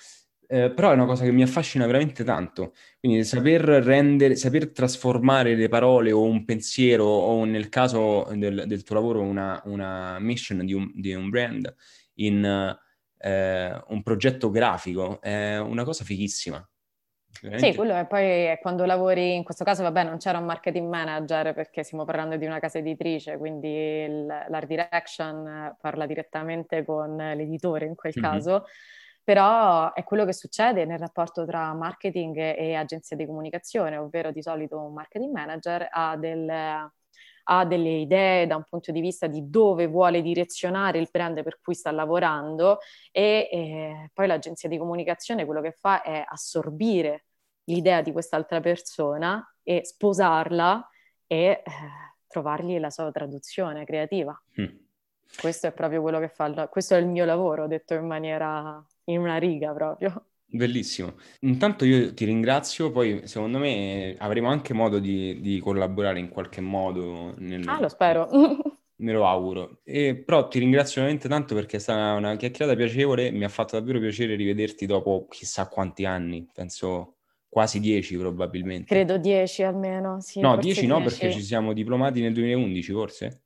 Eh, 0.54 0.70
però 0.70 0.92
è 0.92 0.94
una 0.94 1.04
cosa 1.04 1.24
che 1.24 1.32
mi 1.32 1.42
affascina 1.42 1.84
veramente 1.84 2.22
tanto. 2.22 2.74
Quindi 3.00 3.24
saper 3.24 3.60
rendere, 3.60 4.36
saper 4.36 4.70
trasformare 4.70 5.56
le 5.56 5.68
parole 5.68 6.12
o 6.12 6.22
un 6.22 6.44
pensiero 6.44 7.06
o 7.06 7.44
nel 7.44 7.68
caso 7.68 8.28
del, 8.36 8.62
del 8.64 8.84
tuo 8.84 8.94
lavoro 8.94 9.20
una, 9.20 9.60
una 9.64 10.16
mission 10.20 10.64
di 10.64 10.72
un, 10.72 10.92
di 10.94 11.12
un, 11.12 11.28
brand 11.28 11.74
in 12.14 12.78
eh, 13.18 13.82
un 13.88 14.02
progetto 14.04 14.50
grafico 14.50 15.20
è 15.20 15.58
una 15.58 15.82
cosa 15.82 16.04
fighissima. 16.04 16.64
Veramente. 17.42 17.72
Sì, 17.72 17.76
quello 17.76 17.96
è 17.96 18.06
poi 18.06 18.56
quando 18.60 18.84
lavori, 18.84 19.34
in 19.34 19.42
questo 19.42 19.64
caso 19.64 19.82
vabbè 19.82 20.04
non 20.04 20.18
c'era 20.18 20.38
un 20.38 20.44
marketing 20.44 20.88
manager 20.88 21.52
perché 21.52 21.82
stiamo 21.82 22.04
parlando 22.04 22.36
di 22.36 22.46
una 22.46 22.60
casa 22.60 22.78
editrice, 22.78 23.38
quindi 23.38 24.06
l'art 24.24 24.68
direction 24.68 25.76
parla 25.80 26.06
direttamente 26.06 26.84
con 26.84 27.16
l'editore 27.16 27.86
in 27.86 27.96
quel 27.96 28.12
mm-hmm. 28.16 28.30
caso, 28.30 28.66
però 29.24 29.94
è 29.94 30.04
quello 30.04 30.26
che 30.26 30.34
succede 30.34 30.84
nel 30.84 30.98
rapporto 30.98 31.46
tra 31.46 31.72
marketing 31.72 32.36
e 32.36 32.74
agenzia 32.74 33.16
di 33.16 33.24
comunicazione, 33.24 33.96
ovvero 33.96 34.30
di 34.30 34.42
solito 34.42 34.78
un 34.78 34.92
marketing 34.92 35.32
manager 35.32 35.88
ha, 35.90 36.14
del, 36.16 36.48
ha 36.48 37.64
delle 37.64 37.88
idee 37.88 38.46
da 38.46 38.56
un 38.56 38.64
punto 38.68 38.92
di 38.92 39.00
vista 39.00 39.26
di 39.26 39.48
dove 39.48 39.86
vuole 39.86 40.20
direzionare 40.20 40.98
il 40.98 41.08
brand 41.10 41.42
per 41.42 41.58
cui 41.62 41.74
sta 41.74 41.90
lavorando 41.90 42.80
e, 43.10 43.48
e 43.50 44.10
poi 44.12 44.26
l'agenzia 44.26 44.68
di 44.68 44.76
comunicazione 44.76 45.46
quello 45.46 45.62
che 45.62 45.72
fa 45.72 46.02
è 46.02 46.22
assorbire 46.26 47.24
l'idea 47.64 48.02
di 48.02 48.12
quest'altra 48.12 48.60
persona 48.60 49.42
e 49.62 49.86
sposarla 49.86 50.86
e 51.26 51.36
eh, 51.36 51.62
trovargli 52.26 52.78
la 52.78 52.90
sua 52.90 53.10
traduzione 53.10 53.86
creativa. 53.86 54.38
Mm. 54.60 54.82
Questo 55.40 55.66
è 55.66 55.72
proprio 55.72 56.02
quello 56.02 56.20
che 56.20 56.28
fa, 56.28 56.68
questo 56.68 56.94
è 56.94 56.98
il 56.98 57.06
mio 57.06 57.24
lavoro, 57.24 57.66
detto 57.66 57.94
in 57.94 58.06
maniera, 58.06 58.84
in 59.04 59.18
una 59.18 59.36
riga 59.38 59.72
proprio. 59.72 60.26
Bellissimo. 60.46 61.14
Intanto 61.40 61.84
io 61.84 62.14
ti 62.14 62.24
ringrazio, 62.24 62.92
poi 62.92 63.26
secondo 63.26 63.58
me 63.58 64.14
avremo 64.18 64.48
anche 64.48 64.72
modo 64.72 65.00
di, 65.00 65.40
di 65.40 65.58
collaborare 65.58 66.20
in 66.20 66.28
qualche 66.28 66.60
modo. 66.60 67.34
Nel... 67.38 67.66
Ah, 67.66 67.80
lo 67.80 67.88
spero. 67.88 68.28
Me 68.96 69.12
lo 69.12 69.26
auguro. 69.26 69.80
E, 69.82 70.14
però 70.14 70.46
ti 70.46 70.60
ringrazio 70.60 71.00
veramente 71.00 71.28
tanto 71.28 71.56
perché 71.56 71.78
è 71.78 71.80
stata 71.80 72.14
una 72.14 72.36
chiacchierata 72.36 72.76
piacevole, 72.76 73.32
mi 73.32 73.42
ha 73.42 73.48
fatto 73.48 73.76
davvero 73.76 73.98
piacere 73.98 74.36
rivederti 74.36 74.86
dopo 74.86 75.26
chissà 75.28 75.66
quanti 75.66 76.04
anni, 76.04 76.48
penso 76.52 77.16
quasi 77.48 77.80
dieci 77.80 78.16
probabilmente. 78.16 78.86
Credo 78.94 79.18
dieci 79.18 79.64
almeno, 79.64 80.20
sì. 80.20 80.38
No, 80.38 80.56
dieci 80.56 80.86
no, 80.86 81.02
perché 81.02 81.32
ci 81.32 81.42
siamo 81.42 81.72
diplomati 81.72 82.20
nel 82.20 82.32
2011 82.32 82.92
forse? 82.92 83.43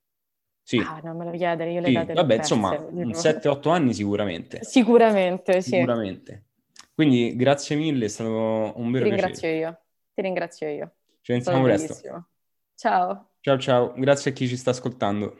Sì. 0.69 0.77
Ah, 0.81 1.01
non 1.03 1.16
me 1.16 1.24
lo 1.24 1.31
chiedere, 1.31 1.73
io 1.73 1.81
le 1.81 1.86
sì, 1.89 1.95
date 1.95 2.12
Vabbè, 2.12 2.35
insomma, 2.35 2.77
7-8 3.12 3.70
anni 3.70 3.95
sicuramente. 3.95 4.62
Sicuramente, 4.62 5.62
sì. 5.62 5.70
Sicuramente. 5.70 6.45
Quindi 6.95 7.35
grazie 7.36 7.74
mille, 7.74 8.05
è 8.05 8.09
stato 8.09 8.74
un 8.77 8.90
vero 8.90 9.05
Ti 9.05 9.11
ringrazio 9.11 9.49
piacere. 9.49 9.59
io, 9.59 9.78
ti 10.12 10.20
ringrazio 10.20 10.69
io. 10.69 10.93
Ci 11.23 11.32
vediamo 11.32 11.62
presto. 11.62 12.28
Ciao. 12.74 13.31
Ciao 13.40 13.59
ciao, 13.59 13.95
grazie 13.97 14.31
a 14.31 14.35
chi 14.35 14.47
ci 14.47 14.59
sta 14.59 14.69
ascoltando. 14.69 15.39